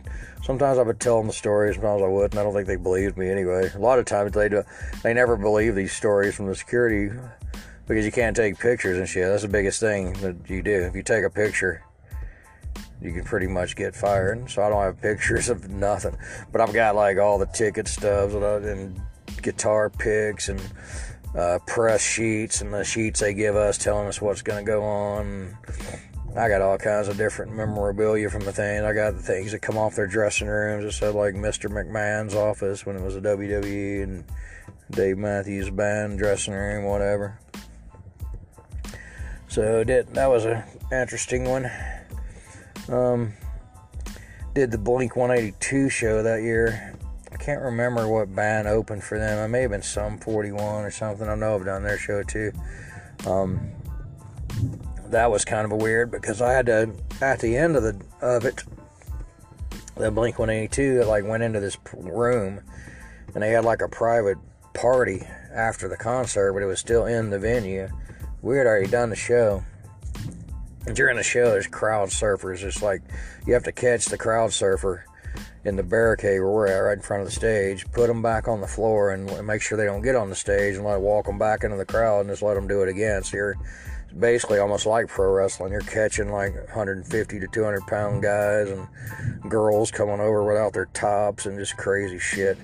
sometimes 0.42 0.78
I 0.78 0.82
would 0.82 1.00
tell 1.00 1.18
them 1.18 1.26
the 1.26 1.32
stories, 1.32 1.74
sometimes 1.74 2.02
I 2.02 2.06
wouldn't. 2.06 2.38
I 2.38 2.42
don't 2.42 2.54
think 2.54 2.68
they 2.68 2.76
believed 2.76 3.18
me 3.18 3.28
anyway. 3.28 3.70
A 3.74 3.78
lot 3.78 3.98
of 3.98 4.06
times 4.06 4.32
they 4.32 4.48
do, 4.48 4.62
they 5.02 5.12
never 5.12 5.36
believe 5.36 5.74
these 5.74 5.92
stories 5.92 6.34
from 6.36 6.46
the 6.46 6.54
security 6.54 7.10
because 7.86 8.04
you 8.06 8.12
can't 8.12 8.36
take 8.36 8.58
pictures 8.58 8.96
and 8.96 9.08
shit. 9.08 9.28
That's 9.28 9.42
the 9.42 9.48
biggest 9.48 9.80
thing 9.80 10.12
that 10.14 10.48
you 10.48 10.62
do. 10.62 10.82
If 10.82 10.94
you 10.94 11.02
take 11.02 11.24
a 11.24 11.30
picture, 11.30 11.82
you 13.02 13.12
can 13.12 13.24
pretty 13.24 13.48
much 13.48 13.74
get 13.74 13.96
fired. 13.96 14.48
So 14.48 14.62
I 14.62 14.68
don't 14.68 14.82
have 14.82 15.00
pictures 15.02 15.48
of 15.48 15.68
nothing, 15.68 16.16
but 16.52 16.60
I've 16.60 16.72
got 16.72 16.94
like 16.94 17.18
all 17.18 17.38
the 17.38 17.46
ticket 17.46 17.88
stubs 17.88 18.34
and 18.34 19.00
guitar 19.42 19.90
picks 19.90 20.48
and 20.48 20.60
uh, 21.34 21.58
press 21.66 22.02
sheets 22.02 22.60
and 22.60 22.72
the 22.72 22.84
sheets 22.84 23.20
they 23.20 23.34
give 23.34 23.56
us 23.56 23.78
telling 23.78 24.08
us 24.08 24.20
what's 24.20 24.42
going 24.42 24.64
to 24.64 24.70
go 24.70 24.82
on. 24.82 25.56
I 26.36 26.48
got 26.48 26.62
all 26.62 26.78
kinds 26.78 27.08
of 27.08 27.16
different 27.16 27.52
memorabilia 27.52 28.30
from 28.30 28.44
the 28.44 28.52
thing. 28.52 28.84
I 28.84 28.92
got 28.92 29.14
the 29.14 29.22
things 29.22 29.52
that 29.52 29.60
come 29.60 29.76
off 29.76 29.96
their 29.96 30.06
dressing 30.06 30.46
rooms. 30.46 30.84
It 30.84 30.92
said 30.92 31.14
like 31.14 31.34
Mr. 31.34 31.68
McMahon's 31.68 32.34
office 32.34 32.86
when 32.86 32.96
it 32.96 33.02
was 33.02 33.16
a 33.16 33.20
WWE 33.20 34.02
and 34.04 34.24
Dave 34.90 35.18
Matthews 35.18 35.70
Band 35.70 36.18
dressing 36.18 36.54
room, 36.54 36.84
whatever. 36.84 37.38
So 39.48 39.82
did 39.82 40.14
that 40.14 40.28
was 40.28 40.44
an 40.44 40.62
interesting 40.92 41.48
one. 41.48 41.68
Um, 42.88 43.32
did 44.54 44.70
the 44.70 44.78
Blink 44.78 45.16
182 45.16 45.88
show 45.88 46.22
that 46.22 46.42
year 46.42 46.94
can't 47.36 47.62
remember 47.62 48.08
what 48.08 48.34
band 48.34 48.68
opened 48.68 49.04
for 49.04 49.18
them. 49.18 49.38
I 49.38 49.46
may 49.46 49.62
have 49.62 49.70
been 49.70 49.82
Sum 49.82 50.18
41 50.18 50.84
or 50.84 50.90
something. 50.90 51.28
I 51.28 51.34
know 51.34 51.54
I've 51.54 51.64
done 51.64 51.82
their 51.82 51.98
show 51.98 52.22
too. 52.22 52.52
Um, 53.26 53.70
that 55.06 55.30
was 55.30 55.44
kind 55.44 55.64
of 55.64 55.72
a 55.72 55.76
weird 55.76 56.10
because 56.10 56.40
I 56.40 56.52
had 56.52 56.66
to 56.66 56.92
at 57.20 57.40
the 57.40 57.56
end 57.56 57.76
of 57.76 57.82
the 57.82 58.00
of 58.20 58.44
it, 58.44 58.62
the 59.96 60.10
Blink 60.10 60.38
182 60.38 61.04
like 61.04 61.24
went 61.24 61.42
into 61.42 61.60
this 61.60 61.76
room 61.94 62.60
and 63.34 63.42
they 63.42 63.50
had 63.50 63.64
like 63.64 63.82
a 63.82 63.88
private 63.88 64.38
party 64.74 65.22
after 65.52 65.88
the 65.88 65.96
concert, 65.96 66.52
but 66.52 66.62
it 66.62 66.66
was 66.66 66.80
still 66.80 67.06
in 67.06 67.30
the 67.30 67.38
venue. 67.38 67.88
We 68.42 68.56
had 68.56 68.66
already 68.66 68.88
done 68.88 69.10
the 69.10 69.16
show. 69.16 69.62
During 70.94 71.16
the 71.16 71.22
show, 71.22 71.50
there's 71.50 71.66
crowd 71.66 72.08
surfers. 72.08 72.62
It's 72.62 72.82
like 72.82 73.02
you 73.46 73.52
have 73.52 73.64
to 73.64 73.72
catch 73.72 74.06
the 74.06 74.16
crowd 74.16 74.52
surfer 74.52 75.04
in 75.64 75.76
the 75.76 75.82
barricade 75.82 76.40
where 76.40 76.50
we're 76.50 76.66
at, 76.66 76.78
right 76.78 76.96
in 76.96 77.02
front 77.02 77.20
of 77.20 77.26
the 77.26 77.34
stage, 77.34 77.90
put 77.92 78.06
them 78.06 78.22
back 78.22 78.48
on 78.48 78.60
the 78.60 78.66
floor 78.66 79.12
and 79.12 79.46
make 79.46 79.60
sure 79.60 79.76
they 79.76 79.84
don't 79.84 80.02
get 80.02 80.16
on 80.16 80.30
the 80.30 80.34
stage 80.34 80.76
and 80.76 80.84
let 80.84 81.00
walk 81.00 81.26
them 81.26 81.38
back 81.38 81.64
into 81.64 81.76
the 81.76 81.84
crowd 81.84 82.20
and 82.20 82.30
just 82.30 82.42
let 82.42 82.54
them 82.54 82.66
do 82.66 82.82
it 82.82 82.88
again. 82.88 83.22
So 83.22 83.36
you're 83.36 83.56
basically 84.18 84.58
almost 84.58 84.86
like 84.86 85.08
pro 85.08 85.30
wrestling. 85.30 85.72
You're 85.72 85.82
catching 85.82 86.30
like 86.30 86.54
150 86.54 87.40
to 87.40 87.46
200 87.46 87.86
pound 87.86 88.22
guys 88.22 88.70
and 88.70 88.88
girls 89.50 89.90
coming 89.90 90.20
over 90.20 90.44
without 90.44 90.72
their 90.72 90.86
tops 90.86 91.46
and 91.46 91.58
just 91.58 91.76
crazy 91.76 92.18
shit 92.18 92.58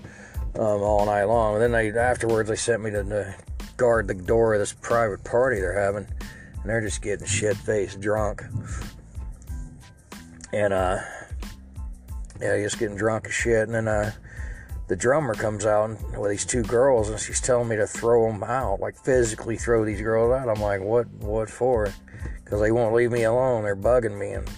um, 0.54 0.82
all 0.82 1.04
night 1.04 1.24
long. 1.24 1.54
And 1.54 1.62
then 1.62 1.72
they 1.72 1.98
afterwards 1.98 2.48
they 2.48 2.56
sent 2.56 2.82
me 2.82 2.90
to, 2.92 3.04
to 3.04 3.34
guard 3.76 4.08
the 4.08 4.14
door 4.14 4.54
of 4.54 4.60
this 4.60 4.72
private 4.72 5.22
party 5.22 5.60
they're 5.60 5.78
having, 5.78 6.06
and 6.06 6.64
they're 6.64 6.80
just 6.80 7.02
getting 7.02 7.26
shit 7.26 7.56
faced 7.58 8.00
drunk. 8.00 8.42
And 10.52 10.72
uh 10.72 10.98
yeah, 12.40 12.56
just 12.62 12.78
getting 12.78 12.96
drunk 12.96 13.26
as 13.26 13.34
shit. 13.34 13.68
And 13.68 13.74
then 13.74 13.88
uh, 13.88 14.12
the 14.88 14.96
drummer 14.96 15.34
comes 15.34 15.66
out 15.66 15.90
with 16.18 16.30
these 16.30 16.44
two 16.44 16.62
girls, 16.62 17.08
and 17.08 17.18
she's 17.18 17.40
telling 17.40 17.68
me 17.68 17.76
to 17.76 17.86
throw 17.86 18.30
them 18.30 18.42
out, 18.42 18.80
like 18.80 18.96
physically 18.96 19.56
throw 19.56 19.84
these 19.84 20.00
girls 20.00 20.32
out. 20.32 20.48
I'm 20.48 20.62
like, 20.62 20.80
what? 20.80 21.08
What 21.14 21.50
for? 21.50 21.92
Because 22.44 22.60
they 22.60 22.70
won't 22.70 22.94
leave 22.94 23.10
me 23.10 23.24
alone. 23.24 23.64
They're 23.64 23.76
bugging 23.76 24.18
me, 24.18 24.32
and 24.32 24.48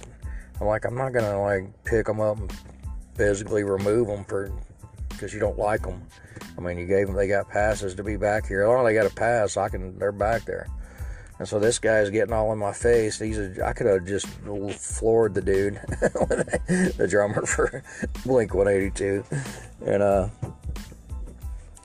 I'm 0.60 0.66
like, 0.66 0.84
I'm 0.84 0.96
not 0.96 1.12
gonna 1.12 1.40
like 1.40 1.64
pick 1.84 2.06
them 2.06 2.20
up 2.20 2.38
and 2.38 2.52
physically 3.14 3.64
remove 3.64 4.06
them 4.08 4.24
for 4.24 4.52
because 5.08 5.34
you 5.34 5.40
don't 5.40 5.58
like 5.58 5.82
them. 5.82 6.02
I 6.56 6.60
mean, 6.60 6.78
you 6.78 6.86
gave 6.86 7.06
them, 7.06 7.16
they 7.16 7.28
got 7.28 7.48
passes 7.48 7.94
to 7.94 8.04
be 8.04 8.16
back 8.16 8.46
here. 8.46 8.64
As 8.64 8.84
they 8.84 8.94
got 8.94 9.06
a 9.06 9.14
pass, 9.14 9.56
I 9.56 9.68
can. 9.68 9.98
They're 9.98 10.12
back 10.12 10.44
there. 10.44 10.68
And 11.38 11.46
so 11.46 11.60
this 11.60 11.78
guy's 11.78 12.10
getting 12.10 12.34
all 12.34 12.52
in 12.52 12.58
my 12.58 12.72
face. 12.72 13.18
He's 13.18 13.38
a, 13.38 13.64
I 13.64 13.72
could 13.72 13.86
have 13.86 14.04
just 14.04 14.26
floored 14.26 15.34
the 15.34 15.42
dude, 15.42 15.74
the 16.96 17.06
drummer 17.08 17.46
for 17.46 17.84
Blink 18.24 18.54
182, 18.54 19.24
and 19.86 20.02
uh, 20.02 20.28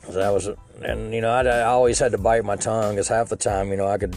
that 0.10 0.32
was 0.32 0.50
and 0.82 1.14
you 1.14 1.22
know 1.22 1.30
I, 1.30 1.44
I 1.44 1.62
always 1.64 2.00
had 2.00 2.12
to 2.12 2.18
bite 2.18 2.44
my 2.44 2.56
tongue 2.56 2.96
because 2.96 3.08
half 3.08 3.30
the 3.30 3.36
time 3.36 3.70
you 3.70 3.78
know 3.78 3.88
I 3.88 3.98
could 3.98 4.16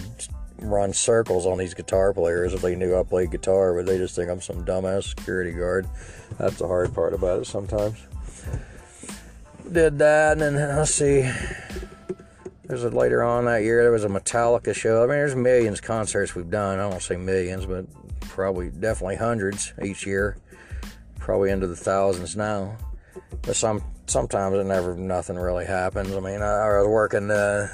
run 0.58 0.92
circles 0.92 1.46
on 1.46 1.58
these 1.58 1.74
guitar 1.74 2.12
players 2.12 2.54
if 2.54 2.62
they 2.62 2.74
knew 2.74 2.98
I 2.98 3.02
played 3.02 3.30
guitar, 3.30 3.74
but 3.74 3.86
they 3.86 3.98
just 3.98 4.16
think 4.16 4.30
I'm 4.30 4.40
some 4.40 4.64
dumbass 4.64 5.04
security 5.04 5.52
guard. 5.52 5.86
That's 6.38 6.56
the 6.56 6.66
hard 6.66 6.94
part 6.94 7.12
about 7.12 7.40
it 7.40 7.46
sometimes. 7.46 7.98
Did 9.70 9.98
that, 9.98 10.32
and 10.32 10.40
then 10.40 10.76
let's 10.76 10.94
see. 10.94 11.30
There's 12.68 12.82
a 12.82 12.90
later 12.90 13.22
on 13.22 13.44
that 13.44 13.62
year 13.62 13.82
there 13.82 13.92
was 13.92 14.04
a 14.04 14.08
Metallica 14.08 14.74
show. 14.74 14.98
I 14.98 15.06
mean, 15.06 15.10
there's 15.10 15.36
millions 15.36 15.78
of 15.78 15.84
concerts 15.84 16.34
we've 16.34 16.50
done. 16.50 16.80
I 16.80 16.90
don't 16.90 17.00
say 17.00 17.16
millions, 17.16 17.64
but 17.64 17.86
probably 18.20 18.70
definitely 18.70 19.16
hundreds 19.16 19.72
each 19.82 20.04
year. 20.04 20.36
Probably 21.18 21.50
into 21.50 21.68
the 21.68 21.76
thousands 21.76 22.36
now. 22.36 22.76
But 23.42 23.56
some 23.56 23.84
sometimes 24.06 24.56
it 24.56 24.64
never 24.64 24.96
nothing 24.96 25.36
really 25.36 25.64
happens. 25.64 26.12
I 26.12 26.20
mean, 26.20 26.42
I, 26.42 26.66
I 26.66 26.78
was 26.78 26.88
working. 26.88 27.30
Uh, 27.30 27.68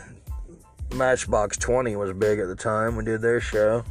Matchbox 0.95 1.57
20 1.57 1.97
was 1.97 2.13
big 2.13 2.39
at 2.39 2.49
the 2.49 2.55
time. 2.55 2.97
We 2.97 3.05
did 3.05 3.23
their 3.23 3.41
show, 3.41 3.85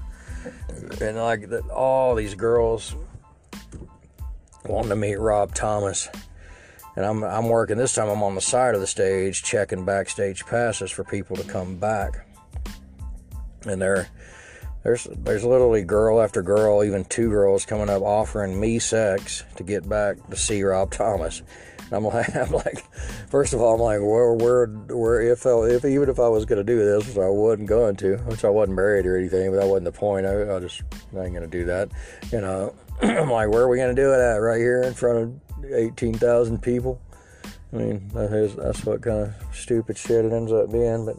and 1.01 1.17
like 1.17 1.49
the, 1.49 1.61
all 1.73 2.13
these 2.13 2.35
girls 2.35 2.95
wanting 4.65 4.89
to 4.89 4.95
meet 4.95 5.15
Rob 5.15 5.55
Thomas 5.55 6.07
and 6.95 7.05
I'm 7.05 7.23
I'm 7.23 7.49
working 7.49 7.77
this 7.77 7.95
time. 7.95 8.09
I'm 8.09 8.23
on 8.23 8.35
the 8.35 8.41
side 8.41 8.75
of 8.75 8.81
the 8.81 8.87
stage 8.87 9.43
checking 9.43 9.85
backstage 9.85 10.45
passes 10.45 10.91
for 10.91 11.03
people 11.03 11.35
to 11.37 11.43
come 11.43 11.77
back, 11.77 12.25
and 13.65 13.81
there, 13.81 14.09
there's 14.83 15.07
there's 15.11 15.43
literally 15.43 15.83
girl 15.83 16.21
after 16.21 16.41
girl, 16.41 16.83
even 16.83 17.05
two 17.05 17.29
girls 17.29 17.65
coming 17.65 17.89
up 17.89 18.01
offering 18.01 18.59
me 18.59 18.79
sex 18.79 19.43
to 19.55 19.63
get 19.63 19.87
back 19.87 20.17
to 20.29 20.35
see 20.35 20.63
Rob 20.63 20.91
Thomas. 20.91 21.41
And 21.91 21.93
I'm 21.93 22.05
like, 22.05 22.35
I'm 22.35 22.51
like, 22.51 22.83
first 23.29 23.53
of 23.53 23.61
all, 23.61 23.75
I'm 23.75 23.81
like, 23.81 23.99
where, 23.99 24.33
where, 24.33 24.67
where, 24.67 25.21
if, 25.21 25.45
I, 25.45 25.49
if 25.67 25.83
even 25.83 26.09
if 26.09 26.19
I 26.19 26.27
was 26.29 26.45
gonna 26.45 26.63
do 26.63 26.77
this, 26.77 27.07
which 27.07 27.17
I 27.17 27.27
wasn't 27.27 27.67
going 27.67 27.97
to, 27.97 28.17
which 28.17 28.45
I 28.45 28.49
wasn't 28.49 28.77
married 28.77 29.05
or 29.05 29.17
anything, 29.17 29.51
but 29.51 29.59
that 29.59 29.67
wasn't 29.67 29.85
the 29.85 29.91
point. 29.91 30.25
I, 30.25 30.55
I 30.55 30.59
just 30.59 30.83
I 31.15 31.25
ain't 31.25 31.33
gonna 31.33 31.47
do 31.47 31.65
that, 31.65 31.89
you 32.31 32.37
uh, 32.37 32.41
know. 32.41 32.75
I'm 33.01 33.29
like, 33.29 33.49
where 33.49 33.63
are 33.63 33.67
we 33.67 33.77
gonna 33.77 33.93
do 33.93 34.13
it 34.13 34.19
at? 34.19 34.37
Right 34.37 34.59
here 34.59 34.83
in 34.83 34.93
front 34.93 35.41
of 35.63 35.71
18,000 35.73 36.61
people. 36.61 37.01
I 37.73 37.77
mean, 37.77 38.09
that 38.09 38.33
is, 38.33 38.55
that's 38.55 38.85
what 38.85 39.01
kind 39.01 39.19
of 39.19 39.55
stupid 39.55 39.97
shit 39.97 40.25
it 40.25 40.33
ends 40.33 40.51
up 40.51 40.71
being. 40.71 41.05
But 41.05 41.17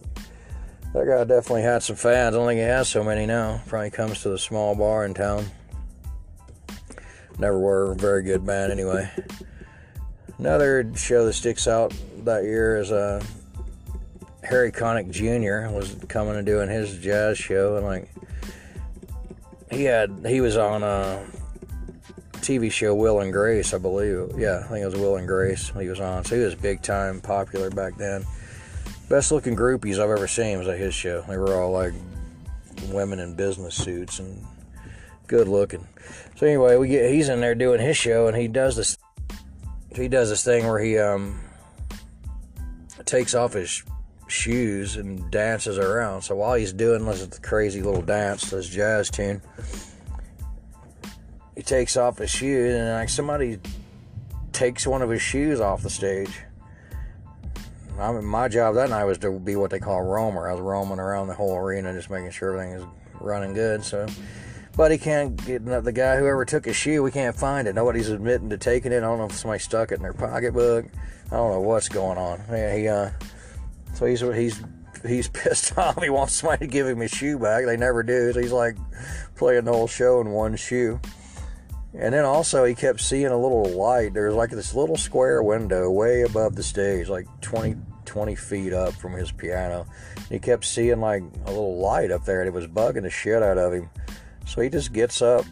that 0.93 1.07
guy 1.07 1.25
definitely 1.25 1.63
had 1.63 1.83
some 1.83 1.97
fans. 1.97 2.35
I 2.35 2.39
don't 2.39 2.47
think 2.47 2.59
he 2.59 2.65
has 2.65 2.89
so 2.89 3.03
many 3.03 3.25
now. 3.27 3.63
Probably 3.67 3.91
comes 3.91 4.23
to 4.23 4.29
the 4.29 4.39
small 4.39 4.75
bar 4.75 5.05
in 5.05 5.15
town. 5.15 5.47
Never 7.39 7.59
were 7.59 7.93
a 7.93 7.97
very 7.97 8.23
good 8.23 8.45
band 8.45 8.71
anyway. 8.71 9.11
Another 10.39 10.91
show 10.95 11.25
that 11.25 11.33
sticks 11.33 11.67
out 11.67 11.95
that 12.25 12.45
year 12.45 12.77
is 12.77 12.93
uh, 12.93 13.25
Harry 14.43 14.71
Connick 14.71 15.11
Jr. 15.11 15.75
was 15.75 15.97
coming 16.09 16.37
and 16.37 16.45
doing 16.45 16.69
his 16.69 16.99
jazz 16.99 17.39
show, 17.39 17.77
and 17.77 17.87
like 17.87 18.11
he 19.71 19.85
had 19.85 20.25
he 20.27 20.41
was 20.41 20.57
on 20.57 20.83
uh, 20.83 21.25
TV 22.43 22.71
show 22.71 22.95
Will 22.95 23.21
and 23.21 23.33
Grace, 23.33 23.73
I 23.73 23.79
believe. 23.79 24.39
Yeah, 24.39 24.63
I 24.65 24.69
think 24.69 24.83
it 24.83 24.87
was 24.87 24.97
Will 24.97 25.17
and 25.17 25.27
Grace 25.27 25.73
he 25.79 25.89
was 25.89 26.01
on. 26.01 26.25
So 26.25 26.37
he 26.37 26.43
was 26.43 26.55
big 26.55 26.83
time 26.83 27.21
popular 27.21 27.71
back 27.71 27.97
then. 27.97 28.25
Best 29.09 29.33
looking 29.33 29.57
groupies 29.57 29.95
I've 29.95 30.11
ever 30.11 30.29
seen 30.29 30.59
was 30.59 30.69
at 30.69 30.79
his 30.79 30.95
show. 30.95 31.23
They 31.29 31.37
were 31.37 31.61
all 31.61 31.73
like 31.73 31.93
women 32.89 33.19
in 33.19 33.35
business 33.35 33.75
suits 33.75 34.19
and 34.19 34.45
good 35.27 35.49
looking. 35.49 35.87
So 36.37 36.47
anyway, 36.47 36.77
we 36.77 36.89
get 36.89 37.11
he's 37.11 37.29
in 37.29 37.41
there 37.41 37.55
doing 37.55 37.81
his 37.81 37.97
show 37.97 38.27
and 38.27 38.37
he 38.37 38.49
does 38.49 38.77
this 38.77 38.97
he 39.95 40.09
does 40.09 40.31
this 40.31 40.45
thing 40.45 40.67
where 40.67 40.79
he 40.79 40.99
um 40.99 41.41
takes 43.05 43.35
off 43.35 43.53
his 43.53 43.83
shoes 44.29 44.97
and 44.97 45.31
dances 45.31 45.79
around. 45.79 46.23
So 46.23 46.35
while 46.37 46.55
he's 46.55 46.73
doing 46.73 47.05
this 47.05 47.39
crazy 47.41 47.83
little 47.83 48.03
dance, 48.03 48.51
this 48.51 48.69
jazz 48.69 49.11
tune, 49.11 49.43
he 51.55 51.63
takes 51.63 51.97
off 51.97 52.19
his 52.19 52.31
shoes, 52.31 52.75
and 52.75 52.89
like 52.91 53.09
somebody 53.09 53.59
takes 54.53 54.87
one 54.87 55.03
of 55.03 55.11
his 55.11 55.23
shoes 55.23 55.61
off 55.61 55.83
the 55.83 55.91
stage. 55.91 56.41
I 57.99 58.13
mean, 58.13 58.25
my 58.25 58.49
job 58.49 58.75
that 58.77 58.91
night 58.91 59.05
was 59.05 59.19
to 59.19 59.39
be 59.39 59.57
what 59.57 59.71
they 59.71 59.79
call 59.79 59.99
a 59.99 60.05
roamer. 60.05 60.49
I 60.49 60.53
was 60.53 60.61
roaming 60.61 60.99
around 60.99 61.29
the 61.29 61.35
whole 61.35 61.57
arena, 61.57 61.93
just 61.93 62.11
making 62.11 62.31
sure 62.31 62.53
everything 62.53 62.81
is 62.81 62.85
running 63.21 63.53
good. 63.53 63.85
So, 63.85 64.07
but 64.77 64.91
he 64.91 64.99
can't 64.99 65.37
get 65.45 65.65
the 65.65 65.93
guy 65.93 66.17
whoever 66.17 66.45
took 66.45 66.65
his 66.65 66.77
shoe. 66.77 67.03
We 67.03 67.11
can't 67.11 67.37
find 67.37 67.69
it. 67.69 67.75
Nobody's 67.75 68.09
admitting 68.09 68.51
to 68.51 68.59
taking 68.59 68.93
it. 68.93 68.99
I 68.99 69.01
don't 69.01 69.19
know 69.19 69.27
if 69.27 69.33
somebody 69.33 69.61
stuck 69.61 69.93
it 69.93 69.97
in 69.97 70.03
their 70.03 70.15
pocketbook. 70.15 70.87
I 71.27 71.37
don't 71.37 71.51
know 71.51 71.61
what's 71.61 71.89
going 71.89 72.19
on. 72.19 72.43
Yeah, 72.51 72.77
he 72.77 72.89
uh, 72.89 73.11
so 73.95 74.07
he's 74.07 74.21
he's 74.21 74.63
he's 75.07 75.29
pissed 75.33 75.77
off. 75.77 76.03
He 76.03 76.11
wants 76.11 76.35
somebody 76.35 76.67
to 76.67 76.73
give 76.73 76.87
him 76.87 77.01
his 77.01 77.11
shoe 77.11 77.39
back. 77.39 77.67
They 77.67 77.77
never 77.77 78.03
do. 78.03 78.33
So 78.33 78.41
he's 78.41 78.53
like 78.53 78.77
playing 79.37 79.65
the 79.65 79.73
whole 79.73 79.89
show 79.89 80.21
in 80.21 80.31
one 80.31 80.57
shoe. 80.57 81.01
And 81.95 82.15
then 82.15 82.25
also 82.25 82.65
he 82.65 82.75
kept 82.75 83.01
seeing 83.01 83.27
a 83.27 83.39
little 83.39 83.65
light. 83.65 84.15
There 84.15 84.27
was 84.27 84.35
like 84.35 84.51
this 84.51 84.75
little 84.75 84.97
square 84.97 85.43
window 85.43 85.91
way 85.91 86.23
above 86.23 86.57
the 86.57 86.63
stage, 86.63 87.09
like 87.09 87.27
20, 87.43 87.77
20 88.07 88.35
feet 88.35 88.73
up 88.73 88.95
from 88.95 89.13
his 89.13 89.31
piano. 89.31 89.87
He 90.31 90.39
kept 90.39 90.65
seeing 90.65 91.01
like 91.01 91.23
a 91.45 91.51
little 91.51 91.79
light 91.79 92.11
up 92.11 92.25
there 92.25 92.41
and 92.41 92.49
it 92.49 92.55
was 92.55 92.67
bugging 92.67 93.03
the 93.03 93.11
shit 93.11 93.43
out 93.43 93.59
of 93.59 93.75
him. 93.75 93.91
So 94.47 94.63
he 94.63 94.71
just 94.71 94.95
gets 94.95 95.21
up, 95.21 95.45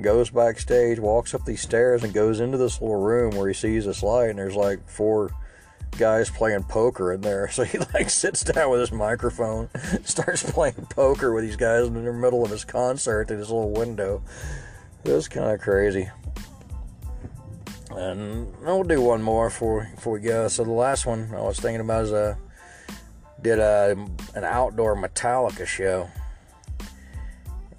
goes 0.00 0.30
backstage, 0.30 0.98
walks 0.98 1.32
up 1.32 1.44
these 1.44 1.62
stairs 1.62 2.02
and 2.02 2.12
goes 2.12 2.40
into 2.40 2.58
this 2.58 2.80
little 2.80 3.00
room 3.00 3.36
where 3.36 3.48
he 3.48 3.54
sees 3.54 3.84
this 3.84 4.02
light 4.02 4.30
and 4.30 4.38
there's 4.38 4.56
like 4.56 4.88
four 4.88 5.30
guys 5.96 6.28
playing 6.28 6.64
poker 6.64 7.12
in 7.12 7.20
there. 7.20 7.48
So 7.52 7.62
he 7.62 7.78
like 7.78 8.10
sits 8.10 8.42
down 8.42 8.70
with 8.70 8.80
his 8.80 8.90
microphone, 8.90 9.68
starts 10.04 10.42
playing 10.42 10.86
poker 10.90 11.32
with 11.32 11.44
these 11.44 11.56
guys 11.56 11.86
in 11.86 12.04
the 12.04 12.12
middle 12.12 12.44
of 12.44 12.50
his 12.50 12.64
concert 12.64 13.30
in 13.30 13.38
his 13.38 13.48
little 13.48 13.70
window. 13.70 14.22
It 15.04 15.12
was 15.12 15.28
kind 15.28 15.50
of 15.50 15.60
crazy. 15.60 16.08
And 17.90 18.52
we'll 18.62 18.82
do 18.82 19.00
one 19.00 19.22
more 19.22 19.48
before 19.48 19.90
before 19.94 20.14
we 20.14 20.20
go. 20.20 20.48
So 20.48 20.64
the 20.64 20.70
last 20.70 21.06
one 21.06 21.30
I 21.34 21.42
was 21.42 21.60
thinking 21.60 21.80
about 21.80 22.04
is 22.04 22.12
uh 22.12 22.34
did 23.42 23.58
a 23.58 23.96
an 24.34 24.44
outdoor 24.44 24.96
Metallica 24.96 25.66
show, 25.66 26.08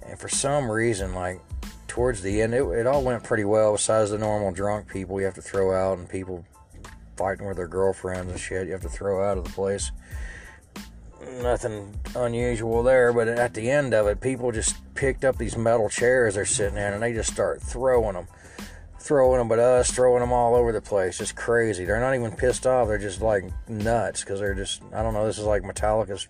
and 0.06 0.18
for 0.18 0.28
some 0.28 0.70
reason, 0.70 1.14
like 1.14 1.40
towards 1.88 2.22
the 2.22 2.40
end, 2.40 2.54
it, 2.54 2.62
it 2.62 2.86
all 2.86 3.02
went 3.02 3.24
pretty 3.24 3.44
well. 3.44 3.72
Besides 3.72 4.12
the 4.12 4.18
normal 4.18 4.52
drunk 4.52 4.88
people 4.88 5.18
you 5.18 5.26
have 5.26 5.34
to 5.34 5.42
throw 5.42 5.74
out 5.74 5.98
and 5.98 6.08
people 6.08 6.44
fighting 7.16 7.46
with 7.46 7.56
their 7.56 7.66
girlfriends 7.68 8.30
and 8.30 8.40
shit 8.40 8.66
you 8.66 8.72
have 8.72 8.82
to 8.82 8.88
throw 8.88 9.28
out 9.28 9.36
of 9.36 9.44
the 9.44 9.50
place. 9.50 9.90
Nothing 11.40 11.98
unusual 12.14 12.82
there, 12.82 13.12
but 13.12 13.28
at 13.28 13.54
the 13.54 13.70
end 13.70 13.94
of 13.94 14.06
it, 14.06 14.20
people 14.20 14.52
just 14.52 14.76
picked 14.94 15.24
up 15.24 15.38
these 15.38 15.56
metal 15.56 15.88
chairs 15.88 16.34
they're 16.34 16.44
sitting 16.44 16.76
in 16.76 16.92
and 16.94 17.02
they 17.02 17.12
just 17.12 17.32
start 17.32 17.62
throwing 17.62 18.14
them. 18.14 18.26
Throwing 18.98 19.38
them 19.38 19.52
at 19.52 19.58
us, 19.58 19.90
throwing 19.90 20.20
them 20.20 20.32
all 20.32 20.54
over 20.54 20.72
the 20.72 20.80
place. 20.80 21.18
Just 21.18 21.36
crazy. 21.36 21.84
They're 21.84 22.00
not 22.00 22.14
even 22.14 22.32
pissed 22.32 22.66
off. 22.66 22.88
They're 22.88 22.98
just 22.98 23.22
like 23.22 23.44
nuts 23.68 24.22
because 24.22 24.40
they're 24.40 24.54
just, 24.54 24.82
I 24.92 25.02
don't 25.02 25.14
know, 25.14 25.26
this 25.26 25.38
is 25.38 25.44
like 25.44 25.62
Metallica's 25.62 26.28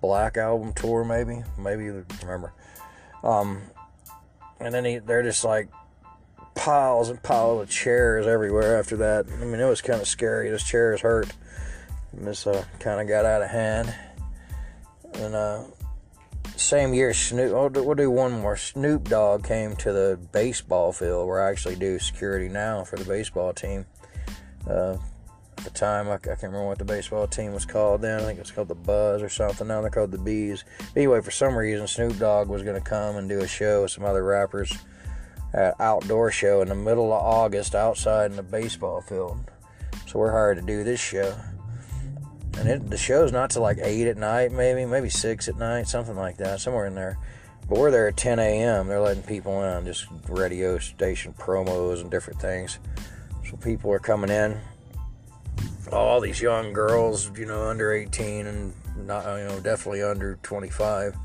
Black 0.00 0.36
Album 0.36 0.72
tour, 0.74 1.04
maybe. 1.04 1.42
Maybe 1.58 1.84
you 1.84 2.06
remember. 2.22 2.52
Um, 3.22 3.62
and 4.60 4.72
then 4.72 4.84
he, 4.84 4.98
they're 4.98 5.22
just 5.22 5.44
like 5.44 5.68
piles 6.54 7.08
and 7.08 7.22
piles 7.22 7.62
of 7.62 7.70
chairs 7.70 8.26
everywhere 8.26 8.78
after 8.78 8.96
that. 8.98 9.26
I 9.26 9.44
mean, 9.44 9.60
it 9.60 9.68
was 9.68 9.82
kind 9.82 10.00
of 10.00 10.08
scary. 10.08 10.50
Those 10.50 10.62
chairs 10.62 11.00
hurt. 11.00 11.32
And 12.12 12.26
this 12.26 12.46
uh, 12.46 12.64
kind 12.80 13.00
of 13.00 13.08
got 13.08 13.24
out 13.24 13.42
of 13.42 13.50
hand. 13.50 13.94
And 15.14 15.34
uh, 15.34 15.64
same 16.56 16.94
year, 16.94 17.12
Snoop. 17.12 17.52
We'll 17.52 17.68
do, 17.68 17.82
we'll 17.84 17.94
do 17.94 18.10
one 18.10 18.32
more. 18.32 18.56
Snoop 18.56 19.08
Dogg 19.08 19.44
came 19.44 19.76
to 19.76 19.92
the 19.92 20.18
baseball 20.32 20.92
field 20.92 21.28
where 21.28 21.46
I 21.46 21.50
actually 21.50 21.76
do 21.76 21.98
security 21.98 22.48
now 22.48 22.84
for 22.84 22.96
the 22.96 23.04
baseball 23.04 23.52
team. 23.52 23.86
Uh, 24.68 24.96
at 25.58 25.64
the 25.64 25.70
time, 25.70 26.08
I, 26.08 26.14
I, 26.14 26.18
can't 26.18 26.42
remember 26.42 26.66
what 26.66 26.78
the 26.78 26.84
baseball 26.84 27.26
team 27.26 27.52
was 27.52 27.64
called 27.64 28.02
then. 28.02 28.20
I 28.20 28.24
think 28.24 28.38
it 28.38 28.42
was 28.42 28.50
called 28.50 28.68
the 28.68 28.74
Buzz 28.74 29.22
or 29.22 29.28
something. 29.28 29.68
Now 29.68 29.80
they're 29.80 29.90
called 29.90 30.10
the 30.10 30.18
Bees. 30.18 30.64
But 30.78 30.96
anyway, 30.96 31.20
for 31.20 31.30
some 31.30 31.56
reason, 31.56 31.86
Snoop 31.86 32.18
Dogg 32.18 32.48
was 32.48 32.62
going 32.62 32.80
to 32.80 32.88
come 32.88 33.16
and 33.16 33.28
do 33.28 33.40
a 33.40 33.48
show 33.48 33.82
with 33.82 33.90
some 33.90 34.04
other 34.04 34.24
rappers 34.24 34.76
at 35.52 35.80
outdoor 35.80 36.30
show 36.30 36.60
in 36.60 36.68
the 36.68 36.74
middle 36.74 37.12
of 37.12 37.22
August 37.22 37.74
outside 37.74 38.30
in 38.30 38.36
the 38.36 38.42
baseball 38.42 39.00
field. 39.00 39.38
So 40.06 40.18
we're 40.18 40.32
hired 40.32 40.58
to 40.58 40.62
do 40.62 40.82
this 40.82 41.00
show 41.00 41.34
and 42.58 42.68
it, 42.68 42.90
the 42.90 42.96
show's 42.96 43.32
not 43.32 43.50
till 43.50 43.62
like 43.62 43.78
eight 43.82 44.06
at 44.06 44.16
night, 44.16 44.52
maybe 44.52 44.84
maybe 44.84 45.08
six 45.08 45.48
at 45.48 45.56
night, 45.56 45.88
something 45.88 46.16
like 46.16 46.36
that, 46.38 46.60
somewhere 46.60 46.86
in 46.86 46.94
there. 46.94 47.18
But 47.68 47.78
we're 47.78 47.90
there 47.90 48.08
at 48.08 48.16
10 48.16 48.38
a.m. 48.38 48.88
They're 48.88 49.00
letting 49.00 49.22
people 49.22 49.62
in, 49.62 49.86
just 49.86 50.06
radio 50.28 50.78
station 50.78 51.32
promos 51.38 52.00
and 52.00 52.10
different 52.10 52.40
things. 52.40 52.78
So 53.48 53.56
people 53.56 53.90
are 53.92 53.98
coming 53.98 54.30
in. 54.30 54.58
All 55.90 56.20
these 56.20 56.40
young 56.40 56.72
girls, 56.72 57.30
you 57.38 57.46
know, 57.46 57.68
under 57.68 57.92
18 57.92 58.46
and 58.46 58.74
not, 59.06 59.24
you 59.38 59.44
know, 59.44 59.60
definitely 59.60 60.02
under 60.02 60.38
25, 60.42 61.16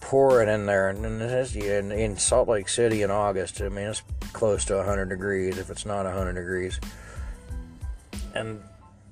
pouring 0.00 0.48
in 0.48 0.66
there. 0.66 0.88
And 0.88 1.04
in, 1.04 1.92
in 1.92 2.16
Salt 2.16 2.48
Lake 2.48 2.68
City 2.68 3.02
in 3.02 3.10
August, 3.10 3.60
I 3.60 3.68
mean, 3.68 3.86
it's 3.86 4.02
close 4.32 4.64
to 4.66 4.76
100 4.76 5.08
degrees 5.08 5.58
if 5.58 5.70
it's 5.70 5.84
not 5.84 6.04
100 6.04 6.32
degrees. 6.32 6.80
And 8.34 8.60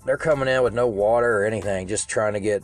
they're 0.05 0.17
coming 0.17 0.49
in 0.49 0.63
with 0.63 0.75
no 0.75 0.87
water 0.87 1.43
or 1.43 1.45
anything, 1.45 1.87
just 1.89 2.09
trying 2.09 2.33
to 2.33 2.41
get 2.41 2.63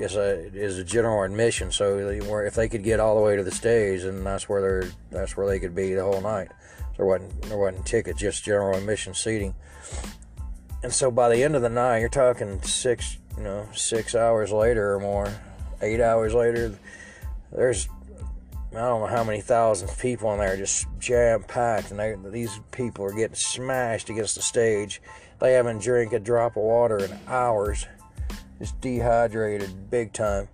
is 0.00 0.16
a 0.16 0.20
uh, 0.20 0.50
is 0.54 0.78
a 0.78 0.84
general 0.84 1.22
admission. 1.22 1.70
So 1.70 1.98
if 1.98 2.54
they 2.54 2.68
could 2.68 2.82
get 2.82 3.00
all 3.00 3.14
the 3.16 3.22
way 3.22 3.36
to 3.36 3.42
the 3.42 3.50
stage, 3.50 4.02
and 4.02 4.24
that's 4.24 4.48
where 4.48 4.60
they're 4.60 4.90
that's 5.10 5.36
where 5.36 5.46
they 5.46 5.58
could 5.58 5.74
be 5.74 5.94
the 5.94 6.02
whole 6.02 6.20
night. 6.20 6.48
There 6.96 7.06
wasn't 7.06 7.42
there 7.42 7.58
wasn't 7.58 7.86
tickets, 7.86 8.20
just 8.20 8.44
general 8.44 8.78
admission 8.78 9.14
seating. 9.14 9.54
And 10.82 10.92
so 10.92 11.10
by 11.10 11.28
the 11.28 11.42
end 11.44 11.54
of 11.54 11.62
the 11.62 11.68
night, 11.68 11.98
you're 11.98 12.08
talking 12.08 12.62
six 12.62 13.18
you 13.36 13.42
know 13.42 13.68
six 13.74 14.14
hours 14.14 14.52
later 14.52 14.94
or 14.94 15.00
more, 15.00 15.32
eight 15.82 16.00
hours 16.00 16.34
later. 16.34 16.78
There's 17.52 17.88
I 18.72 18.76
don't 18.76 19.00
know 19.00 19.06
how 19.06 19.24
many 19.24 19.40
thousands 19.40 19.90
of 19.90 19.98
people 19.98 20.32
in 20.32 20.38
there, 20.38 20.56
just 20.56 20.86
jam 21.00 21.42
packed, 21.42 21.90
and 21.90 21.98
they, 21.98 22.14
these 22.30 22.60
people 22.70 23.04
are 23.04 23.12
getting 23.12 23.34
smashed 23.34 24.08
against 24.08 24.36
the 24.36 24.42
stage 24.42 25.02
they 25.40 25.52
haven't 25.54 25.82
drank 25.82 26.12
a 26.12 26.18
drop 26.18 26.56
of 26.56 26.62
water 26.62 26.98
in 26.98 27.18
hours. 27.26 27.86
Just 28.58 28.80
dehydrated 28.80 29.90
big 29.90 30.12
time. 30.12 30.48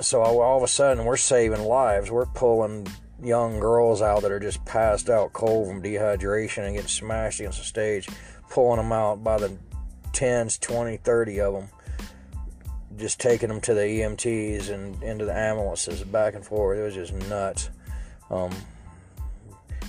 So 0.00 0.22
all 0.22 0.56
of 0.56 0.62
a 0.62 0.68
sudden, 0.68 1.04
we're 1.04 1.16
saving 1.16 1.62
lives. 1.62 2.10
We're 2.10 2.26
pulling 2.26 2.88
young 3.22 3.60
girls 3.60 4.02
out 4.02 4.22
that 4.22 4.32
are 4.32 4.40
just 4.40 4.64
passed 4.64 5.08
out 5.08 5.32
cold 5.32 5.68
from 5.68 5.82
dehydration 5.82 6.64
and 6.64 6.74
getting 6.74 6.88
smashed 6.88 7.40
against 7.40 7.58
the 7.58 7.64
stage, 7.64 8.08
pulling 8.50 8.78
them 8.78 8.92
out 8.92 9.22
by 9.22 9.38
the 9.38 9.56
10s, 10.12 10.58
20, 10.60 10.96
30 10.98 11.40
of 11.40 11.54
them, 11.54 11.68
just 12.96 13.20
taking 13.20 13.48
them 13.48 13.60
to 13.60 13.74
the 13.74 13.82
EMTs 13.82 14.70
and 14.70 15.02
into 15.02 15.24
the 15.24 15.36
ambulances 15.36 16.02
back 16.04 16.34
and 16.34 16.44
forth. 16.44 16.78
It 16.78 16.82
was 16.82 16.94
just 16.94 17.12
nuts. 17.28 17.70
Um, 18.30 18.52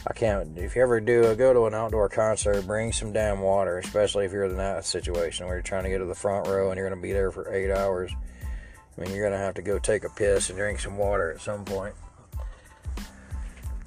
I 0.07 0.13
can't. 0.13 0.55
If 0.57 0.75
you 0.75 0.83
ever 0.83 0.99
do 0.99 1.35
go 1.35 1.51
to 1.51 1.65
an 1.65 1.73
outdoor 1.73 2.09
concert, 2.09 2.67
bring 2.67 2.91
some 2.91 3.11
damn 3.11 3.41
water, 3.41 3.79
especially 3.79 4.25
if 4.25 4.31
you're 4.31 4.45
in 4.45 4.57
that 4.57 4.85
situation 4.85 5.47
where 5.47 5.55
you're 5.55 5.63
trying 5.63 5.83
to 5.83 5.89
get 5.89 5.97
to 5.97 6.05
the 6.05 6.13
front 6.13 6.47
row 6.47 6.69
and 6.69 6.77
you're 6.77 6.87
going 6.87 6.99
to 6.99 7.03
be 7.03 7.11
there 7.11 7.31
for 7.31 7.51
eight 7.51 7.71
hours. 7.71 8.11
I 8.95 9.01
mean, 9.01 9.11
you're 9.11 9.27
going 9.27 9.37
to 9.37 9.43
have 9.43 9.55
to 9.55 9.63
go 9.63 9.79
take 9.79 10.03
a 10.03 10.09
piss 10.09 10.49
and 10.49 10.57
drink 10.59 10.79
some 10.79 10.97
water 10.97 11.31
at 11.31 11.41
some 11.41 11.65
point. 11.65 11.95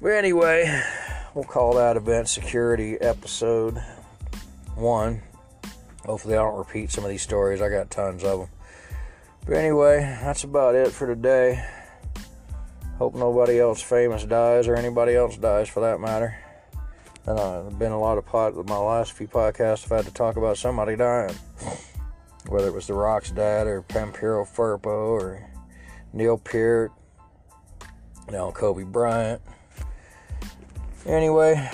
But 0.01 0.09
anyway, 0.09 0.83
we'll 1.33 1.45
call 1.45 1.75
that 1.75 1.95
event 1.95 2.27
security 2.27 2.99
episode 2.99 3.81
one. 4.75 5.21
Hopefully, 6.05 6.35
I 6.35 6.37
don't 6.37 6.57
repeat 6.57 6.91
some 6.91 7.05
of 7.05 7.09
these 7.09 7.21
stories. 7.21 7.61
I 7.61 7.69
got 7.69 7.91
tons 7.91 8.23
of 8.23 8.39
them. 8.39 8.49
But 9.45 9.55
anyway, 9.55 9.99
that's 10.21 10.43
about 10.43 10.75
it 10.75 10.91
for 10.91 11.07
today. 11.07 11.65
Hope 12.99 13.15
nobody 13.15 13.59
else 13.59 13.81
famous 13.81 14.25
dies 14.25 14.67
or 14.67 14.75
anybody 14.75 15.15
else 15.15 15.37
dies 15.37 15.69
for 15.69 15.79
that 15.79 15.99
matter. 15.99 16.37
And 17.25 17.39
uh, 17.39 17.61
there's 17.63 17.73
been 17.75 17.91
a 17.93 17.99
lot 17.99 18.17
of 18.17 18.25
pod. 18.25 18.55
My 18.67 18.77
last 18.77 19.13
few 19.13 19.27
podcasts, 19.27 19.85
I've 19.85 19.97
had 19.97 20.05
to 20.05 20.13
talk 20.13 20.35
about 20.35 20.57
somebody 20.57 20.95
dying, 20.95 21.35
whether 22.47 22.67
it 22.67 22.73
was 22.73 22.87
The 22.87 22.93
Rock's 22.93 23.31
dad 23.31 23.67
or 23.67 23.81
Pampero 23.83 24.45
Firpo 24.45 24.85
or 24.85 25.49
Neil 26.11 26.37
Peart, 26.37 26.91
know, 28.31 28.51
Kobe 28.51 28.83
Bryant. 28.83 29.41
Anyway, 31.05 31.69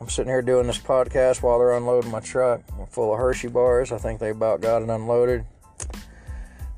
I'm 0.00 0.08
sitting 0.08 0.30
here 0.30 0.42
doing 0.42 0.66
this 0.66 0.78
podcast 0.78 1.42
while 1.42 1.58
they're 1.58 1.72
unloading 1.72 2.10
my 2.10 2.20
truck. 2.20 2.60
I'm 2.78 2.86
full 2.86 3.12
of 3.12 3.18
Hershey 3.18 3.48
bars. 3.48 3.90
I 3.90 3.98
think 3.98 4.20
they 4.20 4.30
about 4.30 4.60
got 4.60 4.82
it 4.82 4.90
unloaded. 4.90 5.44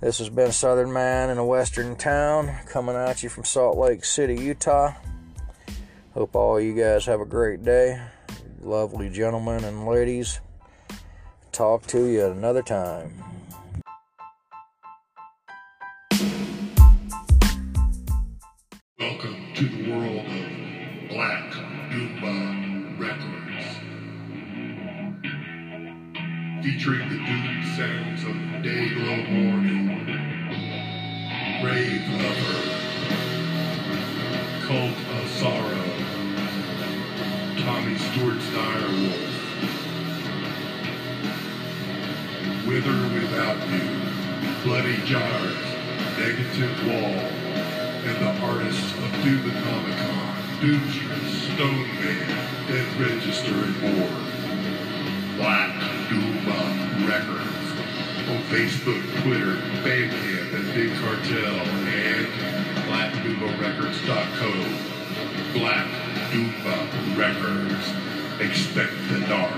This 0.00 0.16
has 0.16 0.30
been 0.30 0.50
Southern 0.50 0.90
Man 0.94 1.28
in 1.28 1.36
a 1.36 1.44
Western 1.44 1.94
town 1.94 2.50
coming 2.64 2.96
at 2.96 3.22
you 3.22 3.28
from 3.28 3.44
Salt 3.44 3.76
Lake 3.76 4.02
City, 4.02 4.34
Utah. 4.34 4.94
Hope 6.14 6.34
all 6.34 6.58
you 6.58 6.72
guys 6.72 7.04
have 7.04 7.20
a 7.20 7.26
great 7.26 7.62
day. 7.62 8.00
Lovely 8.62 9.10
gentlemen 9.10 9.62
and 9.62 9.86
ladies. 9.86 10.40
Talk 11.52 11.86
to 11.88 12.06
you 12.06 12.24
another 12.24 12.62
time. 12.62 13.12
Welcome 18.98 19.52
to 19.54 19.68
the 19.68 19.92
world 19.92 20.24
of 20.24 21.08
black 21.10 21.52
featuring 26.62 27.08
the 27.08 27.16
doomed 27.16 27.64
sounds 27.74 28.22
of 28.24 28.34
Dayglo 28.62 29.30
Mourning, 29.30 29.88
Rave 31.64 32.06
Lover, 32.20 32.60
Cult 34.66 34.98
of 35.16 35.28
Sorrow, 35.30 35.88
Tommy 37.64 37.96
Stewart's 37.96 38.46
Direwolf, 38.50 39.30
Wither 42.66 43.00
Without 43.14 43.60
You, 43.70 43.88
Bloody 44.62 44.98
Jars, 45.06 45.56
Negative 46.18 46.86
Wall, 46.86 47.20
and 48.04 48.16
the 48.20 48.32
artists 48.44 48.92
of 48.92 49.10
Doomonomicon, 49.22 50.60
Doomstress, 50.60 51.54
Stone 51.54 51.88
Man, 51.94 52.68
Dead 52.68 53.00
Register, 53.00 53.54
and 53.54 53.80
more. 53.80 54.29
Facebook, 58.50 59.00
Twitter, 59.22 59.54
Bandcamp, 59.84 60.52
and 60.52 60.74
Big 60.74 60.92
Cartel, 60.98 61.54
and 61.86 62.26
BlackDoombaRecords.co. 62.88 64.50
Black 65.56 65.86
Doomba 66.32 66.76
Records. 67.16 67.86
Expect 68.40 68.92
the 69.08 69.20
dark. 69.28 69.54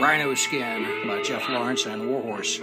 Rhino 0.00 0.34
Skin 0.34 1.06
by 1.06 1.20
Jeff 1.22 1.46
Lawrence 1.50 1.84
and 1.84 2.08
Warhorse. 2.08 2.60